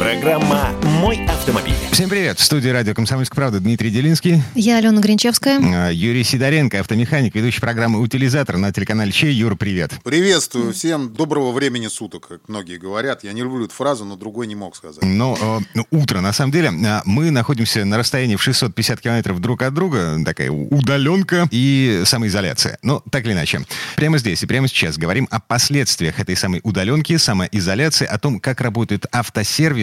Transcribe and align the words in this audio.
Программа 0.00 0.70
«Мой 0.82 1.26
автомобиль». 1.26 1.74
Всем 1.92 2.08
привет! 2.08 2.38
В 2.38 2.42
студии 2.42 2.70
радио 2.70 2.94
«Комсомольская 2.94 3.36
правда» 3.36 3.60
Дмитрий 3.60 3.90
Делинский. 3.90 4.42
Я 4.54 4.78
Алена 4.78 4.98
Гринчевская. 4.98 5.60
А, 5.60 5.90
Юрий 5.90 6.24
Сидоренко, 6.24 6.80
автомеханик, 6.80 7.34
ведущий 7.34 7.60
программы 7.60 8.00
«Утилизатор» 8.00 8.56
на 8.56 8.72
телеканале 8.72 9.12
Чей. 9.12 9.34
Юр, 9.34 9.56
привет! 9.56 9.92
Приветствую 10.02 10.72
всем. 10.72 11.12
Доброго 11.12 11.52
времени 11.52 11.88
суток, 11.88 12.28
как 12.28 12.48
многие 12.48 12.78
говорят. 12.78 13.24
Я 13.24 13.34
не 13.34 13.42
люблю 13.42 13.66
эту 13.66 13.74
фразу, 13.74 14.06
но 14.06 14.16
другой 14.16 14.46
не 14.46 14.54
мог 14.54 14.74
сказать. 14.74 15.02
Ну, 15.02 15.36
э, 15.74 15.80
утро, 15.90 16.22
на 16.22 16.32
самом 16.32 16.52
деле. 16.52 16.72
А, 16.86 17.02
Мы 17.04 17.30
находимся 17.30 17.84
на 17.84 17.98
расстоянии 17.98 18.36
в 18.36 18.42
650 18.42 19.02
километров 19.02 19.38
друг 19.38 19.60
от 19.60 19.74
друга. 19.74 20.18
Такая 20.24 20.50
удаленка 20.50 21.46
и 21.50 22.04
самоизоляция. 22.06 22.78
Но 22.82 23.02
так 23.10 23.26
или 23.26 23.34
иначе. 23.34 23.66
Прямо 23.96 24.16
здесь 24.16 24.42
и 24.42 24.46
прямо 24.46 24.66
сейчас 24.66 24.96
говорим 24.96 25.28
о 25.30 25.40
последствиях 25.40 26.18
этой 26.20 26.36
самой 26.36 26.62
удаленки, 26.64 27.18
самоизоляции, 27.18 28.06
о 28.06 28.18
том, 28.18 28.40
как 28.40 28.62
работают 28.62 29.04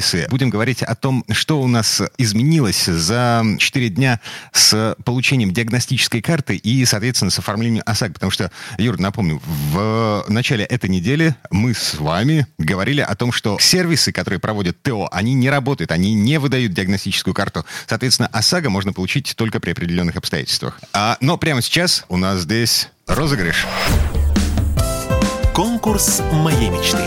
автосервисы. 0.07 0.27
Будем 0.29 0.49
говорить 0.49 0.83
о 0.83 0.95
том, 0.95 1.23
что 1.31 1.61
у 1.61 1.67
нас 1.67 2.01
изменилось 2.17 2.85
за 2.85 3.43
4 3.57 3.89
дня 3.89 4.19
с 4.51 4.95
получением 5.03 5.51
диагностической 5.51 6.21
карты 6.21 6.55
и, 6.55 6.85
соответственно, 6.85 7.31
с 7.31 7.39
оформлением 7.39 7.83
ОСАГО. 7.85 8.13
Потому 8.13 8.31
что, 8.31 8.51
Юр, 8.77 8.99
напомню, 8.99 9.41
в 9.45 10.25
начале 10.27 10.65
этой 10.65 10.89
недели 10.89 11.35
мы 11.51 11.73
с 11.73 11.95
вами 11.95 12.47
говорили 12.57 13.01
о 13.01 13.15
том, 13.15 13.31
что 13.31 13.57
сервисы, 13.59 14.11
которые 14.11 14.39
проводят 14.39 14.81
ТО, 14.81 15.09
они 15.11 15.33
не 15.33 15.49
работают, 15.49 15.91
они 15.91 16.13
не 16.13 16.39
выдают 16.39 16.73
диагностическую 16.73 17.33
карту. 17.33 17.65
Соответственно, 17.87 18.29
ОСАГО 18.31 18.69
можно 18.69 18.93
получить 18.93 19.35
только 19.35 19.59
при 19.59 19.71
определенных 19.71 20.15
обстоятельствах. 20.15 20.79
А, 20.93 21.17
но 21.21 21.37
прямо 21.37 21.61
сейчас 21.61 22.05
у 22.09 22.17
нас 22.17 22.41
здесь 22.41 22.89
розыгрыш. 23.07 23.65
Конкурс 25.53 26.21
моей 26.33 26.69
мечты. 26.69 27.03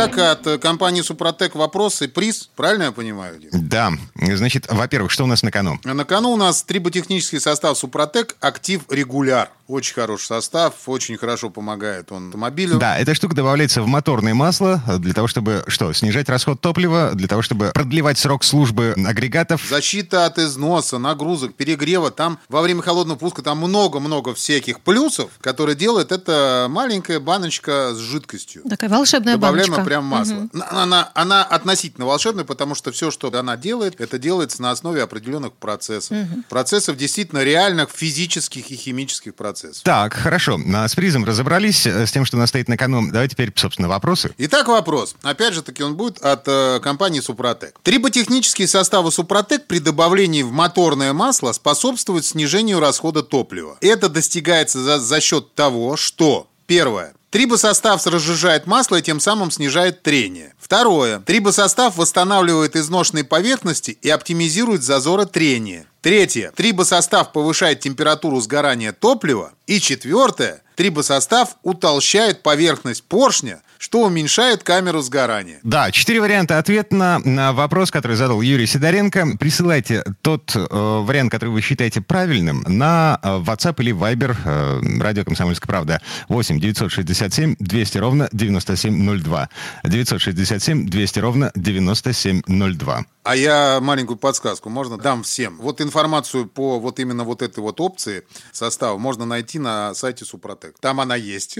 Итак, 0.00 0.16
от 0.18 0.46
э, 0.46 0.58
компании 0.58 1.02
Супротек 1.02 1.56
вопрос 1.56 2.02
и 2.02 2.06
приз. 2.06 2.50
Правильно 2.54 2.84
я 2.84 2.92
понимаю? 2.92 3.40
Дим? 3.40 3.50
Да, 3.52 3.92
значит, 4.36 4.66
во-первых, 4.70 5.10
что 5.10 5.24
у 5.24 5.26
нас 5.26 5.42
на 5.42 5.50
кону? 5.50 5.80
На 5.82 6.04
кону 6.04 6.30
у 6.30 6.36
нас 6.36 6.62
триботехнический 6.62 7.40
состав 7.40 7.76
Супротек 7.76 8.36
«Актив 8.38 8.82
Регуляр». 8.88 9.50
Очень 9.66 9.94
хороший 9.94 10.24
состав, 10.24 10.72
очень 10.86 11.18
хорошо 11.18 11.50
помогает 11.50 12.10
он 12.10 12.28
автомобилю. 12.28 12.78
Да, 12.78 12.96
эта 12.96 13.12
штука 13.14 13.34
добавляется 13.34 13.82
в 13.82 13.86
моторное 13.86 14.32
масло 14.32 14.82
для 14.98 15.12
того, 15.12 15.26
чтобы, 15.26 15.62
что, 15.66 15.92
снижать 15.92 16.30
расход 16.30 16.58
топлива, 16.60 17.10
для 17.12 17.28
того, 17.28 17.42
чтобы 17.42 17.72
продлевать 17.74 18.16
срок 18.16 18.44
службы 18.44 18.94
агрегатов. 18.96 19.66
Защита 19.68 20.24
от 20.24 20.38
износа, 20.38 20.96
нагрузок, 20.96 21.54
перегрева. 21.54 22.10
Там 22.10 22.38
во 22.48 22.62
время 22.62 22.80
холодного 22.80 23.18
пуска 23.18 23.42
там 23.42 23.58
много-много 23.58 24.32
всяких 24.32 24.80
плюсов, 24.80 25.32
которые 25.42 25.76
делает 25.76 26.12
эта 26.12 26.68
маленькая 26.70 27.20
баночка 27.20 27.92
с 27.92 27.98
жидкостью. 27.98 28.62
Такая 28.70 28.88
волшебная 28.88 29.34
Добавляем 29.34 29.68
баночка. 29.68 29.87
Прям 29.88 30.04
масло. 30.04 30.34
Мгм. 30.34 30.64
Она, 30.70 31.10
она 31.14 31.44
относительно 31.44 32.06
волшебная, 32.06 32.44
потому 32.44 32.74
что 32.74 32.92
все, 32.92 33.10
что 33.10 33.32
она 33.32 33.56
делает, 33.56 33.98
это 34.00 34.18
делается 34.18 34.60
на 34.60 34.70
основе 34.70 35.02
определенных 35.02 35.54
процессов. 35.54 36.16
Процессов 36.48 36.96
действительно 36.96 37.42
реальных 37.42 37.90
физических 37.90 38.70
и 38.70 38.76
химических 38.76 39.34
процессов. 39.34 39.82
Так, 39.84 40.14
хорошо. 40.14 40.60
А 40.74 40.86
С 40.86 40.94
призом 40.94 41.24
разобрались, 41.24 41.86
э, 41.86 42.06
с 42.06 42.12
тем, 42.12 42.24
что 42.24 42.36
у 42.36 42.40
нас 42.40 42.50
стоит 42.50 42.68
на 42.68 42.76
кону. 42.76 43.10
Давайте 43.10 43.34
теперь, 43.34 43.52
собственно, 43.54 43.88
вопросы. 43.88 44.34
Итак, 44.38 44.68
вопрос. 44.68 45.14
Опять 45.22 45.54
же 45.54 45.62
таки 45.62 45.82
он 45.82 45.96
будет 45.96 46.18
от 46.18 46.44
э, 46.46 46.80
компании 46.82 47.20
Супротек. 47.20 47.78
Триботехнические 47.82 48.68
составы 48.68 49.10
Супротек 49.10 49.66
при 49.66 49.78
добавлении 49.78 50.42
в 50.42 50.52
моторное 50.52 51.12
масло 51.12 51.52
способствуют 51.52 52.26
снижению 52.26 52.80
расхода 52.80 53.22
топлива. 53.22 53.78
Это 53.80 54.08
достигается 54.08 54.80
за, 54.80 54.98
за 54.98 55.20
счет 55.20 55.54
того, 55.54 55.96
что 55.96 56.48
Первое. 56.68 57.14
Трибосостав 57.30 58.06
разжижает 58.06 58.66
масло 58.66 58.96
и 58.96 59.02
тем 59.02 59.20
самым 59.20 59.50
снижает 59.50 60.02
трение. 60.02 60.54
Второе. 60.58 61.20
Трибосостав 61.20 61.96
восстанавливает 61.96 62.74
изношенные 62.74 63.24
поверхности 63.24 63.98
и 64.00 64.08
оптимизирует 64.08 64.82
зазоры 64.82 65.26
трения. 65.26 65.86
Третье. 66.00 66.52
Трибосостав 66.54 67.32
повышает 67.32 67.80
температуру 67.80 68.40
сгорания 68.40 68.92
топлива. 68.92 69.52
И 69.66 69.80
четвертое. 69.80 70.62
Трибосостав 70.76 71.56
утолщает 71.64 72.42
поверхность 72.44 73.02
поршня, 73.02 73.62
что 73.78 74.04
уменьшает 74.04 74.62
камеру 74.62 75.00
сгорания. 75.02 75.58
Да, 75.64 75.90
четыре 75.90 76.20
варианта 76.20 76.58
ответа 76.58 76.94
на, 76.94 77.18
на 77.18 77.52
вопрос, 77.52 77.90
который 77.90 78.16
задал 78.16 78.40
Юрий 78.40 78.66
Сидоренко. 78.66 79.38
Присылайте 79.40 80.04
тот 80.22 80.54
э, 80.54 80.60
вариант, 80.70 81.32
который 81.32 81.50
вы 81.50 81.62
считаете 81.62 82.00
правильным, 82.00 82.64
на 82.68 83.18
э, 83.22 83.28
WhatsApp 83.38 83.74
или 83.78 83.92
Viber 83.92 84.36
э, 84.44 85.00
радио 85.00 85.24
«Комсомольская 85.24 85.66
правда». 85.66 86.00
8 86.28 86.60
967 86.60 87.56
200 87.58 87.98
ровно 87.98 88.28
9702. 88.32 89.48
967 89.82 90.88
200 90.88 91.18
ровно 91.18 91.50
9702. 91.56 93.04
А 93.28 93.36
я 93.36 93.78
маленькую 93.82 94.16
подсказку 94.16 94.70
можно 94.70 94.96
дам 94.96 95.22
всем. 95.22 95.58
Вот 95.58 95.82
информацию 95.82 96.46
по 96.46 96.80
вот 96.80 96.98
именно 96.98 97.24
вот 97.24 97.42
этой 97.42 97.58
вот 97.58 97.78
опции 97.78 98.24
состава 98.52 98.96
можно 98.96 99.26
найти 99.26 99.58
на 99.58 99.92
сайте 99.92 100.24
Супротек. 100.24 100.78
Там 100.80 100.98
она 100.98 101.14
есть. 101.14 101.58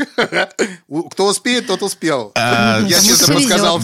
Кто 1.10 1.26
успеет, 1.26 1.66
тот 1.66 1.82
успел. 1.82 2.32
А, 2.36 2.80
Я 2.80 2.98
честно 3.02 3.34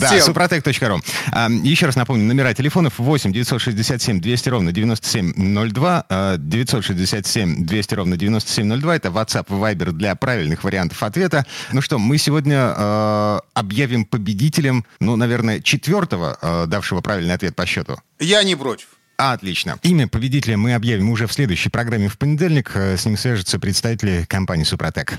Да, 0.00 0.06
всем. 0.06 0.22
супротек.ру. 0.22 1.02
А, 1.30 1.50
Еще 1.50 1.84
раз 1.84 1.96
напомню, 1.96 2.24
номера 2.24 2.54
телефонов 2.54 2.94
8 2.96 3.34
967 3.34 4.18
200 4.18 4.48
ровно 4.48 4.72
9702, 4.72 6.06
а, 6.08 6.36
967 6.38 7.66
200 7.66 7.94
ровно 7.96 8.16
9702. 8.16 8.96
Это 8.96 9.08
WhatsApp 9.10 9.44
и 9.50 9.52
Viber 9.52 9.92
для 9.92 10.14
правильных 10.14 10.64
вариантов 10.64 11.02
ответа. 11.02 11.44
Ну 11.70 11.82
что, 11.82 11.98
мы 11.98 12.16
сегодня 12.16 12.72
э, 12.74 13.38
объявим 13.52 14.06
победителем, 14.06 14.86
ну, 15.00 15.16
наверное, 15.16 15.60
четвертого, 15.60 16.64
давшего 16.66 17.02
правильный 17.02 17.34
ответ 17.34 17.54
по 17.54 17.66
счету. 17.66 17.73
Я 18.18 18.42
не 18.44 18.56
против. 18.56 18.93
А, 19.16 19.32
Отлично. 19.32 19.78
Имя 19.82 20.08
победителя 20.08 20.56
мы 20.56 20.74
объявим 20.74 21.08
уже 21.10 21.26
в 21.26 21.32
следующей 21.32 21.68
программе 21.68 22.08
в 22.08 22.18
понедельник. 22.18 22.72
Э, 22.74 22.96
С 22.96 23.04
ним 23.04 23.16
свяжутся 23.16 23.58
представители 23.60 24.24
компании 24.28 24.64
«Супротек». 24.64 25.14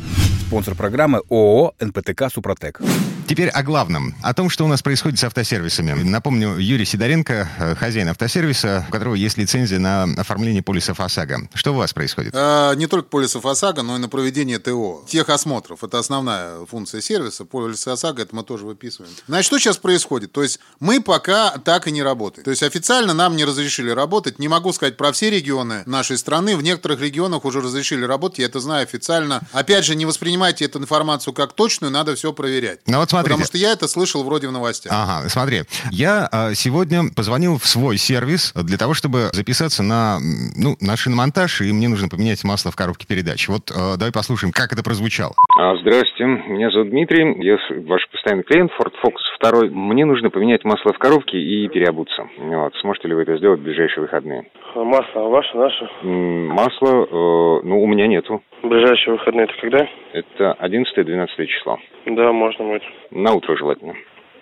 Спонсор 0.48 0.76
программы 0.76 1.22
ООО 1.30 1.74
«НПТК 1.80 2.30
Супротек». 2.30 2.82
Теперь 3.28 3.50
о 3.50 3.64
главном. 3.64 4.14
О 4.22 4.34
том, 4.34 4.50
что 4.50 4.66
у 4.66 4.68
нас 4.68 4.84
происходит 4.84 5.18
с 5.20 5.24
автосервисами. 5.24 5.94
Напомню, 5.94 6.58
Юрий 6.58 6.86
Сидоренко, 6.86 7.50
э, 7.58 7.76
хозяин 7.76 8.10
автосервиса, 8.10 8.86
у 8.88 8.92
которого 8.92 9.16
есть 9.16 9.38
лицензия 9.38 9.80
на 9.80 10.04
оформление 10.04 10.62
полисов 10.62 11.00
ОСАГО. 11.00 11.50
Что 11.54 11.72
у 11.74 11.78
вас 11.78 11.94
происходит? 11.94 12.34
А, 12.36 12.74
Не 12.76 12.88
только 12.88 13.08
полисов 13.10 13.46
ОСАГО, 13.46 13.82
но 13.82 13.96
и 13.96 14.00
на 14.00 14.10
проведение 14.10 14.60
ТО. 14.60 15.06
Техосмотров. 15.08 15.84
Это 15.84 16.00
основная 16.00 16.66
функция 16.66 17.02
сервиса. 17.02 17.46
Полис 17.46 17.88
ОСАГО, 17.88 18.24
это 18.24 18.36
мы 18.36 18.44
тоже 18.44 18.66
выписываем. 18.66 19.12
Значит, 19.28 19.46
что 19.48 19.58
сейчас 19.58 19.78
происходит? 19.78 20.32
То 20.34 20.44
есть 20.44 20.60
мы 20.80 21.02
пока 21.02 21.52
так 21.58 21.88
и 21.88 21.92
не 21.92 22.04
работаем. 22.04 22.44
То 22.44 22.52
есть 22.52 22.62
официально 22.62 23.14
нам 23.14 23.36
не 23.38 23.46
разрешили 23.46 23.85
работать. 23.92 24.40
Не 24.40 24.48
могу 24.48 24.72
сказать 24.74 24.98
про 24.98 25.12
все 25.12 25.30
регионы 25.30 25.84
нашей 25.86 26.18
страны. 26.18 26.56
В 26.58 26.64
некоторых 26.64 27.02
регионах 27.02 27.46
уже 27.46 27.62
разрешили 27.62 28.06
работать. 28.06 28.40
Я 28.40 28.46
это 28.46 28.60
знаю 28.60 28.84
официально. 28.84 29.42
Опять 29.54 29.86
же, 29.86 29.96
не 29.96 30.06
воспринимайте 30.06 30.66
эту 30.66 30.80
информацию 30.80 31.34
как 31.34 31.54
точную, 31.54 31.92
надо 31.92 32.16
все 32.16 32.34
проверять. 32.34 32.80
Ну 32.88 33.00
вот 33.00 33.10
смотрите. 33.10 33.34
Потому 33.34 33.46
что 33.46 33.58
я 33.58 33.72
это 33.72 33.88
слышал 33.88 34.24
вроде 34.24 34.48
в 34.48 34.52
новостях. 34.52 34.92
Ага, 34.94 35.30
смотри. 35.30 35.64
Я 35.92 36.30
э, 36.32 36.54
сегодня 36.54 37.04
позвонил 37.16 37.58
в 37.58 37.66
свой 37.68 37.98
сервис 37.98 38.54
для 38.56 38.78
того, 38.78 38.94
чтобы 38.94 39.30
записаться 39.34 39.84
на, 39.84 40.20
ну, 40.56 40.78
на 40.80 40.98
шиномонтаж, 40.98 41.62
и 41.62 41.72
мне 41.72 41.88
нужно 41.88 42.10
поменять 42.10 42.44
масло 42.44 42.72
в 42.72 42.76
коробке 42.76 43.06
передач. 43.08 43.48
Вот 43.48 43.72
э, 43.72 43.98
давай 43.98 44.12
послушаем, 44.12 44.52
как 44.52 44.74
это 44.74 44.84
прозвучало. 44.84 45.34
А, 45.60 45.76
Здравствуйте, 45.78 46.26
меня 46.26 46.72
зовут 46.72 46.90
Дмитрий, 46.90 47.44
я 47.44 47.58
ваш 47.88 48.08
постоянный 48.12 48.44
клиент 48.44 48.72
Ford 48.80 48.94
Focus 49.04 49.52
2. 49.52 49.70
Мне 49.70 50.06
нужно 50.06 50.30
поменять 50.30 50.64
масло 50.64 50.94
в 50.94 50.98
коробке 50.98 51.38
и 51.38 51.68
переобуться. 51.68 52.28
Вот. 52.38 52.74
Сможете 52.82 53.08
ли 53.08 53.14
вы 53.14 53.22
это 53.22 53.38
сделать 53.38 53.60
в 53.60 53.64
ближайшие 53.76 54.04
выходные? 54.04 54.46
Масло 54.76 55.20
ваше, 55.28 55.58
наше. 55.58 55.90
М, 56.04 56.48
Масла, 56.48 57.06
э, 57.06 57.60
ну, 57.64 57.84
у 57.84 57.88
меня 57.88 58.08
нету. 58.08 58.42
Ближайшие 58.64 59.14
выходные 59.14 59.46
это 59.46 59.54
когда? 59.60 59.88
Это 60.14 60.56
11-12 60.60 61.48
число. 61.48 61.78
Да, 62.06 62.32
можно 62.32 62.66
будет. 62.66 62.84
На 63.12 63.34
утро 63.34 63.56
желательно. 63.58 63.94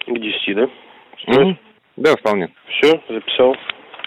К 0.05 0.13
10, 0.13 0.55
да? 0.55 0.69
Мгм. 1.27 1.57
Да, 1.97 2.15
вполне. 2.15 2.49
Все, 2.67 3.01
записал. 3.09 3.55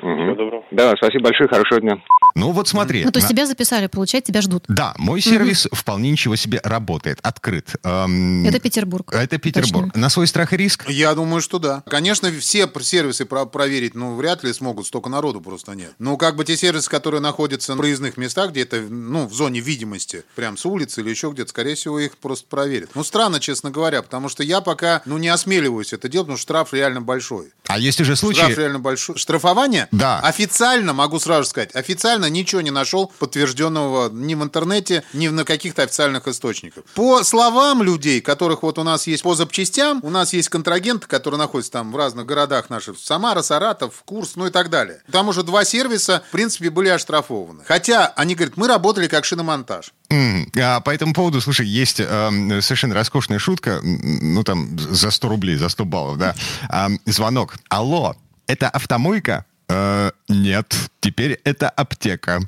Мгм. 0.02 0.22
Всего 0.24 0.34
доброго. 0.36 0.64
Да, 0.70 0.94
спасибо 0.96 1.24
большое, 1.24 1.48
хорошего 1.48 1.80
дня. 1.80 1.96
Ну 2.34 2.52
вот 2.52 2.68
смотри. 2.68 3.04
Ну, 3.04 3.10
то 3.10 3.18
есть 3.18 3.28
на- 3.30 3.34
тебя 3.34 3.46
записали, 3.46 3.86
получается, 3.86 4.30
тебя 4.32 4.42
ждут. 4.42 4.64
Да, 4.68 4.94
мой 4.98 5.20
сервис 5.20 5.66
вполне 5.72 6.10
ничего 6.10 6.36
себе 6.36 6.60
работает, 6.62 7.18
открыт. 7.22 7.74
Эм, 7.82 8.44
Это 8.46 8.60
Петербург. 8.60 9.10
Это 9.12 9.38
Петербург. 9.38 9.94
На 9.96 10.10
свой 10.10 10.26
страх 10.26 10.52
и 10.52 10.56
риск? 10.56 10.88
Я 10.88 11.14
думаю, 11.14 11.40
что 11.40 11.58
да. 11.58 11.82
Конечно, 11.88 12.30
все 12.30 12.68
сервисы 12.82 13.24
про- 13.24 13.46
проверить, 13.46 13.94
ну, 13.94 14.14
вряд 14.16 14.44
ли 14.44 14.52
смогут, 14.52 14.86
столько 14.86 15.08
народу 15.08 15.40
просто 15.40 15.72
нет. 15.72 15.92
Ну, 15.98 16.16
как 16.18 16.36
бы 16.36 16.44
те 16.44 16.56
сервисы, 16.56 16.90
которые 16.90 17.20
находятся 17.20 17.72
на 17.72 17.78
проездных 17.78 18.16
местах, 18.16 18.50
где 18.50 18.62
это, 18.62 18.80
ну, 18.82 19.26
в 19.26 19.32
зоне 19.32 19.60
видимости, 19.60 20.24
прям 20.34 20.56
с 20.56 20.66
улицы 20.66 21.00
или 21.00 21.10
еще 21.10 21.30
где-то, 21.30 21.50
скорее 21.50 21.74
всего, 21.74 21.98
их 21.98 22.18
просто 22.18 22.46
проверят. 22.48 22.90
Ну, 22.94 23.02
странно, 23.02 23.40
честно 23.40 23.70
говоря, 23.70 24.02
потому 24.02 24.28
что 24.28 24.42
я 24.42 24.60
пока, 24.60 25.00
ну, 25.06 25.16
не 25.18 25.28
осмеливаюсь 25.28 25.92
это 25.92 26.08
делать, 26.08 26.26
потому 26.26 26.36
что 26.36 26.42
штраф 26.42 26.72
реально 26.74 27.00
большой. 27.00 27.46
А 27.66 27.78
есть 27.78 28.00
уже 28.00 28.14
случаи... 28.16 28.40
Штраф 28.42 28.58
реально 28.58 28.78
большой. 28.78 29.16
Штрафование? 29.16 29.85
Да. 29.92 30.20
Официально, 30.20 30.92
могу 30.92 31.18
сразу 31.20 31.48
сказать, 31.48 31.74
официально 31.74 32.26
ничего 32.30 32.60
не 32.60 32.70
нашел 32.70 33.12
подтвержденного 33.18 34.10
ни 34.10 34.34
в 34.34 34.42
интернете, 34.42 35.02
ни 35.12 35.28
на 35.28 35.44
каких-то 35.44 35.82
официальных 35.82 36.26
источниках. 36.28 36.84
По 36.94 37.22
словам 37.24 37.82
людей, 37.82 38.20
которых 38.20 38.62
вот 38.62 38.78
у 38.78 38.82
нас 38.82 39.06
есть 39.06 39.22
по 39.22 39.34
запчастям, 39.34 40.00
у 40.02 40.10
нас 40.10 40.32
есть 40.32 40.48
контрагенты, 40.48 41.06
которые 41.06 41.38
находятся 41.38 41.72
там 41.72 41.92
в 41.92 41.96
разных 41.96 42.26
городах 42.26 42.70
наших, 42.70 42.98
Самара, 42.98 43.42
Саратов, 43.42 44.02
Курс, 44.04 44.32
ну 44.36 44.46
и 44.46 44.50
так 44.50 44.70
далее. 44.70 45.02
Там 45.10 45.28
уже 45.28 45.42
два 45.42 45.64
сервиса, 45.64 46.22
в 46.28 46.32
принципе, 46.32 46.70
были 46.70 46.88
оштрафованы. 46.88 47.64
Хотя 47.64 48.06
они 48.16 48.34
говорят, 48.34 48.56
мы 48.56 48.68
работали 48.68 49.06
как 49.08 49.24
шиномонтаж. 49.24 49.92
М, 50.10 50.50
А 50.58 50.80
по 50.80 50.90
этому 50.90 51.12
поводу, 51.14 51.40
слушай, 51.40 51.66
есть 51.66 52.00
эм, 52.00 52.62
совершенно 52.62 52.94
роскошная 52.94 53.38
шутка, 53.38 53.80
ну 53.82 54.42
там 54.44 54.78
за 54.78 55.10
100 55.10 55.28
рублей, 55.28 55.56
за 55.56 55.68
100 55.68 55.84
баллов, 55.84 56.18
да. 56.18 56.34
Ам, 56.68 56.98
звонок. 57.06 57.54
Алло, 57.68 58.14
это 58.46 58.68
автомойка? 58.68 59.44
«Э, 59.68 60.10
нет, 60.28 60.74
теперь 61.00 61.40
это 61.44 61.68
аптека. 61.68 62.40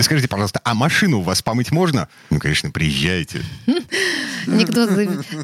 Скажите, 0.00 0.26
пожалуйста, 0.26 0.60
а 0.64 0.74
машину 0.74 1.20
у 1.20 1.22
вас 1.22 1.40
помыть 1.40 1.70
можно? 1.70 2.08
Ну, 2.30 2.40
конечно, 2.40 2.72
приезжайте. 2.72 3.44
Анекдот 4.48 4.90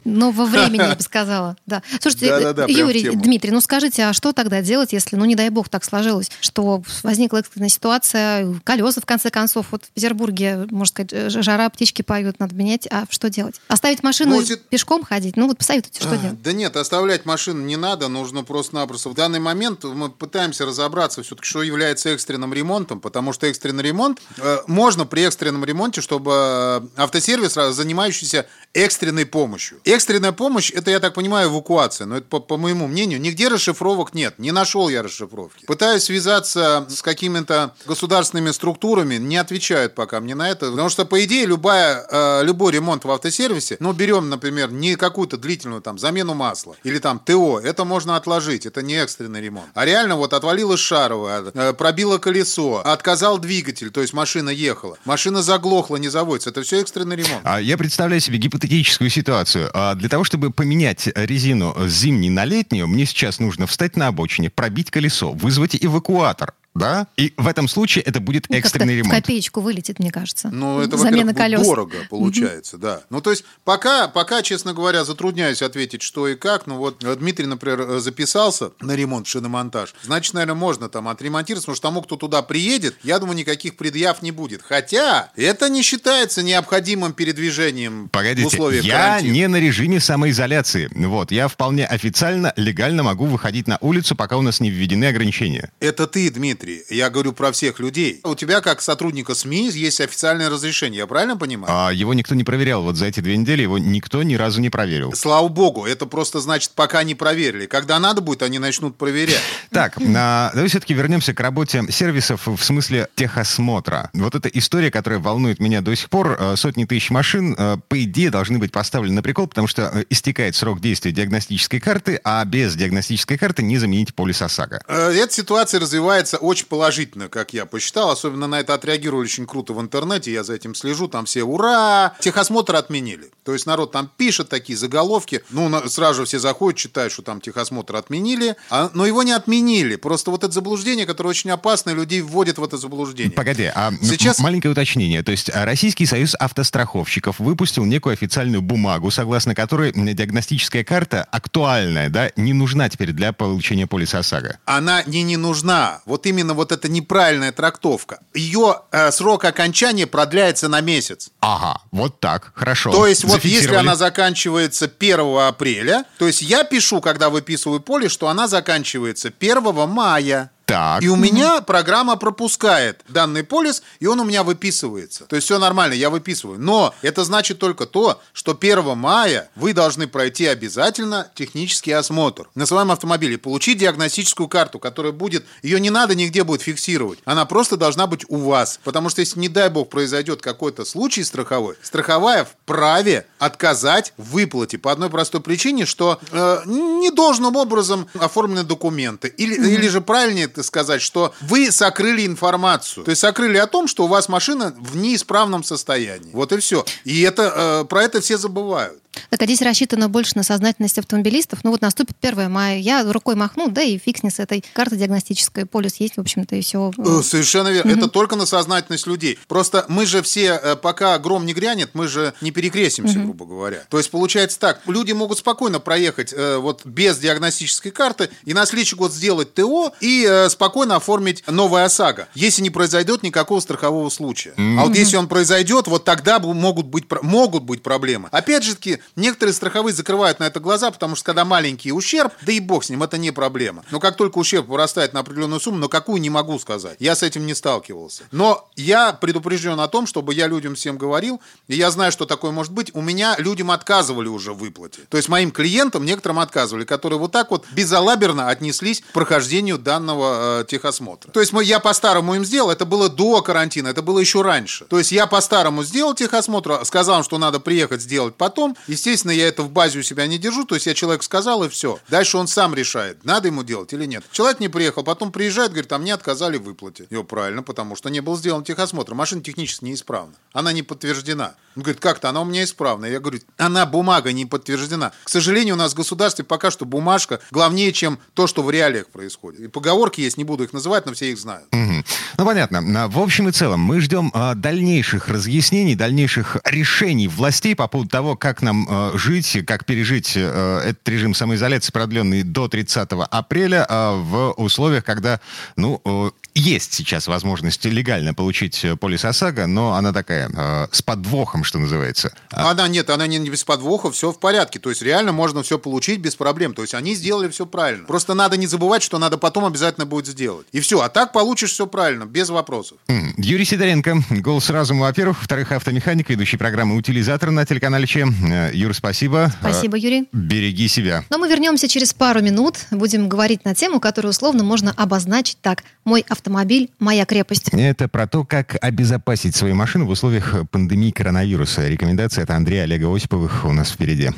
нового 0.04 0.44
времени, 0.44 0.82
я 0.88 0.96
бы 0.96 1.02
сказала. 1.02 1.56
Да. 1.66 1.82
Слушайте, 2.00 2.26
Юрий. 2.66 3.10
Дмитрий, 3.14 3.52
ну 3.52 3.60
скажите, 3.60 4.04
а 4.06 4.12
что 4.12 4.32
тогда 4.32 4.60
делать, 4.60 4.92
если, 4.92 5.14
ну 5.14 5.24
не 5.24 5.36
дай 5.36 5.50
бог, 5.50 5.68
так 5.68 5.84
сложилось, 5.84 6.32
что 6.40 6.82
возникла 7.04 7.38
экстренная 7.38 7.68
ситуация, 7.68 8.52
колеса, 8.64 9.00
в 9.00 9.06
конце 9.06 9.30
концов, 9.30 9.66
вот 9.70 9.84
в 9.84 9.90
Петербурге, 9.90 10.66
можно 10.70 10.86
сказать, 11.06 11.32
жара, 11.44 11.68
птички 11.70 12.02
поют, 12.02 12.40
надо 12.40 12.54
менять, 12.56 12.88
а 12.90 13.04
что 13.08 13.30
делать? 13.30 13.60
Оставить 13.68 14.02
машину 14.02 14.34
Ну, 14.34 14.40
и 14.40 14.44
это- 14.44 14.56
пешком 14.56 15.04
ходить? 15.04 15.36
Ну 15.36 15.46
вот 15.46 15.58
посоветуйте, 15.58 16.00
что 16.00 16.10
А, 16.14 16.16
делать? 16.16 16.42
Да 16.42 16.52
нет, 16.52 16.76
оставлять 16.76 17.24
машину 17.24 17.64
не 17.64 17.76
надо, 17.76 18.08
нужно 18.08 18.42
просто-напросто. 18.42 19.10
В 19.10 19.14
данный 19.14 19.38
момент 19.38 19.84
мы 19.84 20.10
пытаемся 20.10 20.66
разобраться 20.66 21.22
все-таки, 21.22 21.46
что 21.46 21.62
является 21.62 22.08
экстренным 22.10 22.52
ремонтом, 22.52 22.98
потому 23.00 23.32
что 23.32 23.46
экстренный 23.46 23.84
ремонт, 23.84 24.20
можно 24.66 25.06
при 25.06 25.22
экстренном 25.22 25.64
ремонте, 25.64 26.00
чтобы 26.00 26.32
э, 26.34 26.80
автосервис, 26.96 27.56
ra- 27.56 27.72
занимающийся 27.72 28.46
экстренной 28.72 29.26
помощью. 29.26 29.80
Экстренная 29.84 30.32
помощь, 30.32 30.70
это, 30.70 30.90
я 30.90 31.00
так 31.00 31.14
понимаю, 31.14 31.50
эвакуация, 31.50 32.06
но 32.06 32.18
это 32.18 32.26
по, 32.26 32.40
по 32.40 32.56
моему 32.56 32.86
мнению, 32.86 33.20
нигде 33.20 33.48
расшифровок 33.48 34.14
нет, 34.14 34.38
не 34.38 34.52
нашел 34.52 34.88
я 34.88 35.02
расшифровки. 35.02 35.66
Пытаюсь 35.66 36.04
связаться 36.04 36.86
с 36.88 37.02
какими-то 37.02 37.74
государственными 37.86 38.50
структурами, 38.52 39.16
не 39.16 39.36
отвечают 39.36 39.94
пока 39.94 40.20
мне 40.20 40.34
на 40.34 40.48
это, 40.50 40.70
потому 40.70 40.88
что, 40.88 41.04
по 41.04 41.24
идее, 41.24 41.46
любая, 41.46 42.06
э, 42.08 42.44
любой 42.44 42.72
ремонт 42.72 43.04
в 43.04 43.10
автосервисе, 43.10 43.76
ну, 43.80 43.92
берем, 43.92 44.28
например, 44.28 44.70
не 44.70 44.96
какую-то 44.96 45.36
длительную 45.36 45.82
там 45.82 45.98
замену 45.98 46.34
масла 46.34 46.76
или 46.84 46.98
там 46.98 47.18
ТО, 47.18 47.58
это 47.58 47.84
можно 47.84 48.16
отложить, 48.16 48.66
это 48.66 48.82
не 48.82 48.94
экстренный 48.94 49.40
ремонт. 49.40 49.68
А 49.74 49.84
реально 49.84 50.16
вот 50.16 50.32
отвалилось 50.32 50.80
шаровое, 50.80 51.44
э, 51.52 51.72
пробило 51.72 52.18
колесо, 52.18 52.82
отказал 52.84 53.38
двигатель, 53.38 53.90
то 53.90 54.00
есть 54.00 54.12
машина 54.12 54.29
ехала, 54.38 54.96
машина 55.04 55.42
заглохла, 55.42 55.96
не 55.96 56.08
заводится, 56.08 56.50
это 56.50 56.62
все 56.62 56.80
экстренный 56.80 57.16
ремонт. 57.16 57.40
А 57.44 57.60
Я 57.60 57.76
представляю 57.76 58.20
себе 58.20 58.38
гипотетическую 58.38 59.10
ситуацию. 59.10 59.70
А 59.74 59.94
Для 59.94 60.08
того, 60.08 60.24
чтобы 60.24 60.50
поменять 60.50 61.08
резину 61.14 61.74
с 61.78 61.90
зимней 61.90 62.30
на 62.30 62.44
летнюю, 62.44 62.86
мне 62.86 63.06
сейчас 63.06 63.40
нужно 63.40 63.66
встать 63.66 63.96
на 63.96 64.06
обочине, 64.06 64.50
пробить 64.50 64.90
колесо, 64.90 65.32
вызвать 65.32 65.76
эвакуатор. 65.80 66.54
Да? 66.74 67.08
И 67.16 67.34
в 67.36 67.48
этом 67.48 67.66
случае 67.68 68.04
это 68.04 68.20
будет 68.20 68.46
Ну, 68.48 68.56
экстренный 68.56 68.94
в 68.94 68.98
ремонт. 68.98 69.14
копеечку 69.14 69.60
вылетит, 69.60 69.98
мне 69.98 70.12
кажется. 70.12 70.50
Ну, 70.50 70.80
это, 70.80 70.96
Замена 70.96 71.34
колес. 71.34 71.62
дорого 71.62 71.96
получается, 72.08 72.78
да. 72.78 73.02
Ну, 73.10 73.20
то 73.20 73.30
есть, 73.30 73.44
пока, 73.64 74.06
пока, 74.08 74.42
честно 74.42 74.72
говоря, 74.72 75.04
затрудняюсь 75.04 75.62
ответить, 75.62 76.02
что 76.02 76.28
и 76.28 76.36
как. 76.36 76.66
Ну, 76.68 76.76
вот 76.76 77.02
э, 77.02 77.16
Дмитрий, 77.16 77.46
например, 77.46 77.80
э, 77.82 77.98
записался 78.00 78.70
на 78.80 78.94
ремонт, 78.94 79.26
шиномонтаж. 79.26 79.94
Значит, 80.04 80.34
наверное, 80.34 80.54
можно 80.54 80.88
там 80.88 81.08
отремонтировать, 81.08 81.64
потому 81.64 81.74
что 81.76 81.82
тому, 81.88 82.02
кто 82.02 82.16
туда 82.16 82.40
приедет, 82.42 82.96
я 83.02 83.18
думаю, 83.18 83.36
никаких 83.36 83.76
предъяв 83.76 84.22
не 84.22 84.30
будет. 84.30 84.62
Хотя, 84.62 85.32
это 85.36 85.68
не 85.68 85.82
считается 85.82 86.42
необходимым 86.42 87.12
передвижением 87.12 88.06
в 88.06 88.10
Погодите, 88.10 88.46
условиях 88.46 88.84
я 88.84 88.96
карантина. 88.98 89.32
не 89.32 89.48
на 89.48 89.56
режиме 89.60 89.98
самоизоляции. 89.98 90.88
Вот, 90.94 91.32
я 91.32 91.48
вполне 91.48 91.84
официально, 91.84 92.52
легально 92.56 93.02
могу 93.02 93.26
выходить 93.26 93.66
на 93.66 93.78
улицу, 93.80 94.14
пока 94.14 94.36
у 94.36 94.42
нас 94.42 94.60
не 94.60 94.70
введены 94.70 95.06
ограничения. 95.06 95.72
Это 95.80 96.06
ты, 96.06 96.30
Дмитрий. 96.30 96.59
Я 96.90 97.10
говорю 97.10 97.32
про 97.32 97.52
всех 97.52 97.80
людей. 97.80 98.20
У 98.24 98.34
тебя, 98.34 98.60
как 98.60 98.80
сотрудника 98.82 99.34
СМИ, 99.34 99.70
есть 99.70 100.00
официальное 100.00 100.50
разрешение. 100.50 100.98
Я 100.98 101.06
правильно 101.06 101.36
понимаю? 101.36 101.72
А 101.74 101.92
его 101.92 102.14
никто 102.14 102.34
не 102.34 102.44
проверял. 102.44 102.82
Вот 102.82 102.96
за 102.96 103.06
эти 103.06 103.20
две 103.20 103.36
недели 103.36 103.62
его 103.62 103.78
никто 103.78 104.22
ни 104.22 104.34
разу 104.34 104.60
не 104.60 104.70
проверил. 104.70 105.12
Слава 105.14 105.48
богу, 105.48 105.86
это 105.86 106.06
просто 106.06 106.40
значит, 106.40 106.72
пока 106.74 107.02
не 107.02 107.14
проверили. 107.14 107.66
Когда 107.66 107.98
надо 107.98 108.20
будет, 108.20 108.42
они 108.42 108.58
начнут 108.58 108.96
проверять. 108.96 109.40
Так, 109.70 109.96
а, 110.16 110.50
давай 110.52 110.68
все-таки 110.68 110.94
вернемся 110.94 111.32
к 111.32 111.38
работе 111.40 111.84
сервисов 111.90 112.46
в 112.48 112.60
смысле 112.62 113.06
техосмотра. 113.14 114.10
Вот 114.12 114.34
эта 114.34 114.48
история, 114.48 114.90
которая 114.90 115.20
волнует 115.20 115.60
меня 115.60 115.80
до 115.80 115.94
сих 115.94 116.10
пор, 116.10 116.36
э, 116.38 116.56
сотни 116.56 116.84
тысяч 116.84 117.10
машин, 117.10 117.54
э, 117.56 117.76
по 117.88 118.02
идее, 118.02 118.30
должны 118.30 118.58
быть 118.58 118.72
поставлены 118.72 119.14
на 119.14 119.22
прикол, 119.22 119.46
потому 119.46 119.68
что 119.68 119.90
э, 119.94 120.04
истекает 120.10 120.56
срок 120.56 120.80
действия 120.80 121.12
диагностической 121.12 121.80
карты, 121.80 122.20
а 122.24 122.44
без 122.44 122.74
диагностической 122.74 123.38
карты 123.38 123.62
не 123.62 123.78
заменить 123.78 124.14
полис 124.14 124.42
ОСАГО. 124.42 124.82
Э, 124.88 125.12
Эта 125.12 125.32
ситуация 125.32 125.80
развивается 125.80 126.36
очень 126.50 126.66
положительно, 126.66 127.28
как 127.28 127.52
я 127.52 127.66
посчитал. 127.66 128.10
Особенно 128.10 128.46
на 128.46 128.60
это 128.60 128.74
отреагировали 128.74 129.24
очень 129.24 129.46
круто 129.46 129.72
в 129.72 129.80
интернете. 129.80 130.32
Я 130.32 130.44
за 130.44 130.54
этим 130.54 130.74
слежу. 130.74 131.08
Там 131.08 131.24
все 131.24 131.42
«Ура!» 131.42 132.14
Техосмотр 132.20 132.74
отменили. 132.76 133.30
То 133.44 133.52
есть 133.52 133.66
народ 133.66 133.92
там 133.92 134.10
пишет 134.16 134.48
такие 134.48 134.76
заголовки. 134.78 135.42
Ну, 135.50 135.68
на- 135.68 135.88
сразу 135.88 136.20
же 136.20 136.26
все 136.26 136.38
заходят, 136.38 136.78
читают, 136.78 137.12
что 137.12 137.22
там 137.22 137.40
техосмотр 137.40 137.96
отменили. 137.96 138.56
А- 138.70 138.90
но 138.94 139.06
его 139.06 139.22
не 139.22 139.32
отменили. 139.32 139.96
Просто 139.96 140.30
вот 140.30 140.44
это 140.44 140.52
заблуждение, 140.52 141.06
которое 141.06 141.30
очень 141.30 141.50
опасно, 141.50 141.90
людей 141.90 142.20
вводит 142.20 142.58
в 142.58 142.64
это 142.64 142.76
заблуждение. 142.76 143.32
Погоди, 143.32 143.64
а 143.74 143.92
Сейчас- 144.02 144.38
маленькое 144.38 144.72
уточнение. 144.72 145.22
То 145.22 145.32
есть 145.32 145.50
а, 145.52 145.64
Российский 145.64 146.06
союз 146.06 146.34
автостраховщиков 146.38 147.38
выпустил 147.40 147.84
некую 147.84 148.12
официальную 148.12 148.62
бумагу, 148.62 149.10
согласно 149.10 149.54
которой 149.54 149.92
диагностическая 149.92 150.84
карта 150.84 151.26
актуальная, 151.30 152.08
да, 152.08 152.30
не 152.36 152.52
нужна 152.52 152.88
теперь 152.88 153.12
для 153.12 153.32
получения 153.32 153.86
полиса 153.86 154.18
ОСАГО. 154.20 154.58
она 154.64 155.02
не 155.04 155.22
не 155.22 155.36
нужна. 155.36 156.00
Вот 156.06 156.26
именно 156.26 156.39
вот 156.48 156.72
эта 156.72 156.88
неправильная 156.88 157.52
трактовка. 157.52 158.20
Ее 158.34 158.80
э, 158.90 159.10
срок 159.12 159.44
окончания 159.44 160.06
продляется 160.06 160.68
на 160.68 160.80
месяц. 160.80 161.30
Ага, 161.40 161.80
вот 161.90 162.20
так, 162.20 162.52
хорошо. 162.54 162.90
То 162.90 163.06
есть 163.06 163.24
вот 163.24 163.44
если 163.44 163.74
она 163.74 163.96
заканчивается 163.96 164.90
1 164.98 165.38
апреля, 165.38 166.04
то 166.18 166.26
есть 166.26 166.42
я 166.42 166.64
пишу, 166.64 167.00
когда 167.00 167.30
выписываю 167.30 167.80
поле, 167.80 168.08
что 168.08 168.28
она 168.28 168.48
заканчивается 168.48 169.32
1 169.38 169.88
мая. 169.88 170.50
Так. 170.70 171.02
И 171.02 171.08
у 171.08 171.16
меня 171.16 171.62
программа 171.62 172.16
пропускает 172.16 173.00
данный 173.08 173.42
полис, 173.42 173.82
и 173.98 174.06
он 174.06 174.20
у 174.20 174.24
меня 174.24 174.44
выписывается. 174.44 175.24
То 175.24 175.34
есть 175.34 175.46
все 175.46 175.58
нормально, 175.58 175.94
я 175.94 176.10
выписываю. 176.10 176.60
Но 176.60 176.94
это 177.02 177.24
значит 177.24 177.58
только 177.58 177.86
то, 177.86 178.20
что 178.32 178.56
1 178.58 178.96
мая 178.96 179.50
вы 179.56 179.72
должны 179.72 180.06
пройти 180.06 180.46
обязательно 180.46 181.28
технический 181.34 181.90
осмотр 181.90 182.48
на 182.54 182.66
своем 182.66 182.92
автомобиле, 182.92 183.36
получить 183.36 183.78
диагностическую 183.78 184.48
карту, 184.48 184.78
которая 184.78 185.12
будет, 185.12 185.44
ее 185.62 185.80
не 185.80 185.90
надо 185.90 186.14
нигде 186.14 186.44
будет 186.44 186.62
фиксировать. 186.62 187.18
Она 187.24 187.46
просто 187.46 187.76
должна 187.76 188.06
быть 188.06 188.24
у 188.28 188.36
вас. 188.36 188.78
Потому 188.84 189.08
что 189.08 189.22
если, 189.22 189.40
не 189.40 189.48
дай 189.48 189.70
бог, 189.70 189.90
произойдет 189.90 190.40
какой-то 190.40 190.84
случай 190.84 191.24
страховой, 191.24 191.74
страховая 191.82 192.44
вправе 192.44 193.26
отказать 193.40 194.12
в 194.16 194.30
выплате 194.32 194.78
по 194.78 194.92
одной 194.92 195.10
простой 195.10 195.40
причине, 195.40 195.84
что 195.84 196.20
э, 196.30 196.62
недолжным 196.66 197.56
образом 197.56 198.06
оформлены 198.14 198.62
документы. 198.62 199.28
Или, 199.36 199.54
или 199.54 199.88
же 199.88 200.00
правильнее 200.00 200.44
это 200.44 200.59
сказать, 200.62 201.02
что 201.02 201.34
вы 201.40 201.70
сокрыли 201.70 202.26
информацию. 202.26 203.04
То 203.04 203.10
есть 203.10 203.20
сокрыли 203.20 203.58
о 203.58 203.66
том, 203.66 203.88
что 203.88 204.04
у 204.04 204.06
вас 204.06 204.28
машина 204.28 204.74
в 204.78 204.96
неисправном 204.96 205.64
состоянии. 205.64 206.30
Вот 206.32 206.52
и 206.52 206.58
все. 206.58 206.84
И 207.04 207.22
это, 207.22 207.82
э, 207.82 207.84
про 207.84 208.02
это 208.02 208.20
все 208.20 208.36
забывают. 208.36 209.00
Так, 209.30 209.42
а 209.42 209.44
здесь 209.44 209.62
рассчитано 209.62 210.08
больше 210.08 210.32
на 210.36 210.42
сознательность 210.42 210.98
автомобилистов. 210.98 211.60
Ну 211.64 211.70
вот 211.70 211.80
наступит 211.80 212.16
1 212.20 212.50
мая, 212.50 212.78
я 212.78 213.04
рукой 213.12 213.34
махну, 213.34 213.68
да 213.68 213.82
и 213.82 213.98
фиг 213.98 214.18
с 214.22 214.38
этой 214.38 214.64
картой 214.72 214.98
диагностической. 214.98 215.66
Полис 215.66 215.96
есть, 215.96 216.16
в 216.16 216.20
общем-то, 216.20 216.56
и 216.56 216.60
все. 216.60 216.92
Э, 216.98 217.22
Совершенно 217.22 217.68
верно. 217.68 217.90
Это 217.90 218.08
только 218.08 218.36
на 218.36 218.44
сознательность 218.44 219.06
людей. 219.06 219.38
Просто 219.48 219.86
мы 219.88 220.04
же 220.04 220.22
все, 220.22 220.60
э, 220.62 220.76
пока 220.76 221.18
гром 221.18 221.46
не 221.46 221.54
грянет, 221.54 221.90
мы 221.94 222.06
же 222.06 222.34
не 222.40 222.50
перекрестимся, 222.50 223.18
грубо 223.18 223.46
говоря. 223.46 223.84
То 223.88 223.98
есть 223.98 224.10
получается 224.10 224.58
так, 224.58 224.80
люди 224.86 225.12
могут 225.12 225.38
спокойно 225.38 225.80
проехать 225.80 226.32
э, 226.36 226.58
вот 226.58 226.84
без 226.84 227.18
диагностической 227.18 227.92
карты 227.92 228.30
и 228.44 228.52
на 228.52 228.66
следующий 228.66 228.96
год 228.96 229.12
сделать 229.12 229.54
ТО 229.54 229.92
и 230.00 230.46
спокойно 230.50 230.96
оформить 230.96 231.44
новое 231.46 231.84
ОСАГО, 231.84 232.28
если 232.34 232.62
не 232.62 232.70
произойдет 232.70 233.22
никакого 233.22 233.60
страхового 233.60 234.10
случая. 234.10 234.52
А 234.56 234.84
вот 234.84 234.94
если 234.94 235.16
он 235.16 235.28
произойдет, 235.28 235.86
вот 235.86 236.04
тогда 236.04 236.38
могут 236.38 236.86
быть, 236.86 237.04
могут 237.22 237.62
быть 237.62 237.82
проблемы. 237.82 238.28
Опять 238.32 238.64
же 238.64 238.74
таки, 238.74 238.99
Некоторые 239.16 239.54
страховые 239.54 239.94
закрывают 239.94 240.40
на 240.40 240.44
это 240.44 240.60
глаза, 240.60 240.90
потому 240.90 241.16
что 241.16 241.24
когда 241.24 241.44
маленький 241.44 241.92
ущерб, 241.92 242.32
да 242.42 242.52
и 242.52 242.60
бог 242.60 242.84
с 242.84 242.90
ним, 242.90 243.02
это 243.02 243.18
не 243.18 243.30
проблема. 243.30 243.84
Но 243.90 244.00
как 244.00 244.16
только 244.16 244.38
ущерб 244.38 244.68
вырастает 244.68 245.12
на 245.12 245.20
определенную 245.20 245.60
сумму, 245.60 245.78
но 245.78 245.88
какую 245.88 246.20
не 246.20 246.30
могу 246.30 246.58
сказать. 246.58 246.96
Я 246.98 247.14
с 247.14 247.22
этим 247.22 247.46
не 247.46 247.54
сталкивался. 247.54 248.24
Но 248.30 248.68
я 248.76 249.12
предупрежден 249.12 249.78
о 249.80 249.88
том, 249.88 250.06
чтобы 250.06 250.34
я 250.34 250.46
людям 250.46 250.74
всем 250.74 250.98
говорил, 250.98 251.40
и 251.68 251.76
я 251.76 251.90
знаю, 251.90 252.12
что 252.12 252.26
такое 252.26 252.50
может 252.50 252.72
быть. 252.72 252.90
У 252.94 253.02
меня 253.02 253.36
людям 253.38 253.70
отказывали 253.70 254.28
уже 254.28 254.52
в 254.52 254.58
выплате. 254.58 255.02
То 255.08 255.16
есть 255.16 255.28
моим 255.28 255.50
клиентам 255.50 256.04
некоторым 256.04 256.38
отказывали, 256.38 256.84
которые 256.84 257.18
вот 257.18 257.32
так 257.32 257.50
вот 257.50 257.64
безалаберно 257.72 258.48
отнеслись 258.48 259.00
к 259.00 259.12
прохождению 259.12 259.78
данного 259.78 260.60
э, 260.60 260.64
техосмотра. 260.66 261.30
То 261.30 261.40
есть 261.40 261.52
мы, 261.52 261.64
я 261.64 261.80
по-старому 261.80 262.34
им 262.34 262.44
сделал, 262.44 262.70
это 262.70 262.84
было 262.84 263.08
до 263.08 263.42
карантина, 263.42 263.88
это 263.88 264.02
было 264.02 264.18
еще 264.18 264.42
раньше. 264.42 264.84
То 264.84 264.98
есть 264.98 265.12
я 265.12 265.26
по-старому 265.26 265.82
сделал 265.82 266.14
техосмотр, 266.14 266.80
сказал 266.84 267.18
им, 267.18 267.24
что 267.24 267.38
надо 267.38 267.60
приехать 267.60 268.02
сделать 268.02 268.34
потом. 268.34 268.76
Естественно, 268.90 269.30
я 269.30 269.46
это 269.46 269.62
в 269.62 269.70
базе 269.70 270.00
у 270.00 270.02
себя 270.02 270.26
не 270.26 270.36
держу, 270.36 270.64
то 270.64 270.74
есть 270.74 270.86
я 270.86 270.94
человек 270.94 271.22
сказал 271.22 271.62
и 271.62 271.68
все. 271.68 272.00
Дальше 272.08 272.36
он 272.38 272.48
сам 272.48 272.74
решает, 272.74 273.24
надо 273.24 273.46
ему 273.46 273.62
делать 273.62 273.92
или 273.92 274.04
нет. 274.04 274.24
Человек 274.32 274.58
не 274.58 274.68
приехал, 274.68 275.04
потом 275.04 275.30
приезжает, 275.30 275.70
говорит, 275.70 275.92
а 275.92 275.98
мне 275.98 276.12
отказали 276.12 276.56
в 276.56 276.64
выплате. 276.64 277.06
Ее 277.08 277.22
правильно, 277.22 277.62
потому 277.62 277.94
что 277.94 278.08
не 278.08 278.20
был 278.20 278.36
сделан 278.36 278.64
техосмотр. 278.64 279.14
Машина 279.14 279.42
технически 279.42 279.84
неисправна. 279.84 280.34
Она 280.52 280.72
не 280.72 280.82
подтверждена. 280.82 281.54
Он 281.76 281.84
говорит, 281.84 282.00
как-то 282.00 282.28
она 282.28 282.40
у 282.40 282.44
меня 282.44 282.64
исправна. 282.64 283.06
Я 283.06 283.20
говорю, 283.20 283.38
она 283.56 283.86
бумага 283.86 284.32
не 284.32 284.44
подтверждена. 284.44 285.12
К 285.22 285.28
сожалению, 285.28 285.76
у 285.76 285.78
нас 285.78 285.92
в 285.92 285.96
государстве 285.96 286.44
пока 286.44 286.72
что 286.72 286.84
бумажка 286.84 287.38
главнее, 287.52 287.92
чем 287.92 288.18
то, 288.34 288.48
что 288.48 288.64
в 288.64 288.70
реалиях 288.72 289.06
происходит. 289.06 289.60
И 289.60 289.68
поговорки 289.68 290.20
есть, 290.20 290.36
не 290.36 290.42
буду 290.42 290.64
их 290.64 290.72
называть, 290.72 291.06
но 291.06 291.12
все 291.12 291.30
их 291.30 291.38
знают. 291.38 291.66
Мгм. 291.70 292.04
Ну, 292.38 292.44
понятно. 292.44 293.08
В 293.08 293.20
общем 293.20 293.48
и 293.48 293.52
целом, 293.52 293.80
мы 293.80 294.00
ждем 294.00 294.32
а, 294.34 294.56
дальнейших 294.56 295.28
разъяснений, 295.28 295.94
дальнейших 295.94 296.56
решений 296.64 297.28
властей 297.28 297.76
по 297.76 297.86
поводу 297.86 298.10
того, 298.10 298.36
как 298.36 298.62
нам 298.62 298.79
а, 298.88 299.12
жить, 299.16 299.58
как 299.66 299.84
пережить 299.84 300.34
а, 300.36 300.80
этот 300.80 301.08
режим 301.08 301.34
самоизоляции, 301.34 301.92
продленный 301.92 302.42
до 302.42 302.68
30 302.68 303.08
апреля, 303.30 303.86
а, 303.88 304.16
в 304.16 304.52
условиях, 304.52 305.04
когда, 305.04 305.40
ну, 305.76 306.00
э, 306.04 306.30
есть 306.54 306.92
сейчас 306.92 307.28
возможность 307.28 307.84
легально 307.84 308.34
получить 308.34 308.84
э, 308.84 308.96
полис 308.96 309.24
ОСАГО, 309.24 309.66
но 309.66 309.94
она 309.94 310.12
такая, 310.12 310.50
э, 310.52 310.88
с 310.90 311.00
подвохом, 311.02 311.64
что 311.64 311.78
называется. 311.78 312.32
А, 312.50 312.70
Она 312.70 312.88
нет, 312.88 313.08
она 313.10 313.26
не 313.26 313.38
не 313.38 313.50
без 313.50 313.64
подвоха, 313.64 314.10
все 314.10 314.32
в 314.32 314.38
порядке. 314.38 314.78
То 314.78 314.90
есть 314.90 315.02
реально 315.02 315.32
можно 315.32 315.62
все 315.62 315.78
получить 315.78 316.20
без 316.20 316.34
проблем. 316.36 316.74
То 316.74 316.82
есть 316.82 316.94
они 316.94 317.14
сделали 317.14 317.48
все 317.48 317.66
правильно. 317.66 318.04
Просто 318.06 318.34
надо 318.34 318.56
не 318.56 318.66
забывать, 318.66 319.02
что 319.02 319.18
надо 319.18 319.38
потом 319.38 319.64
обязательно 319.64 320.06
будет 320.06 320.26
сделать. 320.26 320.66
И 320.72 320.80
все. 320.80 321.00
А 321.00 321.08
так 321.08 321.32
получишь 321.32 321.72
все 321.72 321.86
правильно, 321.86 322.24
без 322.24 322.50
вопросов. 322.50 322.98
Юрий 323.36 323.64
Сидоренко, 323.64 324.22
голос 324.30 324.68
разума, 324.70 325.02
во-первых. 325.02 325.38
Во-вторых, 325.38 325.72
автомеханик, 325.72 326.28
ведущий 326.28 326.56
программы 326.56 326.96
«Утилизатор» 326.96 327.50
на 327.50 327.64
телеканале 327.64 328.06
Че. 328.06 328.26
Э, 328.70 328.76
Юр, 328.76 328.94
спасибо. 328.94 329.52
Спасибо, 329.60 329.96
Юрий. 329.96 330.22
Э, 330.22 330.26
Береги 330.32 330.88
себя. 330.88 331.24
Но 331.30 331.38
мы 331.38 331.48
вернемся 331.48 331.88
через 331.88 332.12
пару 332.12 332.40
минут. 332.40 332.78
Будем 332.90 333.28
говорить 333.28 333.64
на 333.64 333.74
тему, 333.74 334.00
которую 334.00 334.30
условно 334.30 334.64
можно 334.64 334.92
обозначить 334.96 335.58
так. 335.60 335.84
Мой 336.04 336.24
автомобиль, 336.28 336.90
моя 336.98 337.24
крепость. 337.24 337.68
Это 337.72 338.08
про 338.08 338.26
то, 338.26 338.44
как 338.44 338.76
обезопасить 338.80 339.54
свою 339.54 339.74
машину 339.74 340.06
в 340.06 340.10
условиях 340.10 340.68
пандемии 340.70 341.10
коронавируса. 341.10 341.86
Рекомендация 341.86 342.44
от 342.44 342.50
Андрея 342.50 342.84
Олега 342.84 343.14
Осиповых 343.14 343.64
у 343.64 343.72
нас 343.72 343.90
впереди. 343.90 344.30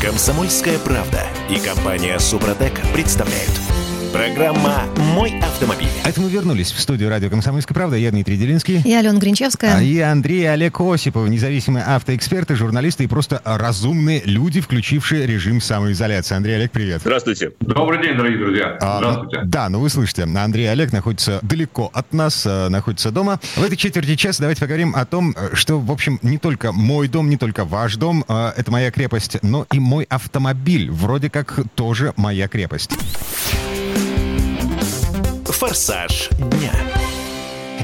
Комсомольская 0.00 0.78
правда 0.78 1.22
и 1.48 1.58
компания 1.58 2.18
Супротек 2.18 2.72
представляют. 2.92 3.81
Программа 4.12 4.82
«Мой 5.14 5.40
автомобиль». 5.40 5.88
А 6.04 6.10
это 6.10 6.20
мы 6.20 6.28
вернулись 6.28 6.70
в 6.70 6.78
студию 6.78 7.08
радио 7.08 7.30
«Комсомольская 7.30 7.74
правда». 7.74 7.96
Я 7.96 8.10
Дмитрий 8.10 8.36
Делинский. 8.36 8.82
Я 8.84 8.98
Алена 8.98 9.18
Гринчевская. 9.18 9.76
А 9.76 9.82
и 9.82 9.98
Андрей 10.00 10.52
Олег 10.52 10.80
Осипов, 10.80 11.26
независимые 11.30 11.82
автоэксперты, 11.86 12.54
журналисты 12.54 13.04
и 13.04 13.06
просто 13.06 13.40
разумные 13.42 14.20
люди, 14.26 14.60
включившие 14.60 15.26
режим 15.26 15.62
самоизоляции. 15.62 16.34
Андрей 16.34 16.56
Олег, 16.56 16.72
привет. 16.72 17.00
Здравствуйте. 17.00 17.52
Добрый 17.60 18.02
день, 18.02 18.14
дорогие 18.14 18.38
друзья. 18.38 18.76
А, 18.82 18.98
Здравствуйте. 18.98 19.40
Да, 19.44 19.70
ну 19.70 19.80
вы 19.80 19.88
слышите, 19.88 20.24
Андрей 20.24 20.70
Олег 20.70 20.92
находится 20.92 21.38
далеко 21.40 21.90
от 21.94 22.12
нас, 22.12 22.44
э, 22.44 22.68
находится 22.68 23.10
дома. 23.12 23.40
В 23.56 23.62
этой 23.62 23.76
четверти 23.76 24.16
часа 24.16 24.42
давайте 24.42 24.60
поговорим 24.60 24.94
о 24.94 25.06
том, 25.06 25.34
э, 25.34 25.54
что, 25.54 25.80
в 25.80 25.90
общем, 25.90 26.18
не 26.20 26.36
только 26.36 26.72
мой 26.72 27.08
дом, 27.08 27.30
не 27.30 27.38
только 27.38 27.64
ваш 27.64 27.96
дом, 27.96 28.26
э, 28.28 28.52
это 28.58 28.70
моя 28.70 28.90
крепость, 28.90 29.38
но 29.40 29.66
и 29.72 29.80
мой 29.80 30.04
автомобиль, 30.04 30.90
вроде 30.90 31.30
как 31.30 31.58
тоже 31.74 32.12
моя 32.16 32.46
крепость. 32.46 32.90
«Форсаж 35.62 36.28
дня». 36.38 36.72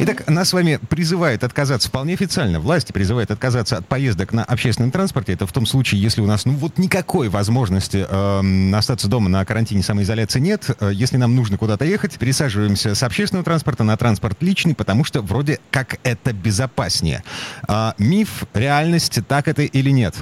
Итак, 0.00 0.28
нас 0.28 0.48
с 0.48 0.52
вами 0.52 0.80
призывают 0.88 1.44
отказаться 1.44 1.88
вполне 1.88 2.14
официально. 2.14 2.58
Власти 2.58 2.90
призывают 2.90 3.30
отказаться 3.30 3.76
от 3.76 3.86
поездок 3.86 4.32
на 4.32 4.42
общественном 4.42 4.90
транспорте. 4.90 5.34
Это 5.34 5.46
в 5.46 5.52
том 5.52 5.64
случае, 5.64 6.02
если 6.02 6.20
у 6.20 6.26
нас 6.26 6.44
ну 6.44 6.54
вот 6.54 6.76
никакой 6.78 7.28
возможности 7.28 8.04
эм, 8.08 8.74
остаться 8.74 9.06
дома 9.06 9.28
на 9.28 9.44
карантине 9.44 9.84
самоизоляции 9.84 10.40
нет. 10.40 10.70
Э, 10.80 10.90
если 10.92 11.18
нам 11.18 11.36
нужно 11.36 11.56
куда-то 11.56 11.84
ехать, 11.84 12.18
пересаживаемся 12.18 12.96
с 12.96 13.02
общественного 13.04 13.44
транспорта 13.44 13.84
на 13.84 13.96
транспорт 13.96 14.38
личный, 14.40 14.74
потому 14.74 15.04
что 15.04 15.22
вроде 15.22 15.60
как 15.70 16.00
это 16.02 16.32
безопаснее. 16.32 17.22
А, 17.68 17.94
миф, 17.96 18.42
реальность, 18.54 19.20
так 19.28 19.46
это 19.46 19.62
или 19.62 19.90
нет? 19.90 20.16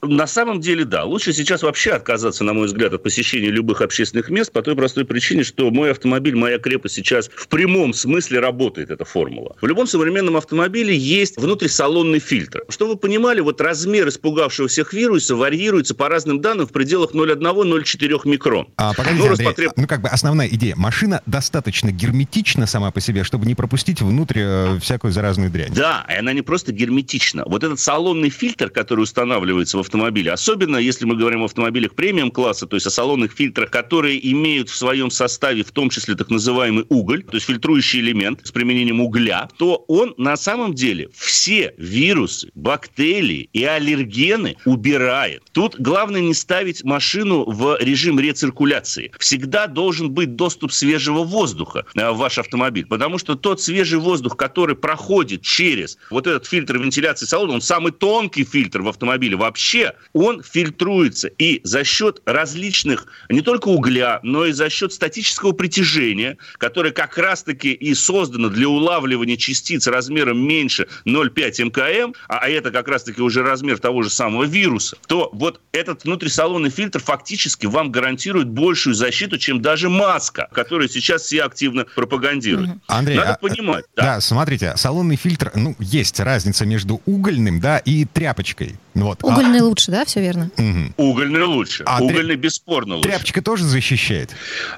На 0.00 0.28
самом 0.28 0.60
деле, 0.60 0.84
да. 0.84 1.04
Лучше 1.04 1.32
сейчас 1.32 1.62
вообще 1.62 1.90
отказаться, 1.90 2.44
на 2.44 2.52
мой 2.52 2.66
взгляд, 2.66 2.92
от 2.92 3.02
посещения 3.02 3.48
любых 3.50 3.80
общественных 3.80 4.30
мест 4.30 4.52
по 4.52 4.62
той 4.62 4.76
простой 4.76 5.04
причине, 5.04 5.42
что 5.42 5.70
мой 5.72 5.90
автомобиль, 5.90 6.36
моя 6.36 6.58
крепость 6.60 6.94
сейчас 6.94 7.28
в 7.34 7.48
прямом 7.48 7.92
смысле 7.92 8.38
работает 8.38 8.90
эта 8.90 9.04
формула. 9.04 9.56
В 9.60 9.66
любом 9.66 9.88
современном 9.88 10.36
автомобиле 10.36 10.96
есть 10.96 11.36
внутрисалонный 11.36 12.20
фильтр. 12.20 12.62
Чтобы 12.68 12.92
вы 12.92 12.96
понимали, 12.98 13.40
вот 13.40 13.60
размер 13.60 14.08
испугавшего 14.08 14.68
всех 14.68 14.92
вируса 14.92 15.34
варьируется 15.34 15.96
по 15.96 16.08
разным 16.08 16.40
данным 16.40 16.68
в 16.68 16.72
пределах 16.72 17.12
0,1-0,4 17.12 18.20
микрон. 18.24 18.68
А, 18.76 18.94
погодите, 18.94 19.24
Ну, 19.24 19.30
Андрей, 19.32 19.46
распотреб- 19.48 19.72
ну 19.76 19.86
как 19.88 20.00
бы 20.02 20.08
основная 20.08 20.46
идея. 20.48 20.76
Машина 20.76 21.22
достаточно 21.26 21.90
герметична 21.90 22.66
сама 22.66 22.92
по 22.92 23.00
себе, 23.00 23.24
чтобы 23.24 23.46
не 23.46 23.56
пропустить 23.56 24.00
внутрь 24.00 24.38
э, 24.42 24.78
всякую 24.80 25.12
заразную 25.12 25.50
дрянь. 25.50 25.72
Да, 25.74 26.06
и 26.08 26.14
она 26.18 26.32
не 26.32 26.42
просто 26.42 26.70
герметична. 26.72 27.42
Вот 27.46 27.64
этот 27.64 27.80
салонный 27.80 28.30
фильтр, 28.30 28.70
который 28.70 29.00
устанавливается 29.00 29.76
в 29.76 29.87
автомобиле, 29.88 30.32
особенно 30.32 30.76
если 30.76 31.04
мы 31.06 31.16
говорим 31.16 31.42
о 31.42 31.46
автомобилях 31.46 31.94
премиум-класса, 31.94 32.66
то 32.66 32.76
есть 32.76 32.86
о 32.86 32.90
салонных 32.90 33.32
фильтрах, 33.32 33.70
которые 33.70 34.18
имеют 34.32 34.68
в 34.68 34.76
своем 34.76 35.10
составе 35.10 35.64
в 35.64 35.72
том 35.72 35.90
числе 35.90 36.14
так 36.14 36.30
называемый 36.30 36.84
уголь, 36.88 37.24
то 37.24 37.34
есть 37.34 37.46
фильтрующий 37.46 38.00
элемент 38.00 38.46
с 38.46 38.52
применением 38.52 39.00
угля, 39.00 39.48
то 39.56 39.84
он 39.88 40.14
на 40.18 40.36
самом 40.36 40.74
деле 40.74 41.08
все 41.14 41.74
вирусы, 41.78 42.50
бактерии 42.54 43.48
и 43.52 43.64
аллергены 43.64 44.56
убирает. 44.64 45.42
Тут 45.52 45.80
главное 45.80 46.20
не 46.20 46.34
ставить 46.34 46.84
машину 46.84 47.44
в 47.50 47.78
режим 47.80 48.20
рециркуляции. 48.20 49.12
Всегда 49.18 49.66
должен 49.66 50.10
быть 50.10 50.36
доступ 50.36 50.72
свежего 50.72 51.24
воздуха 51.24 51.86
э, 51.94 52.10
в 52.10 52.18
ваш 52.18 52.38
автомобиль, 52.38 52.86
потому 52.86 53.18
что 53.18 53.34
тот 53.34 53.60
свежий 53.62 53.98
воздух, 53.98 54.36
который 54.36 54.76
проходит 54.76 55.42
через 55.42 55.98
вот 56.10 56.26
этот 56.26 56.46
фильтр 56.46 56.78
вентиляции 56.78 57.24
салона, 57.24 57.54
он 57.54 57.60
самый 57.62 57.92
тонкий 57.92 58.44
фильтр 58.44 58.82
в 58.82 58.88
автомобиле 58.88 59.36
вообще, 59.36 59.77
он 60.12 60.42
фильтруется 60.42 61.28
и 61.28 61.60
за 61.64 61.84
счет 61.84 62.20
различных, 62.26 63.06
не 63.28 63.40
только 63.40 63.68
угля, 63.68 64.20
но 64.22 64.44
и 64.46 64.52
за 64.52 64.68
счет 64.70 64.92
статического 64.92 65.52
притяжения, 65.52 66.36
которое 66.58 66.90
как 66.92 67.16
раз-таки 67.18 67.72
и 67.72 67.94
создано 67.94 68.48
для 68.48 68.68
улавливания 68.68 69.36
частиц 69.36 69.86
размером 69.86 70.38
меньше 70.38 70.86
0,5 71.06 71.64
мкм, 71.66 72.14
а 72.28 72.38
а 72.38 72.48
это 72.48 72.70
как 72.70 72.88
раз-таки 72.88 73.20
уже 73.20 73.42
размер 73.42 73.78
того 73.78 74.02
же 74.02 74.10
самого 74.10 74.44
вируса, 74.44 74.96
то 75.06 75.28
вот 75.32 75.60
этот 75.72 76.04
внутрисалонный 76.04 76.70
фильтр 76.70 77.00
фактически 77.00 77.66
вам 77.66 77.90
гарантирует 77.90 78.48
большую 78.48 78.94
защиту, 78.94 79.38
чем 79.38 79.60
даже 79.60 79.88
маска, 79.88 80.48
которую 80.52 80.88
сейчас 80.88 81.22
все 81.22 81.42
активно 81.42 81.84
пропагандируют. 81.94 82.70
Андрей, 82.86 83.16
Надо 83.16 83.34
а- 83.34 83.38
понимать, 83.38 83.84
Да. 83.96 84.02
да. 84.02 84.20
смотрите, 84.20 84.72
салонный 84.76 85.16
фильтр, 85.16 85.50
ну, 85.54 85.74
есть 85.78 86.20
разница 86.20 86.64
между 86.64 87.00
угольным, 87.06 87.60
да, 87.60 87.78
и 87.78 88.04
тряпочкой. 88.04 88.76
Вот. 89.02 89.18
А 89.22 89.26
Угольный 89.26 89.60
лучше, 89.60 89.90
да, 89.90 90.04
все 90.04 90.20
верно? 90.20 90.50
мгм. 90.56 90.94
Угольный 90.96 91.44
лучше. 91.44 91.84
А 91.86 92.02
Угольный 92.02 92.36
бесспорно 92.36 92.96
лучше. 92.96 93.08
Тряпочка 93.08 93.42
тоже 93.42 93.64
защищает. 93.64 94.30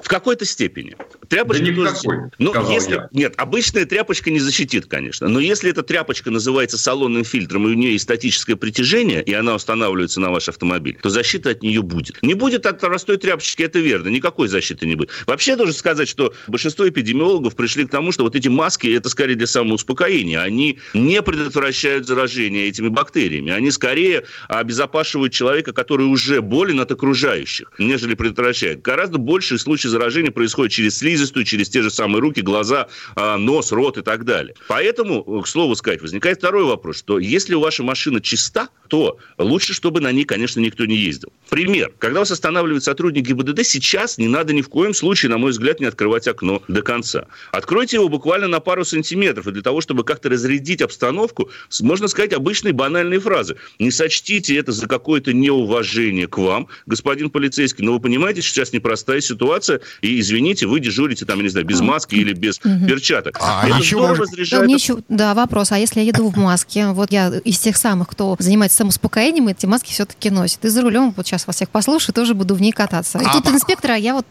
В 0.03 0.07
какой-то 0.07 0.45
степени. 0.45 0.95
Тряпочка 1.27 1.63
Да 1.63 1.73
тоже- 1.73 1.89
никакой, 1.89 2.17
Ну, 2.39 2.71
если... 2.71 2.93
я. 2.95 3.09
Нет, 3.11 3.33
обычная 3.37 3.85
тряпочка 3.85 4.29
не 4.31 4.39
защитит, 4.39 4.85
конечно. 4.85 5.27
Но 5.27 5.39
если 5.39 5.69
эта 5.71 5.81
тряпочка 5.83 6.29
называется 6.31 6.77
салонным 6.77 7.23
фильтром, 7.23 7.67
и 7.67 7.71
у 7.71 7.73
нее 7.73 7.93
есть 7.93 8.03
статическое 8.03 8.55
притяжение, 8.55 9.23
и 9.23 9.33
она 9.33 9.55
устанавливается 9.55 10.19
на 10.19 10.29
ваш 10.29 10.49
автомобиль, 10.49 10.97
то 11.01 11.09
защита 11.09 11.51
от 11.51 11.63
нее 11.63 11.81
будет. 11.81 12.17
Не 12.21 12.33
будет 12.33 12.65
от 12.65 12.79
простой 12.79 13.17
тряпочки, 13.17 13.63
это 13.63 13.79
верно. 13.79 14.09
Никакой 14.09 14.47
защиты 14.47 14.85
не 14.85 14.95
будет. 14.95 15.09
Вообще, 15.25 15.55
должен 15.55 15.75
сказать, 15.75 16.09
что 16.09 16.33
большинство 16.47 16.87
эпидемиологов 16.87 17.55
пришли 17.55 17.85
к 17.85 17.89
тому, 17.91 18.11
что 18.11 18.23
вот 18.23 18.35
эти 18.35 18.47
маски, 18.49 18.87
это 18.95 19.09
скорее 19.09 19.35
для 19.35 19.47
самоуспокоения. 19.47 20.41
Они 20.41 20.79
не 20.93 21.21
предотвращают 21.21 22.05
заражение 22.07 22.67
этими 22.67 22.89
бактериями. 22.89 23.51
Они 23.51 23.71
скорее 23.71 24.10
скорее 24.11 24.25
обезопашивают 24.47 25.33
человека, 25.33 25.73
который 25.73 26.03
уже 26.03 26.41
болен 26.41 26.79
от 26.79 26.91
окружающих, 26.91 27.71
нежели 27.77 28.15
предотвращает. 28.15 28.81
Гораздо 28.81 29.17
большие 29.17 29.59
случаи 29.59 29.87
заражения 29.87 30.31
происходят 30.31 30.71
через 30.71 30.97
слизистую, 30.97 31.45
через 31.45 31.69
те 31.69 31.81
же 31.81 31.89
самые 31.89 32.21
руки, 32.21 32.41
глаза, 32.41 32.87
а, 33.15 33.37
нос, 33.37 33.71
рот 33.71 33.97
и 33.97 34.01
так 34.01 34.25
далее. 34.25 34.55
Поэтому, 34.67 35.41
к 35.41 35.47
слову 35.47 35.75
сказать, 35.75 36.01
возникает 36.01 36.37
второй 36.37 36.65
вопрос, 36.65 36.97
что 36.97 37.19
если 37.19 37.55
ваша 37.55 37.83
машина 37.83 38.21
чиста, 38.21 38.69
то 38.91 39.17
лучше, 39.37 39.73
чтобы 39.73 40.01
на 40.01 40.11
ней, 40.11 40.25
конечно, 40.25 40.59
никто 40.59 40.85
не 40.85 40.97
ездил. 40.97 41.31
Пример. 41.49 41.93
Когда 41.97 42.19
вас 42.19 42.31
останавливает 42.31 42.83
сотрудник 42.83 43.25
ГИБДД, 43.25 43.65
сейчас 43.65 44.17
не 44.17 44.27
надо 44.27 44.53
ни 44.53 44.61
в 44.61 44.67
коем 44.67 44.93
случае, 44.93 45.29
на 45.29 45.37
мой 45.37 45.51
взгляд, 45.51 45.79
не 45.79 45.85
открывать 45.85 46.27
окно 46.27 46.61
до 46.67 46.81
конца. 46.81 47.27
Откройте 47.53 47.95
его 47.95 48.09
буквально 48.09 48.49
на 48.49 48.59
пару 48.59 48.83
сантиметров, 48.83 49.47
и 49.47 49.51
для 49.51 49.61
того, 49.61 49.79
чтобы 49.79 50.03
как-то 50.03 50.27
разрядить 50.27 50.81
обстановку, 50.81 51.49
можно 51.81 52.09
сказать 52.09 52.33
обычные 52.33 52.73
банальные 52.73 53.21
фразы. 53.21 53.55
Не 53.79 53.90
сочтите 53.91 54.55
это 54.57 54.71
за 54.71 54.87
какое-то 54.87 55.33
неуважение 55.33 56.27
к 56.27 56.37
вам, 56.37 56.67
господин 56.85 57.29
полицейский, 57.29 57.83
но 57.85 57.93
вы 57.93 57.99
понимаете, 57.99 58.41
сейчас 58.41 58.73
непростая 58.73 59.21
ситуация, 59.21 59.79
и, 60.01 60.19
извините, 60.19 60.67
вы 60.67 60.79
дежурите 60.79 61.25
там, 61.25 61.37
я 61.37 61.43
не 61.43 61.49
знаю, 61.49 61.65
без 61.65 61.81
маски 61.81 62.15
или 62.15 62.33
без 62.33 62.57
перчаток. 62.59 63.37
А 63.41 63.67
это 63.67 63.77
еще 63.77 63.97
здорово 63.97 64.17
может- 64.17 64.37
еще, 64.37 64.97
да, 65.09 65.33
вопрос. 65.33 65.71
А 65.71 65.77
если 65.77 65.99
я 65.99 66.05
еду 66.07 66.29
в 66.29 66.37
маске? 66.37 66.87
Вот 66.87 67.11
я 67.11 67.29
из 67.43 67.59
тех 67.59 67.77
самых, 67.77 68.09
кто 68.09 68.35
занимается 68.39 68.77
самоуспокоением, 68.77 69.47
эти 69.49 69.65
маски 69.65 69.91
все-таки 69.91 70.29
носит. 70.29 70.63
И 70.65 70.69
за 70.69 70.81
рулем, 70.81 71.13
вот 71.15 71.27
сейчас 71.27 71.47
вас 71.47 71.55
всех 71.57 71.69
послушаю, 71.69 72.13
тоже 72.13 72.33
буду 72.33 72.55
в 72.55 72.61
ней 72.61 72.71
кататься. 72.71 73.19
И 73.19 73.25
А 73.25 73.33
тут 73.33 73.43
по- 73.43 73.51
а 73.91 73.95
я 73.97 74.13
вот 74.13 74.25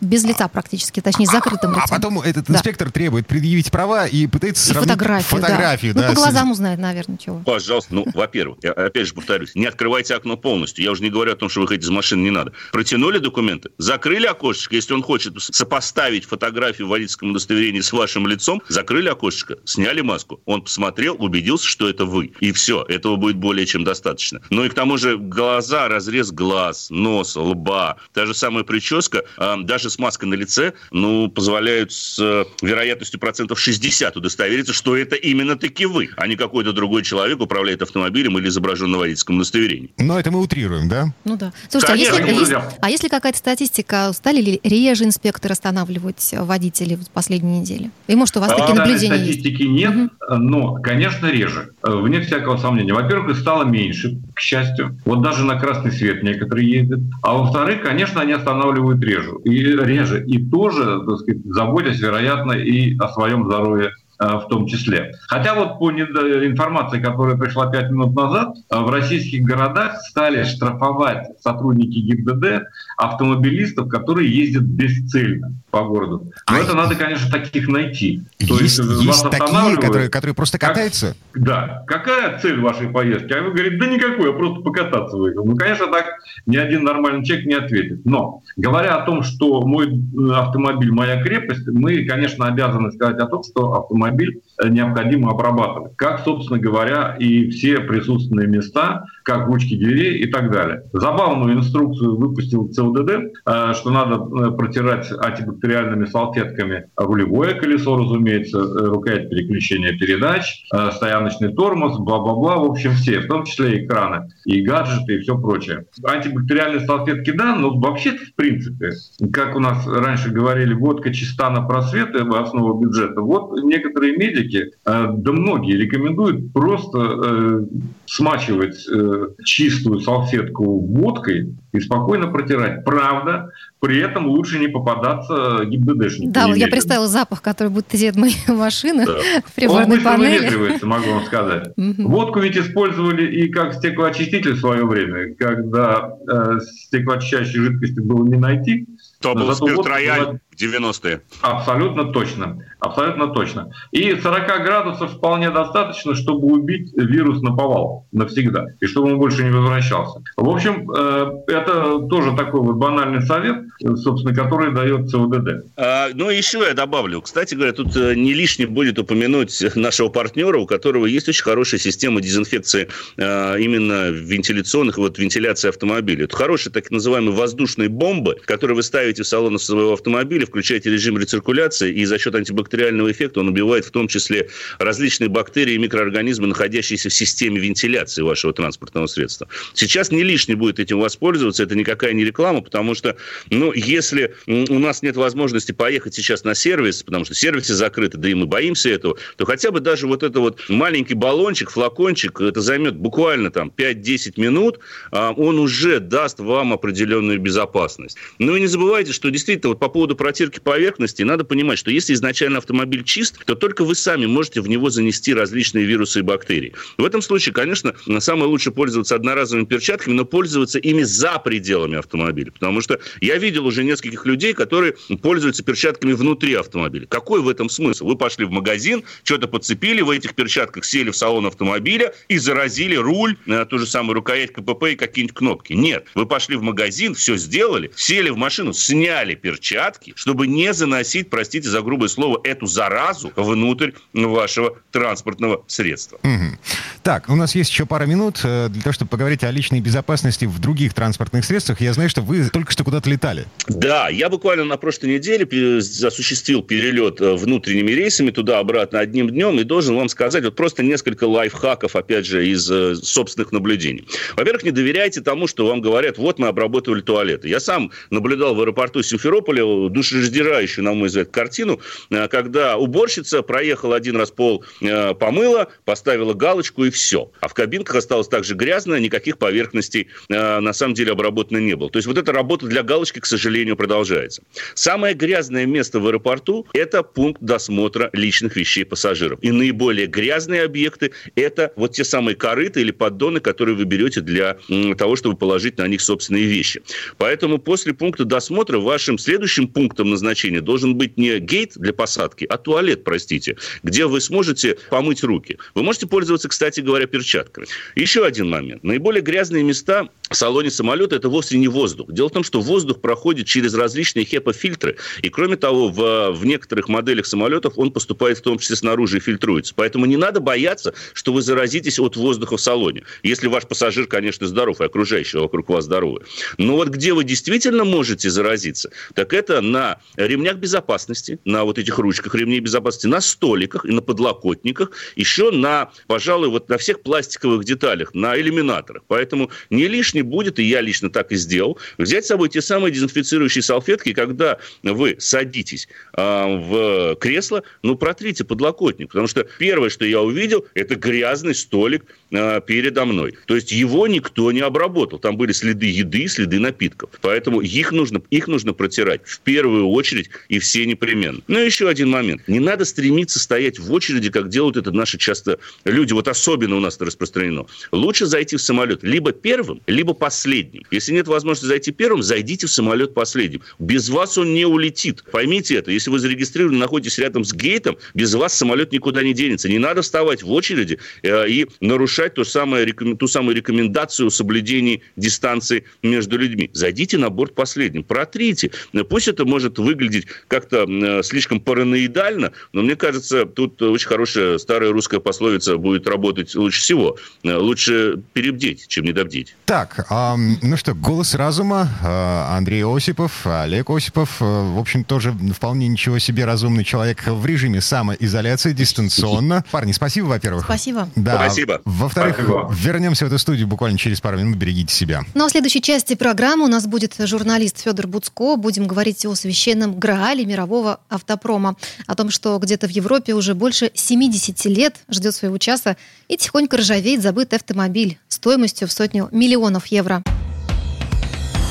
без 0.00 0.24
лица 0.24 0.46
практически, 0.48 1.00
точнее, 1.00 1.26
с 1.26 1.30
закрытым 1.30 1.72
А 1.72 1.76
лицом. 1.82 1.96
потом 1.96 2.20
этот 2.20 2.46
Да. 2.46 2.54
инспектор 2.54 2.90
требует 2.90 3.26
предъявить 3.26 3.70
права 3.70 4.06
и 4.06 4.26
пытается 4.26 4.62
И 4.70 4.72
сравнить 4.72 4.90
фотографию, 4.92 5.40
фотографию, 5.40 5.94
да. 5.94 6.00
да, 6.02 6.08
Ну, 6.08 6.14
по 6.14 6.20
глазам 6.20 6.50
узнает, 6.50 6.78
наверное, 6.78 7.16
чего. 7.16 7.38
Пожалуйста, 7.46 7.94
ну, 7.94 8.04
во-первых, 8.14 8.58
я 8.62 8.72
опять 8.90 9.06
же 9.06 9.14
повторюсь, 9.14 9.54
не 9.54 9.66
открывайте 9.66 10.14
окно 10.14 10.36
полностью. 10.36 10.84
Я 10.84 10.90
уже 10.90 11.02
не 11.02 11.10
говорю 11.10 11.32
о 11.32 11.36
том, 11.36 11.48
что 11.48 11.60
выходить 11.60 11.84
из 11.84 11.90
машины 11.90 12.22
не 12.22 12.30
надо. 12.30 12.52
Протянули 12.72 13.18
документы, 13.18 13.70
закрыли 13.78 14.26
окошечко. 14.26 14.74
Если 14.74 14.92
он 14.92 15.02
хочет 15.02 15.34
сопоставить 15.38 16.24
фотографию 16.24 16.86
в 16.86 16.90
водительском 16.90 17.30
удостоверении 17.30 17.80
с 17.80 17.92
вашим 17.92 18.26
лицом, 18.26 18.62
закрыли 18.68 19.08
окошечко, 19.08 19.58
сняли 19.64 20.00
маску. 20.00 20.40
Он 20.44 20.62
посмотрел, 20.62 21.16
убедился, 21.18 21.66
что 21.66 21.88
это 21.88 22.04
вы. 22.04 22.32
И 22.40 22.52
все, 22.52 22.84
этого 22.88 23.16
будет 23.16 23.36
более 23.36 23.66
чем 23.66 23.84
достаточно. 23.84 24.42
Ну 24.50 24.64
и 24.64 24.68
к 24.68 24.74
тому 24.74 24.98
же 24.98 25.16
глаза, 25.16 25.88
разрез 25.88 26.32
глаз, 26.32 26.88
нос, 26.90 27.36
лба, 27.36 27.96
та 28.12 28.26
же 28.26 28.34
самая 28.34 28.64
прическа, 28.64 29.24
а, 29.36 29.56
даже 29.56 29.88
с 29.88 29.98
маской 29.98 30.24
на 30.24 30.34
лице, 30.34 30.74
ну, 30.90 31.28
позволяют 31.28 31.92
с 31.92 32.18
э, 32.18 32.44
вероятностью 32.62 33.20
процентов 33.20 33.60
60 33.60 34.16
удостовериться, 34.16 34.72
что 34.72 34.96
это 34.96 35.16
именно 35.16 35.56
таки 35.56 35.86
вы, 35.86 36.10
а 36.16 36.26
не 36.26 36.36
какой-то 36.36 36.72
другой 36.72 37.02
человек 37.02 37.40
управляет 37.40 37.82
автомобилем 37.82 38.38
или 38.38 38.48
изображен 38.80 38.90
на 38.90 38.98
водительском 38.98 39.36
удостоверении. 39.36 39.90
Но 39.98 40.18
это 40.18 40.30
мы 40.30 40.40
утрируем, 40.40 40.88
да? 40.88 41.12
Ну 41.24 41.36
да. 41.36 41.52
Слушайте, 41.68 41.92
а 41.92 41.96
Конечно, 41.96 42.14
если, 42.26 42.34
друзья. 42.34 42.56
есть- 42.64 42.76
а 42.80 42.90
если 42.90 43.08
какая-то 43.08 43.38
статистика, 43.38 44.10
стали 44.12 44.40
ли 44.40 44.60
реже 44.64 45.04
инспекторы 45.04 45.52
останавливать 45.52 46.34
водителей 46.36 46.96
в 46.96 47.08
последние 47.10 47.60
недели? 47.60 47.90
И 48.08 48.14
может, 48.14 48.36
у 48.36 48.40
вас 48.40 48.50
такие 48.50 48.74
наблюдения 48.74 49.16
есть? 49.16 49.40
статистики 49.40 49.62
нет, 49.64 49.94
Мгм. 49.94 50.10
но, 50.30 50.74
конечно, 50.74 51.26
реже. 51.26 51.70
Э, 51.82 51.90
Вне 52.00 52.20
всякого 52.22 52.56
сомнения. 52.56 52.92
Во-первых, 52.94 53.30
их 53.30 53.38
стало 53.40 53.64
меньше, 53.64 54.18
к 54.34 54.40
счастью. 54.40 54.98
Вот 55.04 55.22
даже 55.22 55.44
на 55.44 55.58
красный 55.60 55.92
свет 55.92 56.22
некоторые 56.22 56.70
ездят. 56.70 57.00
А 57.22 57.34
во-вторых, 57.34 57.82
конечно, 57.82 58.20
они 58.20 58.32
останавливают 58.32 59.02
реже. 59.04 59.30
И 59.44 59.50
реже. 59.62 60.24
И 60.26 60.42
тоже, 60.50 61.00
так 61.06 61.18
сказать, 61.18 61.42
заботясь, 61.44 62.00
вероятно, 62.00 62.52
и 62.52 62.96
о 62.98 63.08
своем 63.12 63.44
здоровье 63.46 63.90
в 64.20 64.48
том 64.48 64.66
числе. 64.66 65.14
Хотя 65.28 65.54
вот 65.54 65.78
по 65.78 65.90
информации, 65.90 67.00
которая 67.00 67.36
пришла 67.36 67.70
пять 67.70 67.90
минут 67.90 68.14
назад, 68.14 68.54
э, 68.70 68.78
в 68.78 68.90
российских 68.90 69.42
городах 69.42 69.96
стали 70.02 70.44
штрафовать 70.44 71.28
сотрудники 71.40 71.98
ГИБДД 71.98 72.64
автомобилистов, 72.98 73.88
которые 73.88 74.30
ездят 74.30 74.64
бесцельно 74.64 75.54
по 75.70 75.84
городу. 75.84 76.30
Но 76.50 76.56
А 76.56 76.58
это 76.58 76.76
надо, 76.76 76.96
конечно, 76.96 77.30
таких 77.30 77.66
найти. 77.68 78.22
То 78.46 78.58
Есть, 78.58 78.78
э, 78.78 78.82
вас 78.82 79.00
есть 79.00 79.30
такие, 79.30 79.76
которые, 79.76 80.10
которые 80.10 80.34
просто 80.34 80.58
Как- 80.58 80.70
катаются? 80.70 81.16
Да. 81.34 81.84
Какая 81.86 82.38
цель 82.40 82.60
вашей 82.60 82.88
поездки? 82.90 83.32
А 83.32 83.42
вы 83.42 83.52
говорите, 83.52 83.78
да 83.78 83.86
никакой, 83.86 84.26
я 84.26 84.32
просто 84.32 84.60
покататься 84.60 85.16
выехал. 85.16 85.46
Ну, 85.46 85.56
конечно, 85.56 85.86
так 85.86 86.04
ни 86.44 86.56
один 86.58 86.84
нормальный 86.84 87.24
человек 87.24 87.46
не 87.46 87.54
ответит. 87.54 88.04
Но, 88.04 88.42
говоря 88.56 88.96
о 88.96 89.06
том, 89.06 89.22
что 89.22 89.62
мой 89.62 89.86
э, 89.88 90.32
автомобиль 90.34 90.92
моя 90.92 91.22
крепость, 91.22 91.66
мы, 91.68 92.04
конечно, 92.04 92.46
обязаны 92.46 92.92
сказать 92.92 93.18
о 93.18 93.26
том, 93.26 93.42
что 93.44 93.72
автомобиль 93.74 94.09
э, 94.12 94.68
необходимо 94.68 95.30
обрабатывать. 95.30 95.96
Как, 95.96 96.20
собственно 96.20 96.58
говоря, 96.58 97.16
и 97.18 97.50
все 97.50 97.80
присутственные 97.80 98.48
места, 98.48 99.04
как 99.24 99.46
ручки 99.46 99.76
дверей 99.76 100.18
и 100.18 100.30
так 100.30 100.50
далее. 100.50 100.84
Забавную 100.92 101.56
инструкцию 101.56 102.16
выпустил 102.16 102.68
ЦУДД, 102.68 103.10
э, 103.10 103.72
что 103.74 103.90
надо 103.90 104.16
э, 104.16 104.50
протирать 104.52 105.10
антибактериальными 105.12 106.06
салфетками 106.06 106.86
рулевое 106.96 107.54
колесо, 107.54 107.96
разумеется, 107.96 108.60
рукоять 108.60 109.30
переключения 109.30 109.96
передач, 109.96 110.64
стояночный 110.92 111.52
тормоз, 111.54 111.98
бла-бла-бла, 111.98 112.56
в 112.56 112.70
общем, 112.70 112.92
все, 112.92 113.20
в 113.20 113.26
том 113.26 113.44
числе 113.44 113.76
и 113.76 113.86
экраны, 113.86 114.28
и 114.44 114.62
гаджеты, 114.62 115.16
и 115.16 115.18
все 115.20 115.38
прочее. 115.38 115.86
Антибактериальные 116.04 116.86
салфетки, 116.86 117.30
да, 117.32 117.54
но 117.54 117.78
вообще 117.78 118.12
в 118.12 118.34
принципе, 118.34 118.90
как 119.32 119.56
у 119.56 119.60
нас 119.60 119.86
раньше 119.86 120.30
говорили, 120.30 120.74
водка 120.74 121.12
чиста 121.12 121.50
на 121.50 121.62
просвет, 121.62 122.14
основа 122.14 122.80
бюджета. 122.80 123.20
Вот 123.20 123.52
некоторые 123.62 123.99
медики, 124.16 124.72
э, 124.84 125.06
да 125.14 125.32
многие 125.32 125.76
рекомендуют 125.76 126.52
просто 126.52 126.98
э, 126.98 127.60
смачивать 128.06 128.76
э, 128.92 129.26
чистую 129.44 130.00
салфетку 130.00 130.80
водкой 130.80 131.54
и 131.72 131.80
спокойно 131.80 132.26
протирать. 132.26 132.84
Правда, 132.84 133.50
при 133.78 133.98
этом 133.98 134.26
лучше 134.26 134.58
не 134.58 134.66
попадаться 134.68 135.64
ГИБДДшнику. 135.64 136.32
Да, 136.32 136.48
вот 136.48 136.56
я 136.56 136.66
представила 136.66 137.06
запах, 137.06 137.40
который 137.42 137.68
будет 137.68 137.94
идти 137.94 138.08
от 138.08 138.16
моей 138.16 138.34
машины 138.48 139.06
Да. 139.06 139.12
в 139.12 139.16
Он 139.36 139.42
приборной 139.54 139.86
быстро 139.96 140.10
панели. 140.10 140.38
выветривается, 140.38 140.86
могу 140.86 141.10
вам 141.10 141.24
сказать. 141.24 141.72
Водку 141.76 142.40
ведь 142.40 142.56
использовали 142.56 143.24
и 143.26 143.48
как 143.48 143.74
стеклоочиститель 143.74 144.54
в 144.54 144.58
свое 144.60 144.84
время, 144.84 145.34
когда 145.36 146.10
э, 146.28 146.58
стеклоочищающей 146.86 147.60
жидкости 147.60 148.00
было 148.00 148.24
не 148.26 148.36
найти. 148.36 148.86
То 149.20 149.34
был 149.34 149.54
спирт-рояль 149.54 150.40
90-е. 150.60 151.20
Абсолютно 151.42 152.12
точно. 152.12 152.58
Абсолютно 152.80 153.28
точно. 153.28 153.70
И 153.92 154.14
40 154.14 154.46
градусов 154.64 155.12
вполне 155.12 155.50
достаточно, 155.50 156.14
чтобы 156.14 156.46
убить 156.48 156.92
вирус 156.96 157.42
на 157.42 157.54
повал 157.54 158.06
навсегда. 158.12 158.66
И 158.80 158.86
чтобы 158.86 159.12
он 159.12 159.18
больше 159.18 159.42
не 159.44 159.50
возвращался. 159.50 160.22
В 160.36 160.48
общем, 160.48 160.90
э, 160.90 161.42
это 161.48 161.98
тоже 162.08 162.34
такой 162.36 162.60
вот 162.60 162.76
банальный 162.76 163.22
совет, 163.22 163.64
собственно, 163.96 164.34
который 164.34 164.72
дает 164.74 165.10
ЦУДД. 165.10 165.66
А, 165.76 166.08
ну, 166.14 166.30
еще 166.30 166.60
я 166.60 166.74
добавлю. 166.74 167.20
Кстати 167.20 167.54
говоря, 167.54 167.72
тут 167.72 167.96
э, 167.96 168.14
не 168.14 168.32
лишне 168.32 168.66
будет 168.66 168.98
упомянуть 168.98 169.62
нашего 169.74 170.08
партнера, 170.08 170.58
у 170.58 170.66
которого 170.66 171.06
есть 171.06 171.28
очень 171.28 171.44
хорошая 171.44 171.80
система 171.80 172.20
дезинфекции 172.20 172.88
э, 173.16 173.60
именно 173.60 174.10
вентиляционных, 174.10 174.98
вот 174.98 175.18
вентиляции 175.18 175.68
автомобилей. 175.68 176.24
Это 176.24 176.36
хорошие 176.36 176.72
так 176.72 176.90
называемые 176.90 177.34
воздушные 177.34 177.88
бомбы, 177.88 178.36
которые 178.46 178.76
вы 178.76 178.82
ставите 178.82 179.22
в 179.22 179.26
салон 179.26 179.58
своего 179.58 179.92
автомобиля, 179.92 180.46
включаете 180.50 180.90
режим 180.90 181.16
рециркуляции, 181.18 181.92
и 181.92 182.04
за 182.04 182.18
счет 182.18 182.34
антибактериального 182.34 183.10
эффекта 183.10 183.40
он 183.40 183.48
убивает 183.48 183.84
в 183.84 183.90
том 183.90 184.08
числе 184.08 184.50
различные 184.78 185.28
бактерии 185.28 185.74
и 185.74 185.78
микроорганизмы, 185.78 186.48
находящиеся 186.48 187.08
в 187.08 187.14
системе 187.14 187.58
вентиляции 187.60 188.22
вашего 188.22 188.52
транспортного 188.52 189.06
средства. 189.06 189.48
Сейчас 189.74 190.10
не 190.10 190.22
лишне 190.22 190.56
будет 190.56 190.78
этим 190.78 191.00
воспользоваться, 191.00 191.62
это 191.62 191.74
никакая 191.74 192.12
не 192.12 192.24
реклама, 192.24 192.60
потому 192.60 192.94
что, 192.94 193.16
ну, 193.50 193.72
если 193.72 194.34
у 194.46 194.78
нас 194.78 195.02
нет 195.02 195.16
возможности 195.16 195.72
поехать 195.72 196.14
сейчас 196.14 196.44
на 196.44 196.54
сервис, 196.54 197.02
потому 197.02 197.24
что 197.24 197.34
сервисы 197.34 197.74
закрыты, 197.74 198.18
да 198.18 198.28
и 198.28 198.34
мы 198.34 198.46
боимся 198.46 198.90
этого, 198.90 199.16
то 199.36 199.44
хотя 199.44 199.70
бы 199.70 199.80
даже 199.80 200.06
вот 200.06 200.22
это 200.22 200.40
вот 200.40 200.60
маленький 200.68 201.14
баллончик, 201.14 201.70
флакончик, 201.70 202.40
это 202.40 202.60
займет 202.60 202.96
буквально 202.96 203.50
там 203.50 203.72
5-10 203.74 204.40
минут, 204.40 204.80
а, 205.12 205.32
он 205.32 205.58
уже 205.58 206.00
даст 206.00 206.40
вам 206.40 206.72
определенную 206.72 207.38
безопасность. 207.38 208.16
Ну 208.38 208.56
и 208.56 208.60
не 208.60 208.66
забывайте, 208.66 209.12
что 209.12 209.30
действительно 209.30 209.70
вот 209.70 209.78
по 209.78 209.88
поводу 209.88 210.16
протирки 210.40 210.60
поверхности 210.60 211.22
надо 211.22 211.44
понимать, 211.44 211.78
что 211.78 211.90
если 211.90 212.14
изначально 212.14 212.58
автомобиль 212.58 213.04
чист, 213.04 213.44
то 213.44 213.54
только 213.54 213.84
вы 213.84 213.94
сами 213.94 214.24
можете 214.24 214.62
в 214.62 214.68
него 214.68 214.88
занести 214.88 215.34
различные 215.34 215.84
вирусы 215.84 216.20
и 216.20 216.22
бактерии. 216.22 216.72
В 216.96 217.04
этом 217.04 217.20
случае, 217.20 217.52
конечно, 217.52 217.94
самое 218.20 218.46
лучше 218.46 218.70
пользоваться 218.70 219.16
одноразовыми 219.16 219.66
перчатками, 219.66 220.14
но 220.14 220.24
пользоваться 220.24 220.78
ими 220.78 221.02
за 221.02 221.38
пределами 221.38 221.98
автомобиля. 221.98 222.52
Потому 222.52 222.80
что 222.80 222.98
я 223.20 223.36
видел 223.36 223.66
уже 223.66 223.84
нескольких 223.84 224.24
людей, 224.24 224.54
которые 224.54 224.94
пользуются 225.20 225.62
перчатками 225.62 226.14
внутри 226.14 226.54
автомобиля. 226.54 227.06
Какой 227.06 227.42
в 227.42 227.48
этом 227.48 227.68
смысл? 227.68 228.06
Вы 228.06 228.16
пошли 228.16 228.46
в 228.46 228.50
магазин, 228.50 229.04
что-то 229.24 229.46
подцепили, 229.46 230.00
в 230.00 230.08
этих 230.08 230.34
перчатках 230.34 230.86
сели 230.86 231.10
в 231.10 231.16
салон 231.16 231.44
автомобиля 231.44 232.14
и 232.28 232.38
заразили 232.38 232.96
руль, 232.96 233.36
э, 233.46 233.66
ту 233.68 233.78
же 233.78 233.84
самую 233.84 234.14
рукоять 234.14 234.54
КПП 234.54 234.92
и 234.92 234.96
какие-нибудь 234.96 235.36
кнопки. 235.36 235.74
Нет, 235.74 236.06
вы 236.14 236.24
пошли 236.24 236.56
в 236.56 236.62
магазин, 236.62 237.14
все 237.14 237.36
сделали, 237.36 237.90
сели 237.94 238.30
в 238.30 238.38
машину, 238.38 238.72
сняли 238.72 239.34
перчатки, 239.34 240.14
чтобы 240.30 240.46
не 240.46 240.72
заносить, 240.72 241.28
простите 241.28 241.68
за 241.68 241.82
грубое 241.82 242.08
слово, 242.08 242.40
эту 242.44 242.66
заразу 242.66 243.32
внутрь 243.34 243.90
вашего 244.12 244.78
транспортного 244.92 245.64
средства. 245.66 246.20
Мгм. 246.22 246.56
Так, 247.02 247.28
у 247.28 247.34
нас 247.34 247.56
есть 247.56 247.72
еще 247.72 247.84
пара 247.84 248.04
минут 248.04 248.40
э, 248.44 248.68
для 248.68 248.80
того, 248.80 248.92
чтобы 248.92 249.08
поговорить 249.08 249.42
о 249.42 249.50
личной 249.50 249.80
безопасности 249.80 250.44
в 250.44 250.60
других 250.60 250.94
транспортных 250.94 251.44
средствах. 251.44 251.80
Я 251.80 251.94
знаю, 251.94 252.08
что 252.08 252.22
вы 252.22 252.48
только 252.48 252.70
что 252.70 252.84
куда-то 252.84 253.10
летали. 253.10 253.46
Да, 253.66 254.08
я 254.08 254.28
буквально 254.28 254.64
на 254.64 254.76
прошлой 254.76 255.14
неделе 255.14 255.44
осуществил 255.78 256.62
перелет 256.62 257.20
э, 257.20 257.34
внутренними 257.34 257.90
рейсами 257.90 258.30
туда-обратно 258.30 259.00
одним 259.00 259.30
днем 259.30 259.58
и 259.58 259.64
должен 259.64 259.96
вам 259.96 260.08
сказать 260.08 260.44
вот 260.44 260.54
просто 260.54 260.84
несколько 260.84 261.24
лайфхаков, 261.24 261.96
опять 261.96 262.24
же, 262.24 262.46
из 262.46 262.70
э, 262.70 262.94
собственных 262.94 263.50
наблюдений. 263.50 264.06
Во-первых, 264.36 264.62
не 264.62 264.70
доверяйте 264.70 265.22
тому, 265.22 265.48
что 265.48 265.66
вам 265.66 265.80
говорят, 265.80 266.18
вот 266.18 266.38
мы 266.38 266.46
обработали 266.46 267.00
туалеты. 267.00 267.48
Я 267.48 267.58
сам 267.58 267.90
наблюдал 268.10 268.54
в 268.54 268.60
аэропорту 268.60 269.02
Симферополя 269.02 269.64
душераздирающую, 270.10 270.84
на 270.84 270.92
мой 270.92 271.08
взгляд, 271.08 271.30
картину, 271.30 271.80
э, 272.10 272.28
когда 272.28 272.76
уборщица 272.76 273.42
проехала 273.42 273.96
один 273.96 274.16
раз 274.16 274.30
пол, 274.30 274.64
э, 274.80 275.14
помыла, 275.14 275.68
поставила 275.84 276.34
галочку 276.34 276.84
и 276.84 276.90
все. 276.90 277.30
А 277.40 277.48
в 277.48 277.54
кабинках 277.54 277.96
осталось 277.96 278.28
так 278.28 278.44
же 278.44 278.54
грязно, 278.54 278.96
никаких 278.96 279.38
поверхностей 279.38 280.08
э, 280.28 280.60
на 280.60 280.72
самом 280.72 280.94
деле 280.94 281.12
обработано 281.12 281.58
не 281.58 281.74
было. 281.74 281.90
То 281.90 281.98
есть 281.98 282.06
вот 282.06 282.18
эта 282.18 282.32
работа 282.32 282.66
для 282.66 282.82
галочки, 282.82 283.20
к 283.20 283.26
сожалению, 283.26 283.76
продолжается. 283.76 284.42
Самое 284.74 285.14
грязное 285.14 285.66
место 285.66 286.00
в 286.00 286.06
аэропорту– 286.06 286.66
это 286.72 287.02
пункт 287.02 287.42
досмотра 287.42 288.10
личных 288.12 288.56
вещей 288.56 288.84
пассажиров. 288.84 289.38
И 289.42 289.50
наиболее 289.52 290.06
грязные 290.06 290.62
объекты– 290.62 291.12
это 291.36 291.72
вот 291.76 291.92
те 291.92 292.04
самые 292.04 292.34
корыты 292.34 292.80
или 292.80 292.90
поддоны, 292.90 293.40
которые 293.40 293.76
вы 293.76 293.84
берете 293.84 294.20
для 294.20 294.56
того, 294.96 295.16
чтобы 295.16 295.36
положить 295.36 295.78
на 295.78 295.86
них 295.86 296.00
собственные 296.00 296.44
вещи. 296.44 296.82
Поэтому 297.18 297.58
после 297.58 297.94
пункта 297.94 298.24
досмотра 298.24 298.78
вашим 298.78 299.18
следующим 299.18 299.68
пунктом 299.68 299.99
назначения 300.08 300.60
должен 300.60 300.94
быть 300.94 301.16
не 301.16 301.38
гейт 301.38 301.72
для 301.76 301.92
посадки, 301.92 302.46
а 302.48 302.56
туалет, 302.56 303.04
простите, 303.04 303.56
где 303.82 304.06
вы 304.06 304.20
сможете 304.20 304.78
помыть 304.88 305.22
руки. 305.22 305.58
Вы 305.74 305.82
можете 305.82 306.06
пользоваться, 306.06 306.48
кстати 306.48 306.80
говоря, 306.80 307.06
перчатками. 307.06 307.66
Еще 307.94 308.24
один 308.24 308.48
момент. 308.48 308.84
Наиболее 308.84 309.22
грязные 309.22 309.62
места 309.62 310.08
в 310.30 310.34
салоне 310.34 310.70
самолета– 310.70 311.16
это 311.16 311.28
вовсе 311.28 311.58
не 311.58 311.68
воздух. 311.68 312.12
Дело 312.12 312.28
в 312.28 312.32
том, 312.32 312.44
что 312.44 312.60
воздух 312.60 313.00
проходит 313.00 313.46
через 313.46 313.74
различные 313.74 314.24
HEPA-фильтры. 314.24 314.96
И, 315.22 315.28
кроме 315.28 315.56
того, 315.56 315.88
в, 315.88 316.30
в 316.32 316.46
некоторых 316.46 316.88
моделях 316.88 317.26
самолетов 317.26 317.74
он 317.76 317.90
поступает 317.90 318.38
в 318.38 318.42
том 318.42 318.58
числе 318.58 318.76
снаружи 318.76 319.16
и 319.16 319.20
фильтруется. 319.20 319.74
Поэтому 319.74 320.06
не 320.06 320.16
надо 320.16 320.40
бояться, 320.40 320.94
что 321.12 321.32
вы 321.32 321.42
заразитесь 321.42 321.98
от 321.98 322.16
воздуха 322.16 322.56
в 322.56 322.60
салоне. 322.60 323.02
Если 323.22 323.48
ваш 323.48 323.66
пассажир, 323.66 324.06
конечно, 324.06 324.46
здоров, 324.46 324.80
и 324.80 324.84
окружающие 324.84 325.42
вокруг 325.42 325.68
вас 325.68 325.84
здоровы. 325.84 326.22
Но 326.58 326.76
вот 326.76 326.88
где 326.88 327.12
вы 327.12 327.24
действительно 327.24 327.84
можете 327.84 328.30
заразиться, 328.30 328.90
так 329.14 329.32
это 329.32 329.60
на 329.60 329.89
ремнях 330.16 330.56
безопасности, 330.56 331.38
на 331.44 331.64
вот 331.64 331.78
этих 331.78 331.98
ручках 331.98 332.34
ремней 332.34 332.60
безопасности, 332.60 333.06
на 333.06 333.20
столиках 333.20 333.84
и 333.84 333.92
на 333.92 334.02
подлокотниках, 334.02 334.92
еще 335.16 335.50
на, 335.50 335.90
пожалуй, 336.06 336.48
вот 336.48 336.68
на 336.68 336.78
всех 336.78 337.02
пластиковых 337.02 337.64
деталях, 337.64 338.14
на 338.14 338.38
иллюминаторах. 338.38 339.02
Поэтому 339.08 339.50
не 339.70 339.88
лишне 339.88 340.22
будет, 340.22 340.58
и 340.58 340.64
я 340.64 340.80
лично 340.80 341.10
так 341.10 341.32
и 341.32 341.36
сделал, 341.36 341.78
взять 341.98 342.24
с 342.24 342.28
собой 342.28 342.48
те 342.48 342.60
самые 342.60 342.92
дезинфицирующие 342.92 343.62
салфетки, 343.62 344.12
когда 344.12 344.58
вы 344.82 345.16
садитесь 345.18 345.88
а, 346.12 346.46
в 346.46 347.16
кресло, 347.16 347.62
ну, 347.82 347.96
протрите 347.96 348.44
подлокотник. 348.44 349.08
Потому 349.08 349.26
что 349.26 349.46
первое, 349.58 349.90
что 349.90 350.04
я 350.04 350.20
увидел, 350.20 350.66
это 350.74 350.96
грязный 350.96 351.54
столик 351.54 352.04
а, 352.32 352.60
передо 352.60 353.04
мной. 353.04 353.36
То 353.46 353.54
есть 353.54 353.72
его 353.72 354.06
никто 354.06 354.52
не 354.52 354.60
обработал. 354.60 355.18
Там 355.18 355.36
были 355.36 355.52
следы 355.52 355.86
еды, 355.86 356.28
следы 356.28 356.58
напитков. 356.58 357.10
Поэтому 357.20 357.60
их 357.60 357.92
нужно, 357.92 358.22
их 358.30 358.48
нужно 358.48 358.72
протирать 358.72 359.22
в 359.24 359.40
первую 359.40 359.79
очередь 359.88 360.30
и 360.48 360.58
все 360.58 360.86
непременно. 360.86 361.40
Ну, 361.48 361.58
еще 361.58 361.88
один 361.88 362.10
момент. 362.10 362.42
Не 362.46 362.60
надо 362.60 362.84
стремиться 362.84 363.38
стоять 363.38 363.78
в 363.78 363.92
очереди, 363.92 364.30
как 364.30 364.48
делают 364.48 364.76
это 364.76 364.92
наши 364.92 365.18
часто 365.18 365.58
люди. 365.84 366.12
Вот 366.12 366.28
особенно 366.28 366.76
у 366.76 366.80
нас 366.80 366.96
это 366.96 367.06
распространено. 367.06 367.66
Лучше 367.92 368.26
зайти 368.26 368.56
в 368.56 368.62
самолет 368.62 369.02
либо 369.02 369.32
первым, 369.32 369.80
либо 369.86 370.14
последним. 370.14 370.84
Если 370.90 371.12
нет 371.12 371.28
возможности 371.28 371.66
зайти 371.66 371.92
первым, 371.92 372.22
зайдите 372.22 372.66
в 372.66 372.72
самолет 372.72 373.14
последним. 373.14 373.62
Без 373.78 374.08
вас 374.08 374.38
он 374.38 374.54
не 374.54 374.64
улетит. 374.64 375.24
Поймите 375.30 375.76
это. 375.76 375.90
Если 375.90 376.10
вы 376.10 376.18
зарегистрированы, 376.18 376.78
находитесь 376.78 377.18
рядом 377.18 377.44
с 377.44 377.52
гейтом, 377.52 377.98
без 378.14 378.34
вас 378.34 378.56
самолет 378.56 378.92
никуда 378.92 379.22
не 379.22 379.34
денется. 379.34 379.68
Не 379.68 379.78
надо 379.78 380.02
вставать 380.02 380.42
в 380.42 380.50
очереди 380.50 380.98
э, 381.22 381.48
и 381.48 381.66
нарушать 381.80 382.34
то 382.34 382.44
самое, 382.44 382.92
ту 382.92 383.26
самую 383.26 383.56
рекомендацию 383.56 384.28
о 384.28 384.30
соблюдении 384.30 385.02
дистанции 385.16 385.84
между 386.02 386.38
людьми. 386.38 386.70
Зайдите 386.72 387.18
на 387.18 387.30
борт 387.30 387.54
последним, 387.54 388.04
протрите. 388.04 388.70
Пусть 389.08 389.28
это 389.28 389.44
может 389.44 389.69
выглядеть 389.78 390.26
как-то 390.48 390.86
э, 390.88 391.22
слишком 391.22 391.60
параноидально, 391.60 392.52
но 392.72 392.82
мне 392.82 392.96
кажется, 392.96 393.46
тут 393.46 393.80
очень 393.82 394.08
хорошая 394.08 394.58
старая 394.58 394.92
русская 394.92 395.20
пословица 395.20 395.76
будет 395.76 396.06
работать 396.08 396.54
лучше 396.54 396.80
всего. 396.80 397.16
Э, 397.44 397.56
Лучше 397.56 398.20
перебдеть, 398.32 398.88
чем 398.88 399.04
недобдеть. 399.04 399.54
Так, 399.64 400.06
ну 400.10 400.76
что, 400.76 400.94
голос 400.94 401.34
разума, 401.34 401.88
а, 402.02 402.56
Андрей 402.56 402.84
Осипов, 402.84 403.46
Олег 403.46 403.90
Осипов, 403.90 404.36
э, 404.40 404.44
в 404.44 404.78
общем, 404.78 405.04
тоже 405.04 405.34
вполне 405.54 405.88
ничего 405.88 406.18
себе 406.18 406.44
разумный 406.44 406.84
человек 406.84 407.26
в 407.26 407.46
режиме 407.46 407.80
самоизоляции, 407.80 408.72
дистанционно. 408.72 409.64
Парни, 409.70 409.92
спасибо, 409.92 410.26
во-первых. 410.26 410.64
Спасибо. 410.64 411.08
Да. 411.16 411.36
Спасибо. 411.36 411.80
Во-вторых, 411.84 412.36
Спасибо. 412.36 412.74
вернемся 412.76 413.24
в 413.24 413.28
эту 413.28 413.38
студию 413.38 413.66
буквально 413.66 413.98
через 413.98 414.20
пару 414.20 414.38
минут. 414.38 414.56
Берегите 414.56 414.94
себя. 414.94 415.22
Ну 415.34 415.44
а 415.44 415.48
в 415.48 415.50
следующей 415.50 415.82
части 415.82 416.14
программы 416.14 416.64
у 416.64 416.68
нас 416.68 416.86
будет 416.86 417.14
журналист 417.18 417.80
Федор 417.80 418.06
Буцко. 418.06 418.56
Будем 418.56 418.86
говорить 418.86 419.24
о 419.26 419.34
священном 419.60 419.98
Граале 419.98 420.46
мирового 420.46 421.00
автопрома. 421.08 421.76
О 422.06 422.14
том, 422.14 422.30
что 422.30 422.58
где-то 422.58 422.86
в 422.86 422.90
Европе 422.90 423.34
уже 423.34 423.54
больше 423.54 423.90
70 423.94 424.64
лет 424.66 424.96
ждет 425.10 425.34
своего 425.34 425.58
часа 425.58 425.96
и 426.28 426.36
тихонько 426.36 426.78
ржавеет 426.78 427.22
забытый 427.22 427.58
автомобиль 427.58 428.18
стоимостью 428.28 428.88
в 428.88 428.92
сотню 428.92 429.28
миллионов 429.32 429.86
евро. 429.86 430.22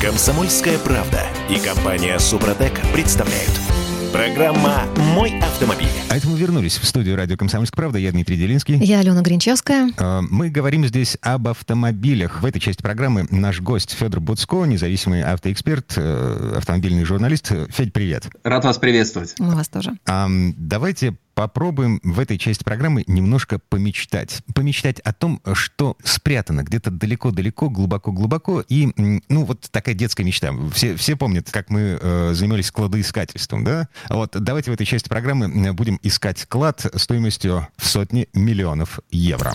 Комсомольская 0.01 0.77
правда 0.77 1.21
и 1.49 1.59
компания 1.59 2.17
Супротек 2.19 2.79
представляют. 2.93 3.68
Программа 4.11 4.85
«Мой 5.13 5.39
автомобиль». 5.39 5.87
А 6.09 6.17
это 6.17 6.27
мы 6.27 6.37
вернулись 6.37 6.77
в 6.77 6.85
студию 6.85 7.15
радио 7.15 7.37
«Комсомольская 7.37 7.75
правда». 7.75 7.99
Я 7.99 8.11
Дмитрий 8.11 8.37
Делинский. 8.37 8.75
Я 8.77 8.99
Алена 8.99 9.21
Гринчевская. 9.21 9.91
Э, 9.97 10.21
Мы 10.21 10.49
говорим 10.49 10.85
здесь 10.85 11.17
об 11.21 11.47
автомобилях. 11.47 12.41
В 12.41 12.45
этой 12.45 12.59
части 12.59 12.81
программы 12.81 13.27
наш 13.29 13.61
гость 13.61 13.91
Федор 13.91 14.19
Буцко, 14.19 14.65
независимый 14.65 15.21
автоэксперт, 15.21 15.93
э, 15.97 16.53
автомобильный 16.57 17.03
журналист. 17.03 17.51
Федь, 17.69 17.93
привет. 17.93 18.27
Рад 18.43 18.65
вас 18.65 18.77
приветствовать. 18.79 19.35
Мы 19.37 19.55
вас 19.55 19.67
тоже. 19.69 19.93
Давайте 20.05 21.15
попробуем 21.39 22.01
в 22.03 22.19
этой 22.19 22.37
части 22.37 22.65
программы 22.65 23.05
немножко 23.07 23.59
помечтать. 23.59 24.41
Помечтать 24.53 24.99
о 24.99 25.13
том, 25.13 25.41
что 25.53 25.95
спрятано 26.03 26.63
где-то 26.63 26.91
далеко-далеко, 26.91 27.69
глубоко-глубоко. 27.69 28.59
И, 28.67 28.91
ну, 29.29 29.45
вот 29.45 29.69
такая 29.71 29.95
детская 29.95 30.25
мечта. 30.25 30.53
Все, 30.73 30.97
все 30.97 31.15
помнят, 31.15 31.49
как 31.49 31.69
мы 31.69 31.97
э, 32.01 32.31
занимались 32.33 32.71
кладоискательством, 32.71 33.63
да? 33.63 33.87
Вот 34.09 34.35
давайте 34.37 34.71
в 34.71 34.73
этой 34.73 34.85
части 34.85 35.07
программы 35.07 35.71
будем 35.71 35.97
искать 36.03 36.45
клад 36.45 36.85
стоимостью 36.95 37.69
в 37.77 37.85
сотни 37.85 38.27
миллионов 38.33 38.99
евро. 39.09 39.53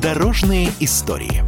Дорожные 0.00 0.70
истории. 0.80 1.44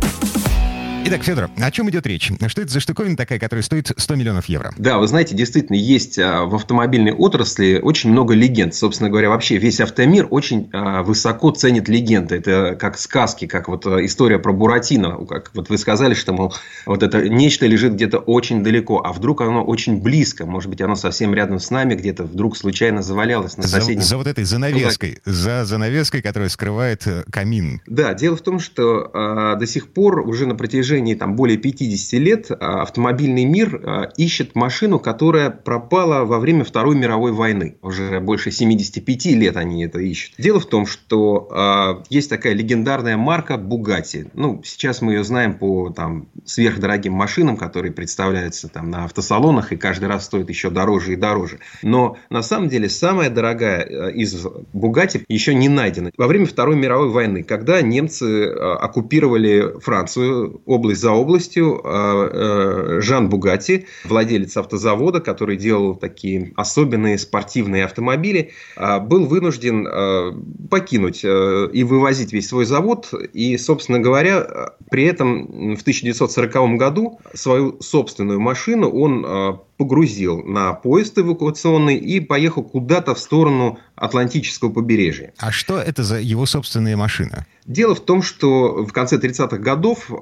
Итак, 1.03 1.23
Федор, 1.23 1.51
о 1.57 1.71
чем 1.71 1.89
идет 1.89 2.07
речь? 2.07 2.31
Что 2.47 2.63
это 2.63 2.71
за 2.71 2.79
штуковина 2.79 3.17
такая, 3.17 3.39
которая 3.39 3.63
стоит 3.63 3.91
100 3.97 4.15
миллионов 4.17 4.47
евро? 4.47 4.73
Да, 4.77 4.99
вы 4.99 5.09
знаете, 5.09 5.35
действительно, 5.35 5.77
есть 5.77 6.19
а, 6.19 6.45
в 6.45 6.55
автомобильной 6.55 7.13
отрасли 7.13 7.81
очень 7.83 8.11
много 8.11 8.35
легенд. 8.35 8.75
Собственно 8.75 9.09
говоря, 9.09 9.31
вообще 9.31 9.57
весь 9.57 9.81
автомир 9.81 10.29
очень 10.31 10.69
а, 10.73 11.03
высоко 11.03 11.51
ценит 11.53 11.89
легенды. 11.89 12.37
Это 12.37 12.77
как 12.79 12.99
сказки, 12.99 13.47
как 13.47 13.69
вот 13.69 13.87
а, 13.87 14.05
история 14.05 14.39
про 14.39 14.53
Буратино. 14.53 15.25
Как 15.27 15.51
вот 15.55 15.71
вы 15.71 15.79
сказали, 15.79 16.13
что, 16.13 16.33
мол, 16.35 16.55
вот 16.85 17.03
это 17.03 17.27
нечто 17.29 17.67
лежит 17.67 17.95
где-то 17.95 18.19
очень 18.19 18.63
далеко, 18.63 19.03
а 19.03 19.13
вдруг 19.13 19.41
оно 19.41 19.65
очень 19.65 20.03
близко. 20.03 20.45
Может 20.45 20.69
быть, 20.69 20.83
оно 20.83 20.97
совсем 20.97 21.35
рядом 21.35 21.61
с 21.61 21.71
нами 21.71 21.95
где-то 21.95 22.25
вдруг 22.25 22.57
случайно 22.57 23.03
завалялось 23.03 23.57
на 23.57 23.63
За, 23.63 23.81
соседнем... 23.81 24.03
за 24.03 24.17
вот 24.19 24.27
этой 24.27 24.45
занавеской, 24.45 25.19
за 25.25 25.65
занавеской, 25.65 26.21
которая 26.21 26.51
скрывает 26.51 27.07
э, 27.07 27.25
камин. 27.33 27.81
Да, 27.87 28.13
дело 28.13 28.37
в 28.37 28.43
том, 28.43 28.61
что 28.61 29.11
а, 29.15 29.57
до 29.57 29.67
сих 29.67 29.89
пор 29.89 30.21
уже 30.21 30.47
на 30.47 30.55
протяжении 30.55 30.90
там, 31.15 31.37
более 31.37 31.59
50 31.59 32.21
лет 32.21 32.51
а, 32.51 32.83
автомобильный 32.83 33.45
мир 33.45 33.81
а, 33.85 34.09
ищет 34.17 34.55
машину, 34.55 34.99
которая 34.99 35.51
пропала 35.51 36.25
во 36.25 36.39
время 36.39 36.65
Второй 36.65 36.97
мировой 36.97 37.33
войны. 37.33 37.77
Уже 37.83 38.21
больше 38.21 38.51
75 38.51 39.27
лет 39.27 39.57
они 39.57 39.85
это 39.85 39.99
ищут. 39.99 40.35
Дело 40.39 40.61
в 40.61 40.67
том, 40.67 40.87
что 40.87 41.49
а, 41.51 42.03
есть 42.11 42.31
такая 42.31 42.55
легендарная 42.55 43.17
марка 43.17 43.55
Bugatti. 43.55 44.31
Ну, 44.35 44.63
сейчас 44.65 45.03
мы 45.03 45.13
ее 45.13 45.25
знаем 45.25 45.55
по 45.55 45.91
там, 45.91 46.29
сверхдорогим 46.45 47.13
машинам, 47.13 47.57
которые 47.57 47.93
представляются 47.93 48.69
там, 48.69 48.91
на 48.91 49.05
автосалонах 49.05 49.73
и 49.73 49.77
каждый 49.77 50.09
раз 50.09 50.25
стоят 50.25 50.49
еще 50.49 50.71
дороже 50.71 51.15
и 51.15 51.17
дороже. 51.17 51.59
Но 51.83 52.17
на 52.31 52.43
самом 52.43 52.69
деле 52.69 52.89
самая 52.89 53.31
дорогая 53.31 54.11
из 54.11 54.47
Bugatti 54.75 55.23
еще 55.29 55.55
не 55.55 55.69
найдена. 55.69 56.11
Во 56.17 56.27
время 56.27 56.47
Второй 56.47 56.77
мировой 56.77 57.11
войны, 57.11 57.43
когда 57.43 57.81
немцы 57.83 58.49
оккупировали 58.51 59.79
Францию, 59.81 60.61
область 60.81 61.01
за 61.01 61.11
областью. 61.13 61.81
Жан 63.03 63.29
Бугати, 63.29 63.87
владелец 64.05 64.57
автозавода, 64.57 65.21
который 65.21 65.57
делал 65.57 65.95
такие 65.95 66.53
особенные 66.57 67.19
спортивные 67.19 67.85
автомобили, 67.85 68.53
был 69.03 69.27
вынужден 69.27 69.87
покинуть 70.71 71.23
и 71.25 71.85
вывозить 71.85 72.33
весь 72.33 72.49
свой 72.49 72.65
завод. 72.65 73.13
И, 73.35 73.59
собственно 73.59 73.99
говоря, 73.99 74.73
при 74.91 75.05
этом 75.05 75.77
в 75.77 75.81
1940 75.83 76.77
году 76.77 77.21
свою 77.35 77.81
собственную 77.81 78.41
машину 78.41 78.89
он 78.89 79.61
погрузил 79.81 80.43
на 80.43 80.75
поезд 80.75 81.19
эвакуационный 81.19 81.97
и 81.97 82.21
поехал 82.21 82.63
куда-то 82.63 83.15
в 83.15 83.19
сторону 83.19 83.79
Атлантического 83.97 84.71
побережья. 84.71 85.33
А 85.39 85.51
что 85.53 85.79
это 85.79 86.03
за 86.03 86.21
его 86.21 86.45
собственная 86.45 86.97
машина? 86.99 87.47
Дело 87.65 87.95
в 87.95 88.01
том, 88.01 88.23
что 88.23 88.85
в 88.85 88.93
конце 88.93 89.17
30-х 89.17 89.57
годов 89.59 90.11
э, 90.11 90.15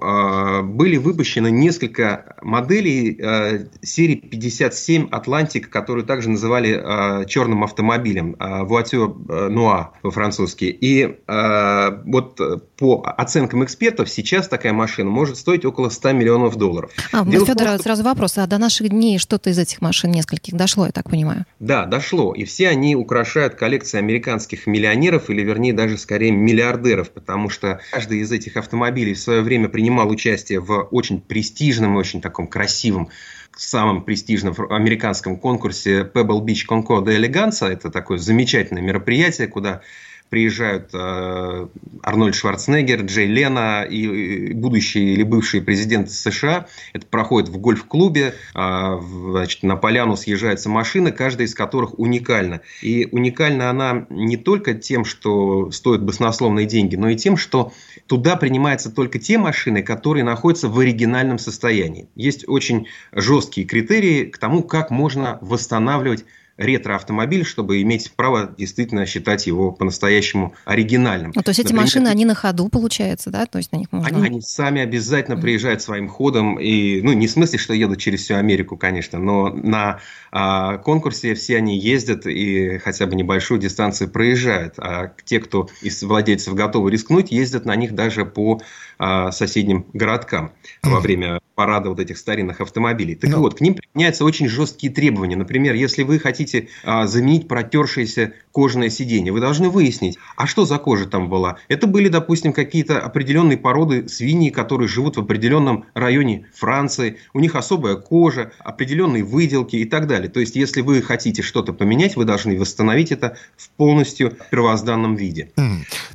были 0.63 0.97
выпущены 0.97 1.51
несколько 1.51 2.37
моделей 2.43 3.19
э, 3.21 3.67
серии 3.83 4.17
57 4.17 5.09
Атлантик, 5.11 5.71
которую 5.71 6.05
также 6.05 6.31
называли 6.31 7.23
э, 7.23 7.27
черным 7.27 7.65
автомобилем, 7.65 8.37
э, 8.39 8.63
Voiture 8.65 9.15
Noir 9.51 9.89
по-французски. 10.03 10.65
И 10.65 11.17
э, 11.27 12.03
вот 12.05 12.41
по 12.77 13.03
оценкам 13.17 13.65
экспертов 13.65 14.09
сейчас 14.09 14.49
такая 14.49 14.73
машина 14.73 15.11
может 15.11 15.37
стоить 15.37 15.65
около 15.65 15.89
100 15.89 16.13
миллионов 16.13 16.57
долларов. 16.57 16.91
А, 17.13 17.25
Дело 17.25 17.45
Федор, 17.45 17.67
том, 17.67 17.75
что... 17.75 17.83
сразу 17.83 18.05
вопрос. 18.05 18.39
А 18.39 18.47
до 18.47 18.59
наших 18.59 18.89
дней 18.91 19.19
что-то 19.19 19.51
из 19.51 19.59
этих 19.59 19.81
машин 19.81 20.11
нескольких 20.13 20.55
дошло, 20.55 20.87
я 20.87 20.93
так 20.93 21.11
понимаю? 21.11 21.45
Да, 21.59 21.87
дошло. 21.87 22.35
И 22.35 22.45
все 22.45 22.69
они 22.69 22.95
украшают 22.95 23.55
коллекции 23.55 23.99
американских 23.99 24.67
миллионеров, 24.67 25.31
или 25.31 25.43
вернее 25.43 25.73
даже 25.73 25.99
скорее 25.99 26.31
миллиардеров, 26.31 27.11
потому 27.11 27.49
что 27.49 27.81
каждый 27.91 28.21
из 28.21 28.31
этих 28.31 28.57
автомобилей 28.57 29.15
в 29.15 29.21
свое 29.21 29.43
время 29.43 29.69
принимал 29.69 30.09
участие 30.09 30.38
в 30.61 30.89
очень 30.91 31.21
престижном 31.21 31.97
и 31.97 31.99
очень 31.99 32.21
таком 32.21 32.47
красивом 32.47 33.11
самом 33.59 34.03
престижном 34.03 34.55
американском 34.71 35.37
конкурсе 35.37 36.03
Pebble 36.03 36.45
Beach 36.45 36.65
Concours 36.69 37.05
de 37.05 37.17
Eleganza. 37.17 37.69
Это 37.69 37.91
такое 37.91 38.19
замечательное 38.19 38.83
мероприятие, 38.83 39.49
куда 39.49 39.83
приезжают 40.31 40.91
э, 40.93 41.69
Арнольд 42.03 42.35
Шварценеггер, 42.35 43.03
Джей 43.03 43.27
Лена 43.27 43.83
и 43.83 44.53
будущие 44.53 45.15
или 45.15 45.23
бывшие 45.23 45.63
президенты 45.63 46.11
США. 46.11 46.67
Это 46.93 47.07
проходит 47.07 47.49
в 47.49 47.59
гольф-клубе, 47.59 48.35
э, 48.55 48.99
значит, 49.31 49.63
на 49.63 49.77
поляну 49.77 50.17
съезжаются 50.17 50.69
машины, 50.69 51.13
каждая 51.13 51.47
из 51.47 51.55
которых 51.55 51.99
уникальна. 51.99 52.61
И 52.83 53.09
уникальна 53.11 53.71
она 53.71 54.07
не 54.11 54.37
только 54.37 54.75
тем, 54.75 55.05
что 55.05 55.71
стоит 55.71 56.03
баснословные 56.03 56.67
деньги, 56.67 56.97
но 56.97 57.09
и 57.09 57.17
тем, 57.17 57.37
что 57.37 57.73
туда 58.07 58.37
принимаются 58.37 58.91
только 58.91 59.19
те 59.19 59.39
машины, 59.39 59.83
которые 59.83 60.25
находятся 60.25 60.69
в 60.69 60.79
оригинальном 60.79 61.39
состоянии. 61.39 62.09
Есть 62.15 62.49
очень 62.49 62.87
жесткие 63.13 63.67
критерии 63.67 64.25
к 64.25 64.39
тому, 64.39 64.63
как 64.63 64.91
можно 64.91 65.39
восстанавливать 65.41 66.25
ретро-автомобиль, 66.59 67.45
чтобы 67.45 67.81
иметь 67.83 68.13
право 68.15 68.53
действительно 68.59 69.07
считать 69.07 69.47
его 69.47 69.71
по-настоящему 69.71 70.55
оригинальным. 70.65 71.33
Ну, 71.35 71.43
то 71.43 71.51
есть 71.51 71.61
эти 71.61 71.69
Например, 71.69 71.85
машины, 71.85 72.09
они 72.09 72.25
на 72.25 72.35
ходу, 72.35 72.69
получается, 72.69 73.31
да? 73.31 73.47
То 73.47 73.59
есть 73.59 73.73
на 73.73 73.77
них 73.77 73.89
можно... 73.93 74.09
Они, 74.09 74.27
они 74.27 74.41
сами 74.41 74.83
обязательно 74.83 75.37
приезжают 75.37 75.81
своим 75.81 76.09
ходом, 76.09 76.59
и, 76.59 77.01
ну, 77.01 77.13
не 77.13 77.29
в 77.29 77.31
смысле, 77.31 77.59
что 77.59 77.73
едут 77.75 77.99
через 77.99 78.25
всю 78.25 78.35
Америку, 78.35 78.77
конечно, 78.77 79.19
но 79.19 79.49
на 79.51 80.01
а, 80.33 80.79
конкурсе 80.79 81.35
все 81.35 81.57
они 81.57 81.79
ездят 81.79 82.27
и 82.27 82.79
хотя 82.79 83.07
бы 83.07 83.15
небольшую 83.15 83.61
дистанцию 83.61 84.11
проезжают, 84.11 84.75
а 84.79 85.13
те, 85.25 85.39
кто 85.39 85.69
из 85.81 86.03
владельцев 86.03 86.55
готовы 86.55 86.91
рискнуть, 86.91 87.31
ездят 87.31 87.65
на 87.65 87.77
них 87.77 87.95
даже 87.95 88.27
по 88.27 88.61
а, 88.99 89.31
соседним 89.31 89.87
городкам 89.93 90.53
во 90.83 90.99
время 91.01 91.38
парада 91.59 91.89
вот 91.89 91.99
этих 91.99 92.19
старинных 92.19 92.61
автомобилей. 92.61 93.17
Так 93.17 93.31
Но... 93.31 93.41
вот, 93.41 93.59
к 93.59 93.61
ним 93.61 93.75
применяются 93.75 94.25
очень 94.25 94.49
жесткие 94.49 94.93
требования. 94.93 95.35
Например, 95.35 95.75
если 95.75 96.05
вы 96.05 96.21
хотите 96.21 96.69
а, 96.85 97.09
заменить 97.09 97.49
протершееся 97.49 98.33
кожаное 98.53 98.91
сиденье, 98.91 99.33
вы 99.33 99.41
должны 99.41 99.69
выяснить, 99.69 100.19
а 100.37 100.47
что 100.47 100.65
за 100.65 100.79
кожа 100.79 101.07
там 101.07 101.29
была. 101.29 101.57
Это 101.67 101.89
были, 101.89 102.09
допустим, 102.09 102.53
какие-то 102.53 103.01
определенные 103.01 103.59
породы 103.59 104.09
свиньи, 104.09 104.51
которые 104.51 104.87
живут 104.87 105.17
в 105.17 105.21
определенном 105.21 105.87
районе 105.95 106.47
Франции, 106.55 107.17
у 107.35 107.41
них 107.41 107.57
особая 107.57 107.97
кожа, 107.97 108.53
определенные 108.61 109.25
выделки 109.25 109.75
и 109.75 109.85
так 109.85 110.07
далее. 110.07 110.29
То 110.29 110.39
есть, 110.39 110.55
если 110.55 110.81
вы 110.81 111.03
хотите 111.03 111.43
что-то 111.43 111.73
поменять, 111.73 112.15
вы 112.15 112.25
должны 112.25 112.57
восстановить 112.57 113.11
это 113.11 113.37
в 113.57 113.69
полностью 113.71 114.37
первозданном 114.53 115.17
виде. 115.17 115.51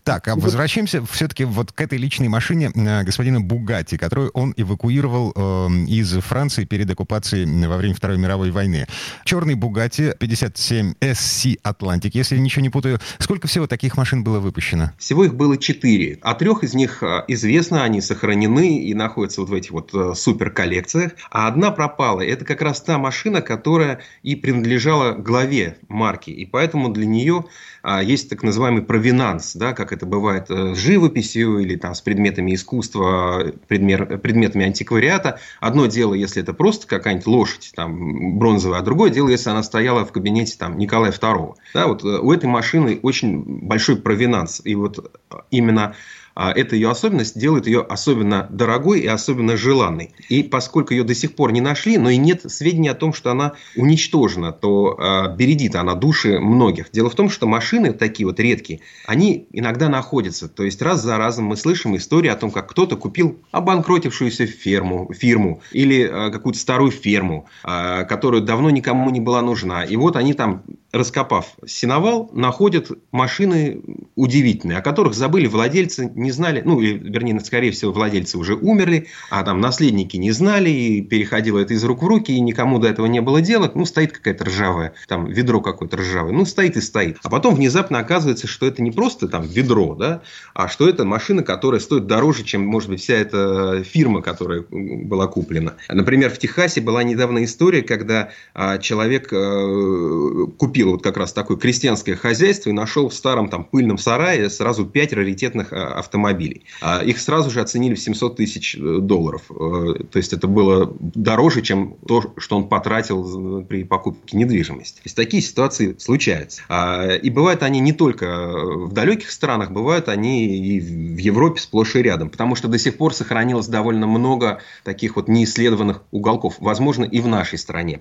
Так, 0.06 0.30
а 0.30 0.36
возвращаемся 0.36 1.06
все-таки 1.06 1.44
вот 1.44 1.74
к 1.74 1.82
этой 1.82 1.98
личной 1.98 2.30
машине 2.30 2.72
э, 2.74 3.04
господина 3.04 3.42
Бугати, 3.42 3.98
которую 3.98 4.32
он 4.32 4.54
эвакуировал 4.56 5.33
из 5.36 6.12
Франции 6.20 6.66
перед 6.66 6.90
оккупацией 6.90 7.68
во 7.68 7.78
время 7.78 7.96
Второй 7.96 8.18
мировой 8.18 8.52
войны. 8.52 8.88
Черный 9.26 9.56
Бугати 9.56 10.14
57 10.20 10.94
SC 11.00 11.60
Atlantic, 11.64 12.12
если 12.14 12.38
ничего 12.38 12.62
не 12.62 12.70
путаю. 12.70 13.00
Сколько 13.20 13.48
всего 13.48 13.68
таких 13.68 13.98
машин 13.98 14.24
было 14.24 14.40
выпущено? 14.40 14.92
Всего 14.98 15.26
их 15.26 15.36
было 15.36 15.58
четыре. 15.58 16.20
О 16.22 16.34
трех 16.34 16.64
из 16.64 16.74
них 16.74 17.04
э, 17.04 17.24
известно, 17.28 17.84
они 17.84 18.02
сохранены 18.02 18.80
и 18.80 18.94
находятся 18.94 19.42
вот 19.42 19.50
в 19.50 19.54
этих 19.54 19.72
вот 19.72 19.94
э, 19.94 20.14
супер 20.16 20.50
коллекциях. 20.50 21.14
А 21.32 21.48
одна 21.48 21.72
пропала. 21.72 22.22
Это 22.22 22.46
как 22.46 22.62
раз 22.62 22.82
та 22.82 22.98
машина, 22.98 23.42
которая 23.42 24.02
и 24.22 24.36
принадлежала 24.36 25.14
главе 25.14 25.78
марки. 25.88 26.30
И 26.30 26.46
поэтому 26.46 26.90
для 26.90 27.06
нее 27.06 27.46
а, 27.86 28.02
есть 28.02 28.30
так 28.30 28.44
называемый 28.44 28.82
провинанс, 28.82 29.56
да, 29.56 29.74
как 29.74 29.92
это 29.92 30.06
бывает 30.06 30.46
э, 30.50 30.74
с 30.74 30.78
живописью 30.78 31.60
или 31.60 31.76
там, 31.76 31.94
с 31.94 32.02
предметами 32.02 32.56
искусства, 32.56 33.52
предмет, 33.68 34.22
предметами 34.22 34.66
антиквариата. 34.66 35.23
Одно 35.60 35.86
дело, 35.86 36.14
если 36.14 36.42
это 36.42 36.54
просто 36.54 36.88
какая-нибудь 36.88 37.28
лошадь 37.28 37.72
там, 37.76 38.38
бронзовая, 38.38 38.80
а 38.80 38.82
другое 38.82 39.10
дело, 39.10 39.30
если 39.30 39.50
она 39.50 39.64
стояла 39.64 40.06
в 40.06 40.12
кабинете 40.12 40.58
там, 40.58 40.78
Николая 40.78 41.12
II. 41.12 41.56
Да, 41.74 41.88
вот 41.88 42.04
э, 42.04 42.08
у 42.08 42.32
этой 42.32 42.46
машины 42.46 43.00
очень 43.02 43.44
большой 43.44 43.98
провинанс. 43.98 44.62
И 44.64 44.76
вот 44.76 45.20
именно 45.52 45.96
эта 46.36 46.76
ее 46.76 46.90
особенность 46.90 47.38
делает 47.38 47.68
ее 47.68 47.82
особенно 47.82 48.48
дорогой 48.50 49.02
и 49.02 49.08
особенно 49.08 49.56
желанной. 49.58 50.14
И 50.30 50.44
поскольку 50.44 50.94
ее 50.94 51.04
до 51.04 51.14
сих 51.14 51.36
пор 51.36 51.52
не 51.52 51.62
нашли, 51.62 51.98
но 51.98 52.10
и 52.10 52.18
нет 52.18 52.52
сведений 52.52 52.90
о 52.90 52.96
том, 52.96 53.14
что 53.14 53.32
она 53.32 53.54
уничтожена, 53.76 54.52
то 54.52 54.98
э, 54.98 55.36
бередит 55.36 55.76
она 55.76 55.94
души 55.94 56.40
многих. 56.40 56.92
Дело 56.92 57.10
в 57.10 57.16
том, 57.16 57.30
что 57.30 57.48
машины 57.48 57.94
такие 57.94 58.26
вот 58.26 58.40
редкие, 58.40 58.80
они 59.06 59.48
иногда 59.52 59.90
находятся. 59.90 60.48
То 60.48 60.64
есть 60.64 60.82
раз 60.82 61.02
за 61.02 61.18
разом 61.18 61.46
мы 61.46 61.58
слышим 61.58 61.96
истории 61.96 62.30
о 62.30 62.36
том, 62.36 62.52
как 62.52 62.70
кто-то 62.70 62.96
купил 62.96 63.40
обанкротившуюся 63.52 64.48
ферму, 64.48 65.12
фирму 65.14 65.62
или 65.72 66.02
э, 66.02 66.32
какую-то 66.32 66.60
старую 66.60 66.92
ферму, 66.92 67.48
которая 67.64 68.42
давно 68.42 68.70
никому 68.70 69.10
не 69.10 69.20
была 69.20 69.42
нужна. 69.42 69.84
И 69.84 69.96
вот 69.96 70.16
они 70.16 70.34
там, 70.34 70.64
раскопав 70.92 71.56
сеновал, 71.66 72.30
находят 72.34 72.92
машины 73.12 73.82
удивительные, 74.16 74.78
о 74.78 74.82
которых 74.82 75.14
забыли 75.14 75.48
владельцы 75.48 76.12
не 76.24 76.32
знали, 76.32 76.62
ну, 76.66 76.80
или, 76.80 76.98
вернее, 76.98 77.40
скорее 77.42 77.72
всего, 77.72 77.92
владельцы 77.92 78.38
уже 78.38 78.56
умерли, 78.56 79.08
а 79.30 79.44
там 79.44 79.62
наследники 79.62 80.18
не 80.18 80.32
знали, 80.32 80.70
и 80.70 81.02
переходило 81.02 81.60
это 81.60 81.74
из 81.74 81.84
рук 81.84 82.02
в 82.02 82.08
руки, 82.08 82.32
и 82.32 82.40
никому 82.40 82.80
до 82.80 82.88
этого 82.88 83.06
не 83.06 83.22
было 83.22 83.42
дела. 83.42 83.72
Ну, 83.76 83.86
стоит 83.86 84.12
какая-то 84.14 84.46
ржавая, 84.46 84.94
там, 85.08 85.26
ведро 85.26 85.62
какое-то 85.62 85.98
ржавое. 85.98 86.34
Ну, 86.34 86.46
стоит 86.46 86.78
и 86.78 86.82
стоит. 86.82 87.18
А 87.24 87.30
потом 87.30 87.56
внезапно 87.56 88.00
оказывается, 88.00 88.48
что 88.48 88.66
это 88.66 88.82
не 88.82 88.92
просто 88.92 89.28
там 89.28 89.44
ведро, 89.44 89.96
да, 89.96 90.22
а 90.54 90.68
что 90.68 90.88
это 90.88 91.06
машина, 91.06 91.44
которая 91.44 91.80
стоит 91.80 92.08
дороже, 92.08 92.44
чем, 92.44 92.66
может 92.66 92.90
быть, 92.90 93.02
вся 93.02 93.16
эта 93.16 93.84
фирма, 93.84 94.22
которая 94.22 94.64
была 94.70 95.28
куплена. 95.28 95.74
Например, 95.90 96.30
в 96.30 96.38
Техасе 96.40 96.82
была 96.82 97.04
недавно 97.04 97.44
история, 97.44 97.82
когда 97.82 98.30
а, 98.54 98.78
человек 98.78 99.32
а, 99.34 100.48
купил 100.58 100.92
вот 100.92 101.04
как 101.04 101.18
раз 101.18 101.34
такое 101.34 101.58
крестьянское 101.58 102.16
хозяйство 102.16 102.70
и 102.70 102.74
нашел 102.74 103.10
в 103.10 103.14
старом 103.14 103.50
там 103.50 103.66
пыльном 103.66 103.98
сарае 103.98 104.50
сразу 104.50 104.86
пять 104.86 105.14
раритетных 105.14 105.74
автомобилей 105.74 106.13
автомобилей. 106.14 106.64
А 106.82 107.04
их 107.04 107.20
сразу 107.20 107.50
же 107.50 107.60
оценили 107.62 107.96
в 107.96 108.00
700 108.00 108.36
тысяч 108.36 108.76
э, 108.76 109.00
долларов. 109.00 109.44
Э, 109.50 110.04
то 110.12 110.18
есть 110.18 110.34
это 110.34 110.48
было 110.48 110.94
дороже, 111.00 111.62
чем 111.62 111.96
то, 112.08 112.34
что 112.38 112.58
он 112.58 112.70
потратил 112.70 113.62
э, 113.62 113.66
при 113.66 113.84
покупке 113.84 114.38
недвижимости. 114.38 114.98
То 114.98 115.06
есть 115.06 115.16
такие 115.16 115.42
ситуации 115.42 115.96
случаются. 115.98 116.62
А, 116.70 117.16
и 117.16 117.30
бывают 117.30 117.64
они 117.64 117.80
не 117.80 117.94
только 117.94 118.52
в 118.54 118.94
далеких 118.94 119.32
странах, 119.32 119.72
бывают 119.72 120.08
они 120.08 120.58
и 120.58 120.80
в 120.80 121.18
Европе 121.18 121.60
сплошь 121.60 121.96
и 121.96 122.02
рядом. 122.04 122.30
Потому 122.30 122.56
что 122.56 122.68
до 122.68 122.78
сих 122.78 122.98
пор 122.98 123.14
сохранилось 123.14 123.68
довольно 123.68 124.06
много 124.06 124.60
таких 124.84 125.16
вот 125.16 125.28
неисследованных 125.28 126.04
уголков. 126.12 126.56
Возможно, 126.60 127.06
и 127.06 127.20
в 127.22 127.28
нашей 127.28 127.58
стране. 127.58 128.00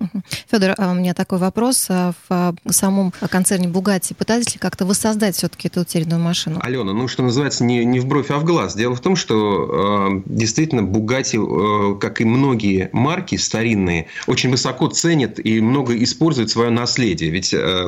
Федор, 0.51 0.75
а 0.77 0.91
у 0.91 0.93
меня 0.93 1.13
такой 1.13 1.39
вопрос. 1.39 1.89
В 1.89 2.53
в 2.63 2.71
самом 2.71 3.11
концерне 3.29 3.67
Бугатти? 3.67 4.13
Пытались 4.13 4.53
ли 4.53 4.59
как-то 4.59 4.85
воссоздать 4.85 5.35
все-таки 5.35 5.67
эту 5.67 5.81
утерянную 5.81 6.21
машину? 6.21 6.59
Алена, 6.61 6.93
ну, 6.93 7.07
что 7.07 7.23
называется, 7.23 7.63
не, 7.63 7.85
не 7.85 7.99
в 8.03 8.07
бровь, 8.07 8.29
а 8.29 8.37
в 8.37 8.43
глаз. 8.43 8.75
Дело 8.75 8.95
в 8.95 8.99
том, 8.99 9.15
что 9.15 10.11
э, 10.15 10.21
действительно 10.25 10.83
Бугатти, 10.83 11.37
э, 11.37 11.95
как 11.99 12.21
и 12.21 12.25
многие 12.25 12.89
марки 12.93 13.35
старинные, 13.35 14.07
очень 14.27 14.51
высоко 14.51 14.87
ценят 14.87 15.39
и 15.43 15.61
много 15.61 16.01
используют 16.03 16.49
свое 16.49 16.69
наследие. 16.69 17.29
Ведь 17.31 17.53
э, 17.53 17.87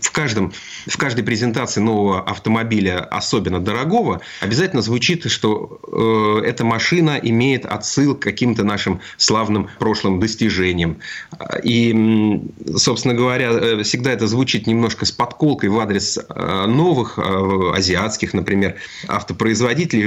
в, 0.00 0.10
каждом, 0.12 0.52
в 0.86 0.96
каждой 0.96 1.24
презентации 1.24 1.80
нового 1.80 2.20
автомобиля, 2.20 3.00
особенно 3.00 3.60
дорогого, 3.60 4.20
обязательно 4.40 4.82
звучит, 4.82 5.30
что 5.30 5.80
э, 5.86 6.46
эта 6.46 6.64
машина 6.64 7.18
имеет 7.22 7.66
отсыл 7.66 8.14
к 8.14 8.20
каким-то 8.20 8.64
нашим 8.64 9.00
славным 9.16 9.68
прошлым 9.78 10.20
достижениям. 10.20 10.98
И, 11.62 12.42
собственно 12.76 13.14
говоря, 13.14 13.50
э, 13.50 13.82
всегда 13.82 14.12
это 14.12 14.26
звучит 14.26 14.66
немножко 14.66 15.04
с 15.04 15.12
подколкой 15.12 15.70
в 15.70 15.78
адрес 15.78 16.18
э, 16.18 16.66
новых 16.66 17.18
э, 17.18 17.72
азиатских, 17.74 18.34
например, 18.34 18.76
автопроизводителей, 19.08 19.45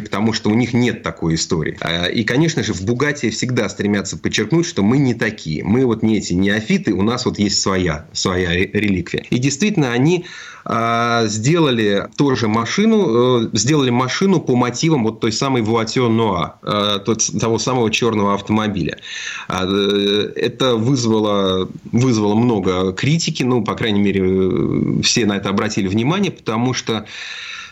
потому 0.01 0.33
что 0.33 0.49
у 0.49 0.53
них 0.53 0.73
нет 0.73 1.03
такой 1.03 1.35
истории. 1.35 1.77
И, 2.13 2.23
конечно 2.23 2.63
же, 2.63 2.73
в 2.73 2.83
Бугате 2.83 3.29
всегда 3.29 3.69
стремятся 3.69 4.17
подчеркнуть, 4.17 4.65
что 4.65 4.83
мы 4.83 4.97
не 4.97 5.13
такие. 5.13 5.63
Мы 5.63 5.85
вот 5.85 6.03
не 6.03 6.17
эти 6.17 6.33
неофиты, 6.33 6.93
у 6.93 7.01
нас 7.01 7.25
вот 7.25 7.39
есть 7.39 7.61
своя, 7.61 8.07
своя 8.13 8.53
реликвия. 8.53 9.25
И 9.29 9.37
действительно, 9.37 9.91
они 9.91 10.25
сделали 10.65 12.07
тоже 12.17 12.47
машину, 12.47 13.49
сделали 13.53 13.89
машину 13.89 14.39
по 14.41 14.55
мотивам 14.55 15.03
вот 15.03 15.19
той 15.21 15.31
самой 15.31 15.61
Voiture 15.61 16.09
Noir, 16.09 16.99
того 17.39 17.57
самого 17.59 17.89
черного 17.89 18.33
автомобиля. 18.33 18.99
Это 19.47 20.75
вызвало, 20.75 21.69
вызвало 21.91 22.35
много 22.35 22.91
критики, 22.91 23.43
ну, 23.43 23.63
по 23.63 23.75
крайней 23.75 24.01
мере, 24.01 25.01
все 25.01 25.25
на 25.25 25.37
это 25.37 25.49
обратили 25.49 25.87
внимание, 25.87 26.31
потому 26.31 26.73
что 26.73 27.05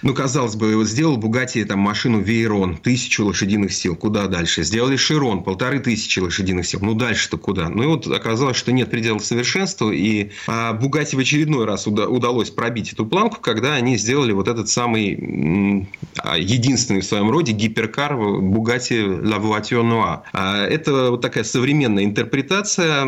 ну, 0.01 0.13
казалось 0.13 0.55
бы, 0.55 0.85
сделал 0.85 1.17
Бугати 1.17 1.65
там 1.65 1.79
машину 1.79 2.19
Вейрон, 2.19 2.77
тысячу 2.77 3.25
лошадиных 3.25 3.73
сил, 3.73 3.95
куда 3.95 4.27
дальше? 4.27 4.63
Сделали 4.63 4.95
Широн, 4.95 5.43
полторы 5.43 5.79
тысячи 5.79 6.19
лошадиных 6.19 6.67
сил, 6.67 6.79
ну, 6.81 6.93
дальше-то 6.93 7.37
куда? 7.37 7.69
Ну, 7.69 7.83
и 7.83 7.87
вот 7.87 8.07
оказалось, 8.07 8.57
что 8.57 8.71
нет 8.71 8.89
предела 8.89 9.19
совершенству, 9.19 9.91
и 9.91 10.29
а, 10.47 10.73
в 10.73 11.19
очередной 11.19 11.65
раз 11.65 11.87
уда- 11.87 12.07
удалось 12.07 12.49
пробить 12.49 12.93
эту 12.93 13.05
планку, 13.05 13.39
когда 13.41 13.73
они 13.73 13.97
сделали 13.97 14.31
вот 14.31 14.47
этот 14.47 14.69
самый 14.69 15.15
м- 15.15 15.87
а, 16.17 16.37
единственный 16.37 17.01
в 17.01 17.05
своем 17.05 17.29
роде 17.31 17.51
гиперкар 17.51 18.15
Бугати 18.15 18.93
La 18.93 19.39
Voiture 19.41 19.83
Noire. 19.83 20.19
А, 20.33 20.65
это 20.65 21.11
вот 21.11 21.21
такая 21.21 21.43
современная 21.43 22.03
интерпретация 22.03 23.07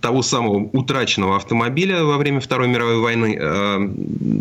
того 0.00 0.22
самого 0.22 0.58
утраченного 0.72 1.36
автомобиля 1.36 2.04
во 2.04 2.18
время 2.18 2.40
Второй 2.40 2.68
мировой 2.68 2.98
войны. 2.98 3.38
А, 3.40 3.80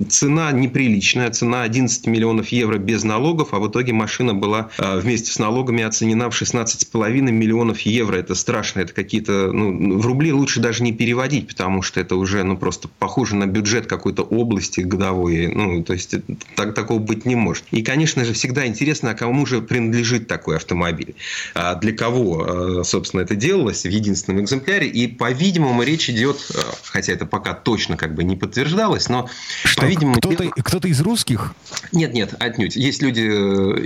цена 0.10 0.52
неприличная, 0.52 1.30
цена 1.32 1.64
11 1.64 1.89
11 1.90 2.08
миллионов 2.08 2.50
евро 2.50 2.78
без 2.78 3.04
налогов, 3.04 3.50
а 3.54 3.60
в 3.60 3.68
итоге 3.68 3.94
машина 3.94 4.36
была 4.36 4.70
а, 4.78 5.00
вместе 5.00 5.32
с 5.32 5.40
налогами 5.40 5.84
оценена 5.84 6.30
в 6.30 6.40
16,5 6.40 7.10
миллионов 7.32 7.82
евро. 7.82 8.16
Это 8.16 8.36
страшно, 8.36 8.82
это 8.82 8.94
какие-то... 8.94 9.52
Ну, 9.52 9.98
в 9.98 10.06
рубли 10.06 10.32
лучше 10.32 10.60
даже 10.60 10.84
не 10.84 10.94
переводить, 10.94 11.48
потому 11.48 11.82
что 11.82 12.00
это 12.00 12.16
уже 12.16 12.44
ну, 12.44 12.58
просто 12.58 12.90
похоже 13.00 13.36
на 13.36 13.48
бюджет 13.48 13.88
какой-то 13.88 14.22
области 14.22 14.82
годовой. 14.82 15.48
Ну, 15.48 15.84
то 15.84 15.94
есть, 15.94 16.16
так, 16.56 16.76
такого 16.76 17.00
быть 17.00 17.26
не 17.26 17.36
может. 17.36 17.64
И, 17.72 17.82
конечно 17.82 18.24
же, 18.24 18.34
всегда 18.34 18.68
интересно, 18.68 19.12
а 19.12 19.14
кому 19.16 19.46
же 19.46 19.62
принадлежит 19.62 20.28
такой 20.28 20.58
автомобиль. 20.58 21.16
А 21.56 21.76
для 21.76 21.94
кого, 21.94 22.80
а, 22.80 22.84
собственно, 22.84 23.22
это 23.22 23.36
делалось 23.36 23.84
в 23.84 23.90
единственном 23.90 24.44
экземпляре. 24.44 24.88
И, 24.88 25.08
по-видимому, 25.08 25.82
речь 25.82 26.10
идет, 26.10 26.38
хотя 26.84 27.14
это 27.14 27.26
пока 27.26 27.54
точно 27.54 27.98
как 27.98 28.14
бы 28.14 28.24
не 28.24 28.36
подтверждалось, 28.36 29.10
но, 29.10 29.28
по-видимому... 29.76 30.18
Кто-то, 30.20 30.50
кто-то 30.62 30.88
из 30.88 31.02
русских 31.02 31.54
нет, 31.92 32.14
нет, 32.14 32.36
отнюдь. 32.40 32.76
Есть 32.76 33.02
люди, 33.02 33.22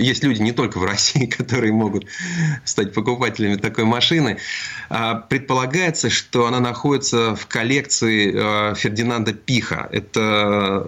есть 0.02 0.22
люди 0.24 0.42
не 0.42 0.52
только 0.52 0.78
в 0.78 0.84
России, 0.84 1.26
которые 1.38 1.72
могут 1.72 2.06
стать 2.64 2.92
покупателями 2.92 3.56
такой 3.56 3.84
машины. 3.84 4.38
А, 4.90 5.14
предполагается, 5.14 6.10
что 6.10 6.46
она 6.46 6.60
находится 6.60 7.34
в 7.34 7.46
коллекции 7.46 8.34
а, 8.36 8.74
Фердинанда 8.74 9.32
Пиха. 9.32 9.88
Это 9.92 10.86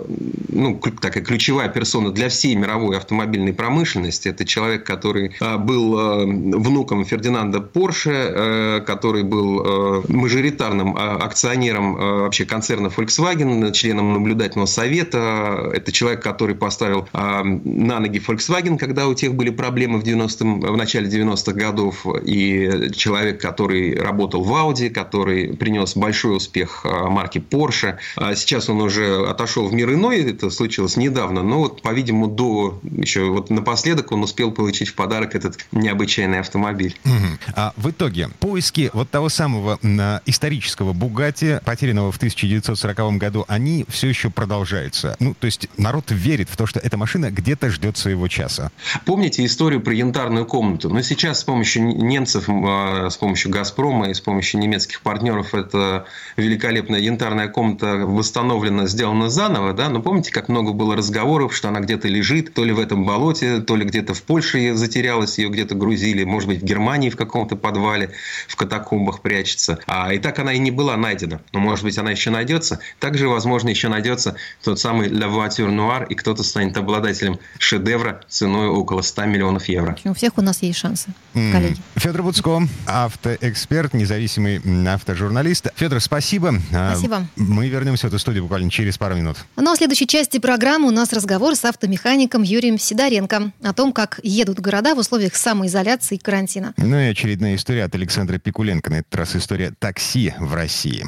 ну, 0.49 0.81
такая 1.01 1.25
ключевая 1.25 1.69
персона 1.69 2.13
для 2.13 2.29
всей 2.29 2.55
мировой 2.55 2.97
автомобильной 2.97 3.53
промышленности. 3.53 4.29
Это 4.29 4.45
человек, 4.45 4.85
который 4.85 5.35
а, 5.41 5.59
был 5.59 5.97
внуком 6.27 7.05
Фердинанда 7.05 7.61
Порше, 7.61 8.83
который 8.87 9.23
был 9.23 10.05
мажоритарным 10.09 10.97
акционером 10.97 11.95
вообще 11.95 12.45
концерна 12.45 12.89
Volkswagen, 12.89 13.73
членом 13.73 14.13
наблюдательного 14.13 14.67
совета. 14.67 15.71
Это 15.73 15.93
человек, 15.93 16.23
который 16.23 16.55
поставил 16.55 16.96
поставил 16.97 17.09
э, 17.13 17.43
на 17.65 18.01
ноги 18.01 18.23
Volkswagen, 18.27 18.79
когда 18.79 19.07
у 19.07 19.15
тех 19.15 19.35
были 19.35 19.51
проблемы 19.51 19.99
в, 19.99 20.03
90 20.03 20.45
в 20.45 20.77
начале 20.77 21.09
90-х 21.09 21.53
годов. 21.53 22.07
И 22.25 22.91
человек, 22.95 23.41
который 23.41 23.95
работал 23.95 24.43
в 24.43 24.53
Audi, 24.53 24.91
который 24.91 25.57
принес 25.57 25.97
большой 25.97 26.37
успех 26.37 26.85
а, 26.85 27.09
марки 27.09 27.39
Porsche. 27.39 27.97
А 28.17 28.35
сейчас 28.35 28.69
он 28.69 28.81
уже 28.81 29.27
отошел 29.29 29.69
в 29.69 29.73
мир 29.73 29.93
иной, 29.93 30.23
это 30.23 30.51
случилось 30.51 30.97
недавно, 30.97 31.43
но 31.43 31.59
вот, 31.59 31.83
по-видимому, 31.83 32.27
до 32.27 32.81
еще 32.83 33.25
вот 33.25 33.51
напоследок 33.51 34.13
он 34.13 34.23
успел 34.23 34.51
получить 34.53 34.89
в 34.89 34.95
подарок 34.95 35.35
этот 35.35 35.67
необычайный 35.73 36.41
автомобиль. 36.41 36.97
Угу. 37.05 37.53
А 37.55 37.73
в 37.77 37.91
итоге 37.91 38.29
поиски 38.41 38.91
вот 38.93 39.11
того 39.11 39.29
самого 39.29 39.79
исторического 40.27 40.93
Бугати, 40.93 41.61
потерянного 41.65 42.13
в 42.13 42.17
1940 42.17 43.17
году, 43.17 43.45
они 43.49 43.85
все 43.89 44.09
еще 44.09 44.31
продолжаются. 44.31 45.17
Ну, 45.21 45.35
то 45.35 45.47
есть 45.47 45.69
народ 45.77 46.11
верит 46.11 46.49
в 46.51 46.57
то, 46.57 46.67
что 46.67 46.81
эта 46.87 46.97
машина 46.97 47.31
где-то 47.33 47.69
ждет 47.69 47.97
своего 47.97 48.29
часа. 48.29 48.71
Помните 49.05 49.45
историю 49.45 49.81
про 49.81 49.93
янтарную 49.93 50.47
комнату? 50.47 50.89
Но 50.89 51.03
сейчас 51.03 51.41
с 51.41 51.45
помощью 51.45 51.83
немцев, 51.83 52.45
а, 52.49 53.09
с 53.11 53.17
помощью 53.17 53.51
«Газпрома» 53.51 54.11
и 54.11 54.15
с 54.15 54.21
помощью 54.21 54.61
немецких 54.61 55.01
партнеров 55.01 55.53
эта 55.55 56.07
великолепная 56.37 57.01
янтарная 57.01 57.49
комната 57.49 58.07
восстановлена, 58.07 58.87
сделана 58.87 59.29
заново. 59.31 59.73
Да? 59.73 59.89
Но 59.89 60.01
помните, 60.01 60.31
как 60.31 60.49
много 60.49 60.73
было 60.73 60.95
разговоров, 60.95 61.57
что 61.57 61.69
она 61.69 61.81
где-то 61.81 62.07
лежит, 62.07 62.55
то 62.55 62.65
ли 62.65 62.73
в 62.73 62.79
этом 62.79 63.05
болоте, 63.05 63.61
то 63.61 63.75
ли 63.75 63.85
где-то 63.85 64.15
в 64.15 64.23
Польше 64.23 64.75
затерялась, 64.75 65.39
ее 65.39 65.49
где-то 65.49 65.75
грузили, 65.75 66.23
может 66.23 66.49
быть, 66.49 66.63
в 66.63 66.65
Германии 66.65 67.11
в 67.11 67.17
каком-то 67.17 67.57
подвале, 67.57 68.13
в 68.47 68.55
катакомбах 68.55 69.23
прячется. 69.23 69.81
А 69.87 70.15
и 70.15 70.19
так 70.19 70.39
она 70.39 70.53
и 70.53 70.59
не 70.59 70.71
была 70.71 70.97
найдена. 70.97 71.41
Но, 71.53 71.59
может 71.59 71.85
быть, 71.85 71.99
она 71.99 72.13
еще 72.13 72.31
найдется. 72.31 72.79
Также, 73.01 73.29
возможно, 73.29 73.71
еще 73.71 73.89
найдется 73.89 74.37
тот 74.63 74.79
самый 74.79 75.09
«La 75.09 75.29
Voiture 75.29 75.69
Noire», 75.69 76.07
и 76.09 76.15
кто-то 76.15 76.45
станет 76.45 76.76
станет 76.77 76.79
обладателем 76.79 77.39
шедевра 77.59 78.21
ценой 78.29 78.69
около 78.69 79.03
100 79.03 79.25
миллионов 79.27 79.69
евро. 79.69 79.97
У 80.05 80.15
всех 80.15 80.39
у 80.39 80.43
нас 80.43 80.63
есть 80.63 80.79
шансы, 80.79 81.09
mm. 81.35 81.53
коллеги. 81.53 81.77
Федор 81.97 82.23
Буцко, 82.23 82.63
автоэксперт, 82.87 83.95
независимый 83.95 84.61
автожурналист. 84.93 85.69
Федор, 85.77 86.01
спасибо. 86.01 86.55
А, 86.73 86.93
спасибо. 86.93 87.27
Мы 87.37 87.69
вернемся 87.69 88.07
в 88.07 88.09
эту 88.09 88.19
студию 88.19 88.45
буквально 88.45 88.71
через 88.71 88.99
пару 88.99 89.17
минут. 89.17 89.37
Ну 89.57 89.71
а 89.71 89.75
в 89.75 89.79
следующей 89.79 90.07
части 90.07 90.39
программы 90.39 90.89
у 90.89 90.93
нас 90.93 91.13
разговор 91.13 91.57
с 91.57 91.65
автомехаником 91.65 92.43
Юрием 92.43 92.79
Сидоренко 92.79 93.53
о 93.63 93.73
том, 93.73 93.93
как 93.93 94.21
едут 94.23 94.61
города 94.61 94.95
в 94.95 94.99
условиях 94.99 95.35
самоизоляции 95.35 96.17
и 96.17 96.19
карантина. 96.19 96.75
Ну 96.77 96.99
и 96.99 97.07
очередная 97.07 97.57
история 97.57 97.85
от 97.85 97.95
Александра 97.95 98.39
Пикуленко. 98.39 98.91
На 98.91 98.97
этот 98.97 99.15
раз 99.15 99.37
история 99.37 99.73
такси 99.79 100.35
в 100.39 100.55
России. 100.55 101.07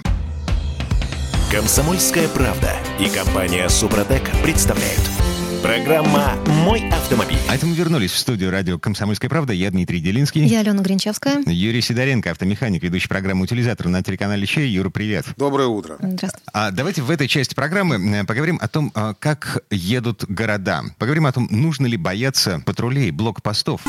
Комсомольская 1.50 2.28
правда 2.28 2.76
и 3.00 3.08
компания 3.08 3.66
Супротек 3.70 4.30
представляют– 4.42 5.00
Программа 5.62 6.36
«Мой 6.64 6.88
автомобиль». 6.90 7.38
А 7.48 7.56
это 7.56 7.66
мы 7.66 7.74
вернулись 7.74 8.12
в 8.12 8.18
студию 8.18 8.50
радио 8.50 8.78
«Комсомольская 8.78 9.28
правда». 9.28 9.52
Я 9.52 9.70
Дмитрий 9.70 10.00
Делинский. 10.00 10.44
Я 10.44 10.60
Алена 10.60 10.82
Гринчевская. 10.82 11.42
Юрий 11.46 11.80
Сидоренко, 11.80 12.30
автомеханик, 12.30 12.82
ведущий 12.82 13.08
программы 13.08 13.42
«Утилизатор» 13.42 13.88
на 13.88 14.02
телеканале 14.02 14.46
Чей. 14.46 14.68
Юра, 14.68 14.90
привет. 14.90 15.24
Доброе 15.36 15.66
утро. 15.66 15.96
Здравствуйте. 15.98 16.38
А 16.52 16.70
давайте 16.70 17.02
в 17.02 17.10
этой 17.10 17.26
части 17.26 17.54
программы 17.54 17.96
э, 17.96 18.24
поговорим 18.24 18.58
о 18.62 18.68
том, 18.68 18.92
э, 18.94 19.14
как 19.18 19.64
едут 19.70 20.24
города. 20.28 20.82
Поговорим 20.96 21.26
о 21.26 21.32
том, 21.32 21.48
нужно 21.50 21.86
ли 21.86 21.96
бояться 21.96 22.62
патрулей, 22.64 23.10
блокпостов. 23.10 23.82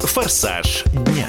«Форсаж 0.00 0.84
дня». 0.84 1.26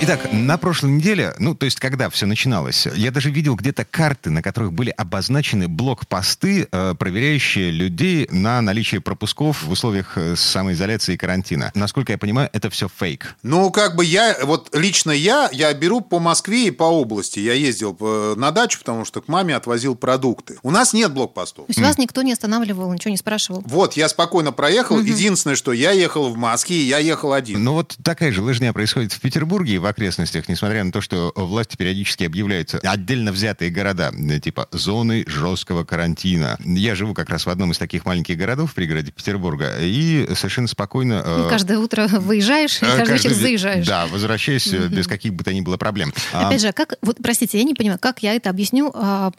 Итак, 0.00 0.32
на 0.32 0.58
прошлой 0.58 0.92
неделе, 0.92 1.34
ну, 1.40 1.56
то 1.56 1.64
есть 1.64 1.80
когда 1.80 2.08
все 2.08 2.24
начиналось, 2.24 2.86
я 2.94 3.10
даже 3.10 3.30
видел 3.30 3.56
где-то 3.56 3.84
карты, 3.84 4.30
на 4.30 4.42
которых 4.42 4.72
были 4.72 4.90
обозначены 4.90 5.66
блокпосты, 5.66 6.68
э, 6.70 6.94
проверяющие 6.96 7.72
людей 7.72 8.28
на 8.30 8.60
наличие 8.60 9.00
пропусков 9.00 9.64
в 9.64 9.70
условиях 9.72 10.16
э, 10.16 10.36
самоизоляции 10.36 11.14
и 11.14 11.16
карантина. 11.16 11.72
Насколько 11.74 12.12
я 12.12 12.18
понимаю, 12.18 12.48
это 12.52 12.70
все 12.70 12.88
фейк. 12.88 13.34
Ну, 13.42 13.72
как 13.72 13.96
бы 13.96 14.04
я, 14.04 14.36
вот 14.44 14.72
лично 14.72 15.10
я, 15.10 15.50
я 15.52 15.74
беру 15.74 16.00
по 16.00 16.20
Москве 16.20 16.68
и 16.68 16.70
по 16.70 16.84
области. 16.84 17.40
Я 17.40 17.54
ездил 17.54 17.96
э, 18.00 18.34
на 18.36 18.52
дачу, 18.52 18.78
потому 18.78 19.04
что 19.04 19.20
к 19.20 19.26
маме 19.26 19.56
отвозил 19.56 19.96
продукты. 19.96 20.58
У 20.62 20.70
нас 20.70 20.92
нет 20.92 21.12
блокпостов. 21.12 21.66
То 21.66 21.70
есть 21.70 21.80
mm. 21.80 21.84
вас 21.84 21.98
никто 21.98 22.22
не 22.22 22.32
останавливал, 22.32 22.92
ничего 22.92 23.10
не 23.10 23.16
спрашивал? 23.16 23.64
Вот, 23.66 23.94
я 23.94 24.08
спокойно 24.08 24.52
проехал. 24.52 24.98
Угу. 24.98 25.06
Единственное, 25.06 25.56
что 25.56 25.72
я 25.72 25.90
ехал 25.90 26.32
в 26.32 26.36
маске, 26.36 26.74
и 26.74 26.82
я 26.82 26.98
ехал 26.98 27.32
один. 27.32 27.64
Ну, 27.64 27.72
вот 27.72 27.96
такая 28.04 28.30
же 28.30 28.42
лыжня 28.42 28.72
происходит 28.72 29.12
в 29.12 29.20
Петербурге, 29.20 29.74
и 29.74 29.87
окрестностях, 29.88 30.48
несмотря 30.48 30.84
на 30.84 30.92
то, 30.92 31.00
что 31.00 31.32
власти 31.34 31.76
периодически 31.76 32.24
объявляются 32.24 32.78
отдельно 32.82 33.32
взятые 33.32 33.70
города, 33.70 34.12
э, 34.12 34.40
типа 34.40 34.68
зоны 34.72 35.24
жесткого 35.26 35.84
карантина. 35.84 36.56
Я 36.64 36.94
живу 36.94 37.14
как 37.14 37.30
раз 37.30 37.46
в 37.46 37.50
одном 37.50 37.72
из 37.72 37.78
таких 37.78 38.04
маленьких 38.04 38.36
городов 38.36 38.72
в 38.72 38.74
пригороде 38.74 39.12
Петербурга, 39.12 39.74
и 39.80 40.28
совершенно 40.34 40.68
спокойно... 40.68 41.22
Э, 41.24 41.46
каждое 41.50 41.78
утро 41.78 42.08
выезжаешь, 42.08 42.78
и 42.78 42.80
каждый, 42.80 42.98
каждый 42.98 43.14
вечер 43.14 43.34
заезжаешь. 43.34 43.86
Да, 43.86 44.06
возвращаюсь 44.06 44.66
mm-hmm. 44.66 44.88
без 44.88 45.06
каких 45.06 45.34
бы 45.34 45.44
то 45.44 45.52
ни 45.52 45.60
было 45.60 45.76
проблем. 45.76 46.12
Опять 46.32 46.62
а... 46.62 46.66
же, 46.66 46.72
как, 46.72 46.94
вот, 47.02 47.16
простите, 47.22 47.58
я 47.58 47.64
не 47.64 47.74
понимаю, 47.74 47.98
как 47.98 48.22
я 48.22 48.34
это 48.34 48.50
объясню 48.50 48.92
а, 48.94 49.32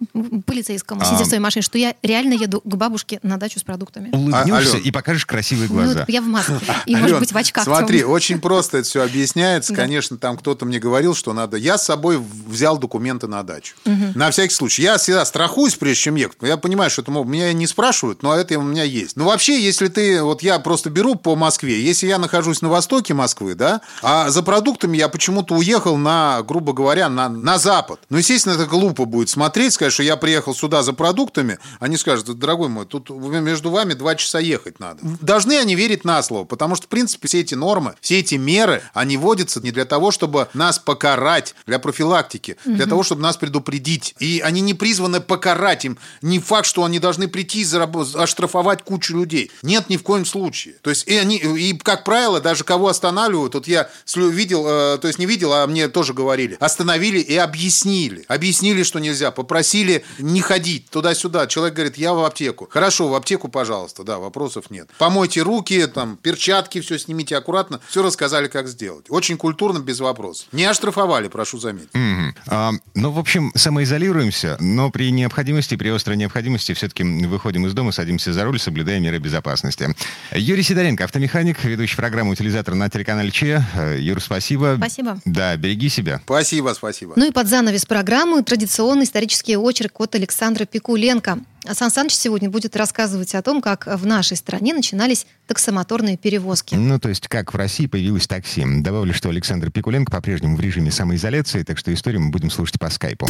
полицейскому, 0.45 1.03
сидя 1.03 1.21
а... 1.21 1.23
в 1.23 1.25
своей 1.25 1.41
машине, 1.41 1.63
что 1.63 1.77
я 1.77 1.95
реально 2.03 2.33
еду 2.33 2.61
к 2.61 2.75
бабушке 2.75 3.19
на 3.23 3.37
дачу 3.37 3.59
с 3.59 3.63
продуктами. 3.63 4.09
Улыбнешься 4.11 4.77
а, 4.77 4.79
и 4.79 4.91
покажешь 4.91 5.25
красивые 5.25 5.67
глаза. 5.67 6.05
Ну, 6.07 6.13
я 6.13 6.21
в 6.21 6.25
маске. 6.25 6.53
И, 6.85 6.93
Ален, 6.93 7.03
может 7.03 7.19
быть, 7.19 7.31
в 7.31 7.37
очках. 7.37 7.63
Смотри, 7.63 8.03
очень 8.03 8.39
просто 8.39 8.79
это 8.79 8.87
все 8.87 9.03
объясняется. 9.03 9.73
Конечно, 9.73 10.17
там 10.17 10.37
кто-то 10.39 10.65
мне 10.65 10.79
говорил, 10.79 11.15
что 11.15 11.33
надо... 11.33 11.57
Я 11.57 11.77
с 11.77 11.85
собой 11.85 12.21
взял 12.47 12.77
документы 12.77 13.27
на 13.27 13.43
дачу. 13.43 13.75
На 13.85 14.31
всякий 14.31 14.53
случай. 14.53 14.83
Я 14.83 14.97
всегда 14.97 15.25
страхуюсь, 15.25 15.75
прежде 15.75 16.03
чем 16.03 16.15
ехать. 16.15 16.37
Я 16.41 16.57
понимаю, 16.57 16.89
что 16.89 17.01
это 17.01 17.11
меня 17.11 17.53
не 17.53 17.67
спрашивают, 17.67 18.23
но 18.23 18.35
это 18.35 18.57
у 18.57 18.63
меня 18.63 18.83
есть. 18.83 19.15
Но 19.15 19.25
вообще, 19.25 19.61
если 19.61 19.87
ты... 19.87 20.23
Вот 20.23 20.41
я 20.41 20.59
просто 20.59 20.89
беру 20.89 21.15
по 21.15 21.35
Москве. 21.35 21.81
Если 21.81 22.07
я 22.07 22.17
нахожусь 22.17 22.61
на 22.61 22.69
востоке 22.69 23.13
Москвы, 23.13 23.55
да, 23.55 23.81
а 24.01 24.29
за 24.29 24.43
продуктами 24.43 24.97
я 24.97 25.09
почему-то 25.09 25.55
уехал 25.55 25.97
на, 25.97 26.41
грубо 26.43 26.73
говоря, 26.73 27.09
на, 27.09 27.29
на 27.29 27.57
запад. 27.57 27.99
Ну, 28.09 28.17
естественно, 28.17 28.53
это 28.53 28.65
глупо 28.65 29.05
будет 29.05 29.29
смотреть, 29.29 29.73
сказать, 29.73 29.93
что 29.93 30.03
я 30.03 30.17
приехал 30.17 30.55
сюда 30.55 30.83
за 30.83 30.93
продуктами. 30.93 31.59
Они 31.79 31.97
скажут, 31.97 32.37
дорогой 32.37 32.69
мой, 32.69 32.85
тут 32.85 33.09
между 33.09 33.71
вами 33.71 33.93
два 33.93 34.15
часа 34.15 34.39
ехать 34.39 34.79
надо. 34.79 34.99
Должны 35.21 35.57
они 35.57 35.75
верить 35.75 36.05
на 36.05 36.21
слово, 36.23 36.45
потому 36.45 36.75
что, 36.75 36.85
в 36.85 36.89
принципе, 36.89 37.27
все 37.27 37.41
эти 37.41 37.55
нормы, 37.55 37.95
все 38.01 38.19
эти 38.19 38.35
меры, 38.35 38.83
они 38.93 39.17
вводятся 39.17 39.59
не 39.61 39.71
для 39.71 39.85
того, 39.85 40.11
чтобы 40.11 40.28
нас 40.53 40.79
покарать, 40.79 41.55
для 41.65 41.79
профилактики, 41.79 42.57
для 42.65 42.85
того, 42.85 43.03
чтобы 43.03 43.21
нас 43.21 43.37
предупредить. 43.37 44.15
И 44.19 44.41
они 44.43 44.61
не 44.61 44.73
призваны 44.73 45.19
покарать 45.21 45.85
им. 45.85 45.97
Не 46.21 46.39
факт, 46.39 46.65
что 46.65 46.83
они 46.83 46.99
должны 46.99 47.27
прийти 47.27 47.61
и 47.61 47.67
оштрафовать 48.15 48.83
кучу 48.83 49.15
людей. 49.15 49.51
Нет, 49.61 49.89
ни 49.89 49.97
в 49.97 50.03
коем 50.03 50.25
случае. 50.25 50.75
То 50.81 50.89
есть, 50.89 51.07
и 51.07 51.15
они, 51.15 51.37
и, 51.37 51.77
как 51.77 52.03
правило, 52.03 52.39
даже 52.39 52.63
кого 52.63 52.87
останавливают, 52.87 53.53
вот 53.53 53.67
я 53.67 53.89
видел, 54.15 54.65
э, 54.67 54.97
то 54.97 55.07
есть 55.07 55.19
не 55.19 55.25
видел, 55.25 55.53
а 55.53 55.67
мне 55.67 55.87
тоже 55.87 56.13
говорили, 56.13 56.57
остановили 56.59 57.19
и 57.19 57.35
объяснили. 57.35 58.25
Объяснили, 58.27 58.83
что 58.83 58.99
нельзя, 58.99 59.31
попросили 59.31 60.03
не 60.19 60.41
ходить 60.41 60.89
туда-сюда. 60.89 61.47
Человек 61.47 61.75
говорит, 61.75 61.97
я 61.97 62.13
в 62.13 62.23
аптеку. 62.23 62.67
Хорошо, 62.69 63.07
в 63.07 63.15
аптеку, 63.15 63.47
пожалуйста, 63.47 64.03
да, 64.03 64.19
вопросов 64.19 64.69
нет. 64.69 64.89
Помойте 64.97 65.41
руки, 65.41 65.85
там, 65.87 66.17
перчатки, 66.17 66.81
все 66.81 66.97
снимите 66.97 67.35
аккуратно. 67.37 67.79
Все 67.89 68.01
рассказали, 68.01 68.47
как 68.47 68.67
сделать. 68.67 69.05
Очень 69.09 69.37
культурно, 69.37 69.79
без 69.79 69.99
вопросов. 69.99 70.18
Не 70.51 70.65
оштрафовали, 70.65 71.27
прошу 71.27 71.59
заметить. 71.59 71.89
Mm-hmm. 71.93 72.33
А, 72.47 72.71
ну, 72.95 73.11
в 73.11 73.19
общем, 73.19 73.51
самоизолируемся, 73.55 74.57
но 74.59 74.89
при 74.89 75.11
необходимости, 75.11 75.75
при 75.75 75.89
острой 75.89 76.17
необходимости 76.17 76.73
все-таки 76.73 77.03
выходим 77.03 77.65
из 77.65 77.73
дома, 77.73 77.91
садимся 77.91 78.33
за 78.33 78.43
руль, 78.43 78.59
соблюдая 78.59 78.99
меры 78.99 79.19
безопасности. 79.19 79.95
Юрий 80.31 80.63
Сидоренко, 80.63 81.03
автомеханик, 81.05 81.63
ведущий 81.63 81.95
программы 81.95 82.31
«Утилизатор» 82.31 82.75
на 82.75 82.89
телеканале 82.89 83.31
Че. 83.31 83.63
Юр, 83.97 84.21
спасибо. 84.21 84.75
Спасибо. 84.77 85.19
Да, 85.25 85.55
береги 85.55 85.89
себя. 85.89 86.21
Спасибо, 86.25 86.73
спасибо. 86.75 87.13
Ну 87.15 87.27
и 87.27 87.31
под 87.31 87.47
занавес 87.47 87.85
программы 87.85 88.43
традиционный 88.43 89.05
исторический 89.05 89.57
очерк 89.57 89.99
от 89.99 90.15
Александра 90.15 90.65
Пикуленко. 90.65 91.39
Сан 91.73 91.91
Саныч 91.91 92.13
сегодня 92.13 92.49
будет 92.49 92.75
рассказывать 92.75 93.35
о 93.35 93.41
том, 93.41 93.61
как 93.61 93.87
в 93.87 94.05
нашей 94.05 94.37
стране 94.37 94.73
начинались 94.73 95.25
таксомоторные 95.47 96.17
перевозки. 96.17 96.75
Ну, 96.75 96.99
то 96.99 97.09
есть, 97.09 97.27
как 97.27 97.53
в 97.53 97.57
России 97.57 97.85
появилось 97.85 98.27
такси. 98.27 98.63
Добавлю, 98.81 99.13
что 99.13 99.29
Александр 99.29 99.71
Пикуленко 99.71 100.11
по-прежнему 100.11 100.57
в 100.57 100.61
режиме 100.61 100.91
самоизоляции, 100.91 101.63
так 101.63 101.77
что 101.77 101.93
историю 101.93 102.21
мы 102.21 102.31
будем 102.31 102.49
слушать 102.49 102.79
по 102.79 102.89
скайпу. 102.89 103.29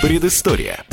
Предыстория. 0.00 0.84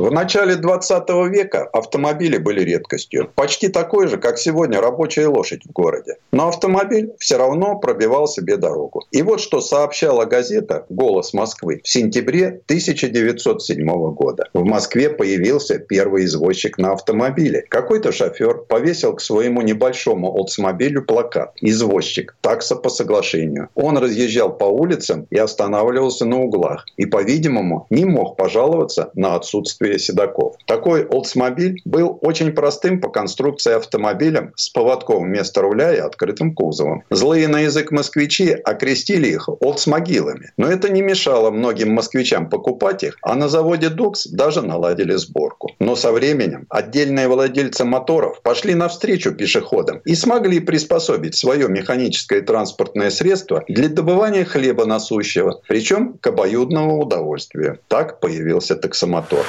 В 0.00 0.10
начале 0.10 0.56
20 0.56 1.10
века 1.30 1.68
автомобили 1.74 2.38
были 2.38 2.62
редкостью. 2.62 3.30
Почти 3.34 3.68
такой 3.68 4.08
же, 4.08 4.16
как 4.16 4.38
сегодня 4.38 4.80
рабочая 4.80 5.26
лошадь 5.26 5.60
в 5.66 5.72
городе. 5.72 6.16
Но 6.32 6.48
автомобиль 6.48 7.12
все 7.18 7.36
равно 7.36 7.78
пробивал 7.78 8.26
себе 8.26 8.56
дорогу. 8.56 9.04
И 9.10 9.20
вот 9.20 9.42
что 9.42 9.60
сообщала 9.60 10.24
газета 10.24 10.86
«Голос 10.88 11.34
Москвы» 11.34 11.82
в 11.84 11.88
сентябре 11.88 12.62
1907 12.64 14.14
года. 14.14 14.44
В 14.54 14.64
Москве 14.64 15.10
появился 15.10 15.78
первый 15.78 16.24
извозчик 16.24 16.78
на 16.78 16.92
автомобиле. 16.92 17.66
Какой-то 17.68 18.10
шофер 18.10 18.54
повесил 18.54 19.12
к 19.12 19.20
своему 19.20 19.60
небольшому 19.60 20.32
олдсмобилю 20.34 21.04
плакат 21.04 21.52
«Извозчик. 21.60 22.34
Такса 22.40 22.74
по 22.74 22.88
соглашению». 22.88 23.68
Он 23.74 23.98
разъезжал 23.98 24.56
по 24.56 24.64
улицам 24.64 25.26
и 25.28 25.36
останавливался 25.36 26.24
на 26.24 26.40
углах. 26.40 26.86
И, 26.96 27.04
по-видимому, 27.04 27.86
не 27.90 28.06
мог 28.06 28.38
пожаловаться 28.38 29.10
на 29.12 29.34
отсутствие 29.34 29.89
отсутствие 29.90 29.98
седаков. 29.98 30.56
Такой 30.66 31.04
Oldsmobile 31.04 31.76
был 31.84 32.18
очень 32.22 32.52
простым 32.52 33.00
по 33.00 33.08
конструкции 33.08 33.74
автомобилем 33.74 34.52
с 34.56 34.68
поводком 34.68 35.24
вместо 35.24 35.62
руля 35.62 35.94
и 35.94 35.98
открытым 35.98 36.54
кузовом. 36.54 37.02
Злые 37.10 37.48
на 37.48 37.60
язык 37.60 37.90
москвичи 37.90 38.50
окрестили 38.52 39.28
их 39.28 39.48
Oldsmogilами. 39.48 40.50
Но 40.56 40.68
это 40.68 40.90
не 40.90 41.02
мешало 41.02 41.50
многим 41.50 41.94
москвичам 41.94 42.48
покупать 42.48 43.02
их, 43.02 43.16
а 43.22 43.34
на 43.34 43.48
заводе 43.48 43.88
Дукс 43.88 44.26
даже 44.26 44.62
наладили 44.62 45.16
сборку. 45.16 45.70
Но 45.80 45.96
со 45.96 46.12
временем 46.12 46.66
отдельные 46.68 47.28
владельцы 47.28 47.84
моторов 47.84 48.40
пошли 48.42 48.74
навстречу 48.74 49.32
пешеходам 49.32 50.00
и 50.04 50.14
смогли 50.14 50.60
приспособить 50.60 51.34
свое 51.34 51.68
механическое 51.68 52.40
транспортное 52.42 53.10
средство 53.10 53.62
для 53.68 53.88
добывания 53.88 54.44
хлеба 54.44 54.84
насущего, 54.86 55.60
причем 55.68 56.18
к 56.20 56.26
обоюдному 56.26 57.00
удовольствию. 57.00 57.78
Так 57.88 58.20
появился 58.20 58.76
таксомотор. 58.76 59.44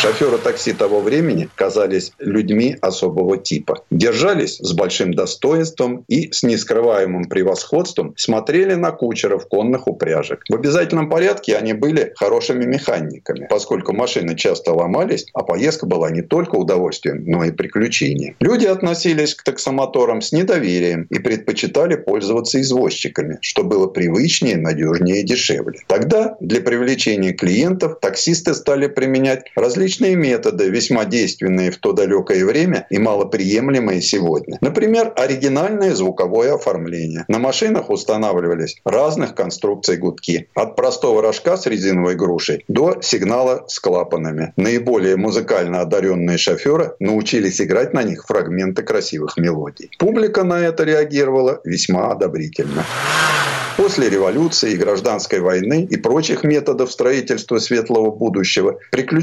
Шоферы 0.00 0.38
такси 0.38 0.72
того 0.72 1.00
времени 1.00 1.50
казались 1.54 2.12
людьми 2.18 2.74
особого 2.80 3.36
типа. 3.36 3.84
Держались 3.90 4.56
с 4.56 4.72
большим 4.72 5.12
достоинством 5.12 6.04
и 6.08 6.32
с 6.32 6.42
нескрываемым 6.42 7.24
превосходством 7.24 8.14
смотрели 8.16 8.72
на 8.76 8.92
кучеров 8.92 9.46
конных 9.46 9.86
упряжек. 9.88 10.42
В 10.48 10.54
обязательном 10.54 11.10
порядке 11.10 11.54
они 11.54 11.74
были 11.74 12.14
хорошими 12.16 12.64
механиками, 12.64 13.46
поскольку 13.50 13.92
машины 13.92 14.36
часто 14.36 14.72
ломались, 14.72 15.26
а 15.34 15.42
поездка 15.42 15.84
была 15.84 16.08
не 16.08 16.22
только 16.22 16.54
удовольствием, 16.56 17.24
но 17.26 17.44
и 17.44 17.50
приключением. 17.50 18.36
Люди 18.40 18.64
относились 18.64 19.34
к 19.34 19.42
таксомоторам 19.42 20.22
с 20.22 20.32
недоверием 20.32 21.08
и 21.10 21.18
предпочитали 21.18 21.96
пользоваться 21.96 22.58
извозчиками, 22.62 23.36
что 23.42 23.64
было 23.64 23.86
привычнее, 23.86 24.56
надежнее 24.56 25.20
и 25.20 25.24
дешевле. 25.24 25.80
Тогда 25.88 26.38
для 26.40 26.62
привлечения 26.62 27.34
клиентов 27.34 27.98
таксисты 28.00 28.54
стали 28.54 28.86
применять 28.86 29.39
различные 29.56 30.16
методы, 30.16 30.68
весьма 30.70 31.04
действенные 31.04 31.70
в 31.70 31.78
то 31.78 31.92
далекое 31.92 32.44
время 32.44 32.86
и 32.90 32.98
малоприемлемые 32.98 34.00
сегодня. 34.02 34.58
Например, 34.60 35.12
оригинальное 35.16 35.94
звуковое 35.94 36.54
оформление. 36.54 37.24
На 37.28 37.38
машинах 37.38 37.90
устанавливались 37.90 38.76
разных 38.84 39.34
конструкций 39.34 39.96
гудки. 39.96 40.48
От 40.54 40.76
простого 40.76 41.22
рожка 41.22 41.56
с 41.56 41.66
резиновой 41.66 42.14
грушей 42.14 42.64
до 42.68 42.98
сигнала 43.02 43.64
с 43.68 43.78
клапанами. 43.78 44.52
Наиболее 44.56 45.16
музыкально 45.16 45.80
одаренные 45.80 46.38
шоферы 46.38 46.94
научились 47.00 47.60
играть 47.60 47.94
на 47.94 48.02
них 48.02 48.24
фрагменты 48.26 48.82
красивых 48.82 49.36
мелодий. 49.36 49.90
Публика 49.98 50.44
на 50.44 50.60
это 50.60 50.84
реагировала 50.84 51.60
весьма 51.64 52.12
одобрительно. 52.12 52.84
После 53.76 54.10
революции, 54.10 54.76
гражданской 54.76 55.40
войны 55.40 55.88
и 55.90 55.96
прочих 55.96 56.44
методов 56.44 56.92
строительства 56.92 57.58
светлого 57.58 58.10
будущего 58.10 58.78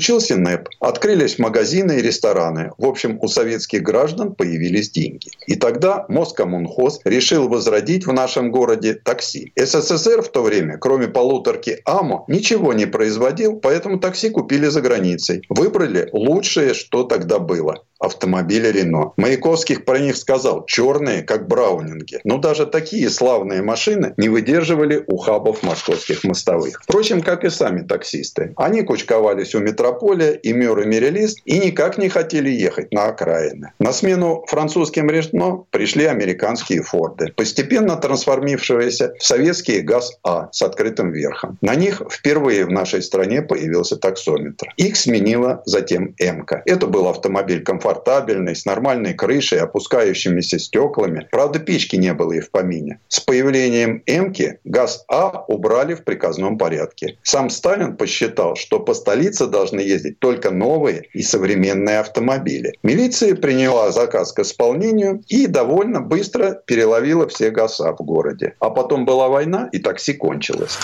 приключился 0.08 0.38
НЭП. 0.38 0.70
Открылись 0.80 1.38
магазины 1.38 1.97
и 1.97 2.01
рестораны. 2.01 2.72
В 2.78 2.86
общем, 2.86 3.20
у 3.22 3.28
советских 3.28 3.82
граждан 3.82 4.36
появились 4.36 4.89
деньги. 4.89 5.32
И 5.47 5.55
тогда 5.55 6.05
Москомунхоз 6.08 7.01
решил 7.03 7.49
возродить 7.49 8.08
в 8.08 8.14
нашем 8.14 8.51
городе 8.51 8.93
такси. 8.93 9.51
СССР 9.58 10.22
в 10.22 10.30
то 10.30 10.43
время, 10.43 10.78
кроме 10.78 11.08
полуторки 11.08 11.82
АМО, 11.84 12.24
ничего 12.30 12.74
не 12.74 12.86
производил, 12.86 13.60
поэтому 13.60 13.99
такси 13.99 14.30
купили 14.30 14.68
за 14.68 14.82
границей. 14.82 15.41
Выбрали 15.49 16.08
лучшее, 16.14 16.74
что 16.74 17.03
тогда 17.03 17.39
было 17.39 17.84
автомобиля 17.99 18.72
Рено. 18.72 19.14
Маяковских 19.18 19.86
про 19.86 19.99
них 19.99 20.18
сказал, 20.18 20.66
черные, 20.66 21.24
как 21.24 21.47
браунинги. 21.47 22.20
Но 22.24 22.38
даже 22.38 22.66
такие 22.66 23.10
славные 23.10 23.62
машины 23.62 24.14
не 24.18 24.30
выдерживали 24.30 25.03
ухабов 25.08 25.64
московских 25.64 26.24
мостовых. 26.24 26.82
Впрочем, 26.84 27.22
как 27.22 27.43
и 27.43 27.49
сами 27.49 27.82
таксисты. 27.82 28.53
Они 28.55 28.82
кучковались 28.84 29.55
у 29.55 29.60
метрополя 29.98 30.32
и 30.32 30.54
Мюр 30.54 30.80
и 30.82 30.86
Мерилист 30.86 31.39
и 31.45 31.60
никак 31.60 31.98
не 31.98 32.10
хотели 32.10 32.50
ехать 32.50 32.93
на 32.93 33.06
окраины. 33.06 33.72
На 33.80 33.93
смену 33.93 34.45
французским 34.48 35.10
Рено 35.10 35.66
пришли 35.72 36.06
американские 36.06 36.82
Форды, 36.82 37.34
постепенно 37.36 37.95
трансформившиеся 37.95 39.14
в 39.20 39.24
советские 39.24 39.82
ГАЗ-А 39.82 40.50
с 40.52 40.62
открытым 40.62 41.12
верхом. 41.12 41.58
На 41.62 41.76
них 41.76 42.02
впервые 42.12 42.66
в 42.66 42.72
нашей 42.72 43.02
стране 43.02 43.41
появился 43.41 43.98
таксометр. 43.98 44.74
Их 44.78 44.98
сменила 44.98 45.62
затем 45.66 46.16
МК. 46.20 46.62
Это 46.66 46.88
был 46.88 47.08
автомобиль 47.08 47.64
комфортабельный, 47.64 48.56
с 48.56 48.66
нормальной 48.66 49.14
крышей, 49.14 49.60
опускающимися 49.60 50.60
стеклами. 50.60 51.28
Правда, 51.32 51.60
печки 51.60 51.95
не 51.95 52.14
было 52.14 52.34
и 52.34 52.39
в 52.39 52.52
помине. 52.52 53.00
С 53.08 53.20
появлением 53.20 54.04
МК 54.08 54.58
ГАЗ-А 54.64 55.45
убрали 55.48 55.95
в 55.95 56.04
приказном 56.04 56.58
порядке. 56.58 57.18
Сам 57.24 57.50
Сталин 57.50 57.98
посчитал, 57.98 58.56
что 58.56 58.80
по 58.80 58.93
столице 58.93 59.48
должны 59.48 59.87
ездить 59.88 60.20
только 60.20 60.52
новые 60.52 61.04
и 61.14 61.22
современные 61.22 62.00
автомобили. 62.00 62.74
Милиция 62.84 63.36
приняла 63.36 63.92
заказ 63.92 64.34
к 64.34 64.40
исполнению 64.40 65.24
и 65.28 65.48
довольно 65.48 66.02
быстро 66.02 66.62
переловила 66.66 67.28
все 67.28 67.50
ГАЗа 67.50 67.94
в 67.94 68.04
городе. 68.04 68.54
А 68.60 68.70
потом 68.70 69.06
была 69.06 69.28
война, 69.28 69.70
и 69.72 69.80
такси 69.80 70.14
кончилось. 70.14 70.78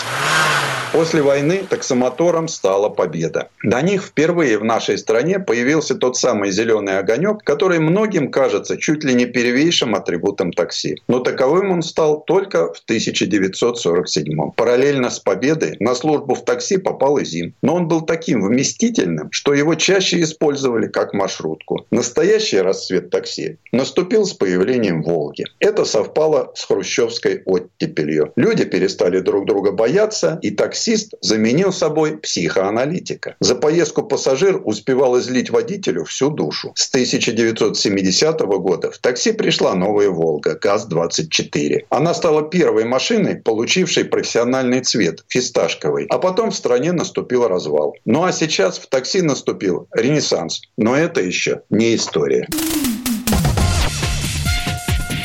После 0.94 1.22
войны 1.22 1.64
таксомотором 1.68 2.46
стала 2.46 2.88
победа. 2.88 3.48
До 3.64 3.82
них 3.82 4.04
впервые 4.04 4.58
в 4.58 4.64
нашей 4.64 4.96
стране 4.96 5.40
появился 5.40 5.96
тот 5.96 6.16
самый 6.16 6.52
зеленый 6.52 7.00
огонек, 7.00 7.42
который 7.42 7.80
многим 7.80 8.30
кажется 8.30 8.76
чуть 8.76 9.02
ли 9.02 9.12
не 9.12 9.26
первейшим 9.26 9.96
атрибутом 9.96 10.52
такси. 10.52 11.02
Но 11.08 11.18
таковым 11.18 11.72
он 11.72 11.82
стал 11.82 12.20
только 12.20 12.72
в 12.72 12.78
1947 12.84 14.52
Параллельно 14.54 15.10
с 15.10 15.18
победой 15.18 15.74
на 15.80 15.96
службу 15.96 16.36
в 16.36 16.44
такси 16.44 16.76
попал 16.76 17.18
и 17.18 17.24
ЗИН. 17.24 17.54
Но 17.60 17.74
он 17.74 17.88
был 17.88 18.02
таким 18.02 18.44
вместительным, 18.44 18.93
что 19.30 19.54
его 19.54 19.74
чаще 19.74 20.22
использовали 20.22 20.86
как 20.86 21.14
маршрутку. 21.14 21.86
Настоящий 21.90 22.60
расцвет 22.60 23.10
такси 23.10 23.58
наступил 23.72 24.24
с 24.24 24.32
появлением 24.32 25.02
«Волги». 25.02 25.44
Это 25.60 25.84
совпало 25.84 26.52
с 26.54 26.64
хрущевской 26.64 27.42
оттепелью. 27.44 28.32
Люди 28.36 28.64
перестали 28.64 29.20
друг 29.20 29.46
друга 29.46 29.72
бояться, 29.72 30.38
и 30.42 30.50
таксист 30.50 31.14
заменил 31.20 31.72
собой 31.72 32.18
психоаналитика. 32.18 33.36
За 33.40 33.54
поездку 33.54 34.02
пассажир 34.02 34.60
успевал 34.64 35.18
излить 35.18 35.50
водителю 35.50 36.04
всю 36.04 36.30
душу. 36.30 36.72
С 36.74 36.88
1970 36.88 38.40
года 38.40 38.90
в 38.90 38.98
такси 38.98 39.32
пришла 39.32 39.74
новая 39.74 40.10
«Волга» 40.10 40.58
ГАЗ-24. 40.60 41.86
Она 41.90 42.14
стала 42.14 42.42
первой 42.48 42.84
машиной, 42.84 43.36
получившей 43.36 44.04
профессиональный 44.04 44.80
цвет– 44.80 45.24
фисташковый. 45.28 46.06
А 46.10 46.18
потом 46.18 46.50
в 46.50 46.54
стране 46.54 46.92
наступил 46.92 47.48
развал. 47.48 47.94
Ну 48.04 48.24
а 48.24 48.32
сейчас 48.32 48.78
в 48.84 48.88
такси 48.88 49.22
наступил 49.22 49.88
ренессанс. 49.94 50.60
Но 50.76 50.94
это 50.94 51.22
еще 51.22 51.62
не 51.70 51.96
история. 51.96 52.46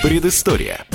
Предыстория. 0.01 0.86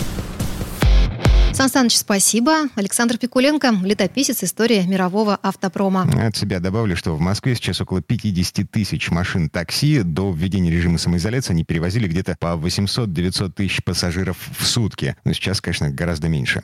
Сан 1.52 1.68
Саныч, 1.68 1.96
спасибо. 1.96 2.68
Александр 2.74 3.16
Пикуленко, 3.16 3.74
летописец 3.84 4.42
истории 4.42 4.82
мирового 4.82 5.38
автопрома. 5.40 6.10
От 6.26 6.36
себя 6.36 6.58
добавлю, 6.58 6.96
что 6.96 7.12
в 7.12 7.20
Москве 7.20 7.54
сейчас 7.54 7.80
около 7.80 8.02
50 8.02 8.68
тысяч 8.68 9.10
машин 9.10 9.48
такси. 9.48 10.02
До 10.02 10.32
введения 10.32 10.70
режима 10.70 10.98
самоизоляции 10.98 11.52
они 11.52 11.62
перевозили 11.64 12.08
где-то 12.08 12.36
по 12.40 12.56
800-900 12.56 13.52
тысяч 13.52 13.84
пассажиров 13.84 14.36
в 14.58 14.66
сутки. 14.66 15.16
Но 15.24 15.32
сейчас, 15.32 15.60
конечно, 15.60 15.90
гораздо 15.90 16.28
меньше. 16.28 16.62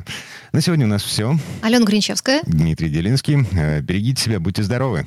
На 0.53 0.61
сегодня 0.61 0.86
у 0.86 0.88
нас 0.88 1.03
все. 1.03 1.36
Алена 1.62 1.84
Гринчевская. 1.84 2.40
Дмитрий 2.46 2.88
Делинский. 2.88 3.46
Э, 3.53 3.80
берегите 3.82 4.22
себя, 4.22 4.40
будьте 4.40 4.64
здоровы. 4.64 5.07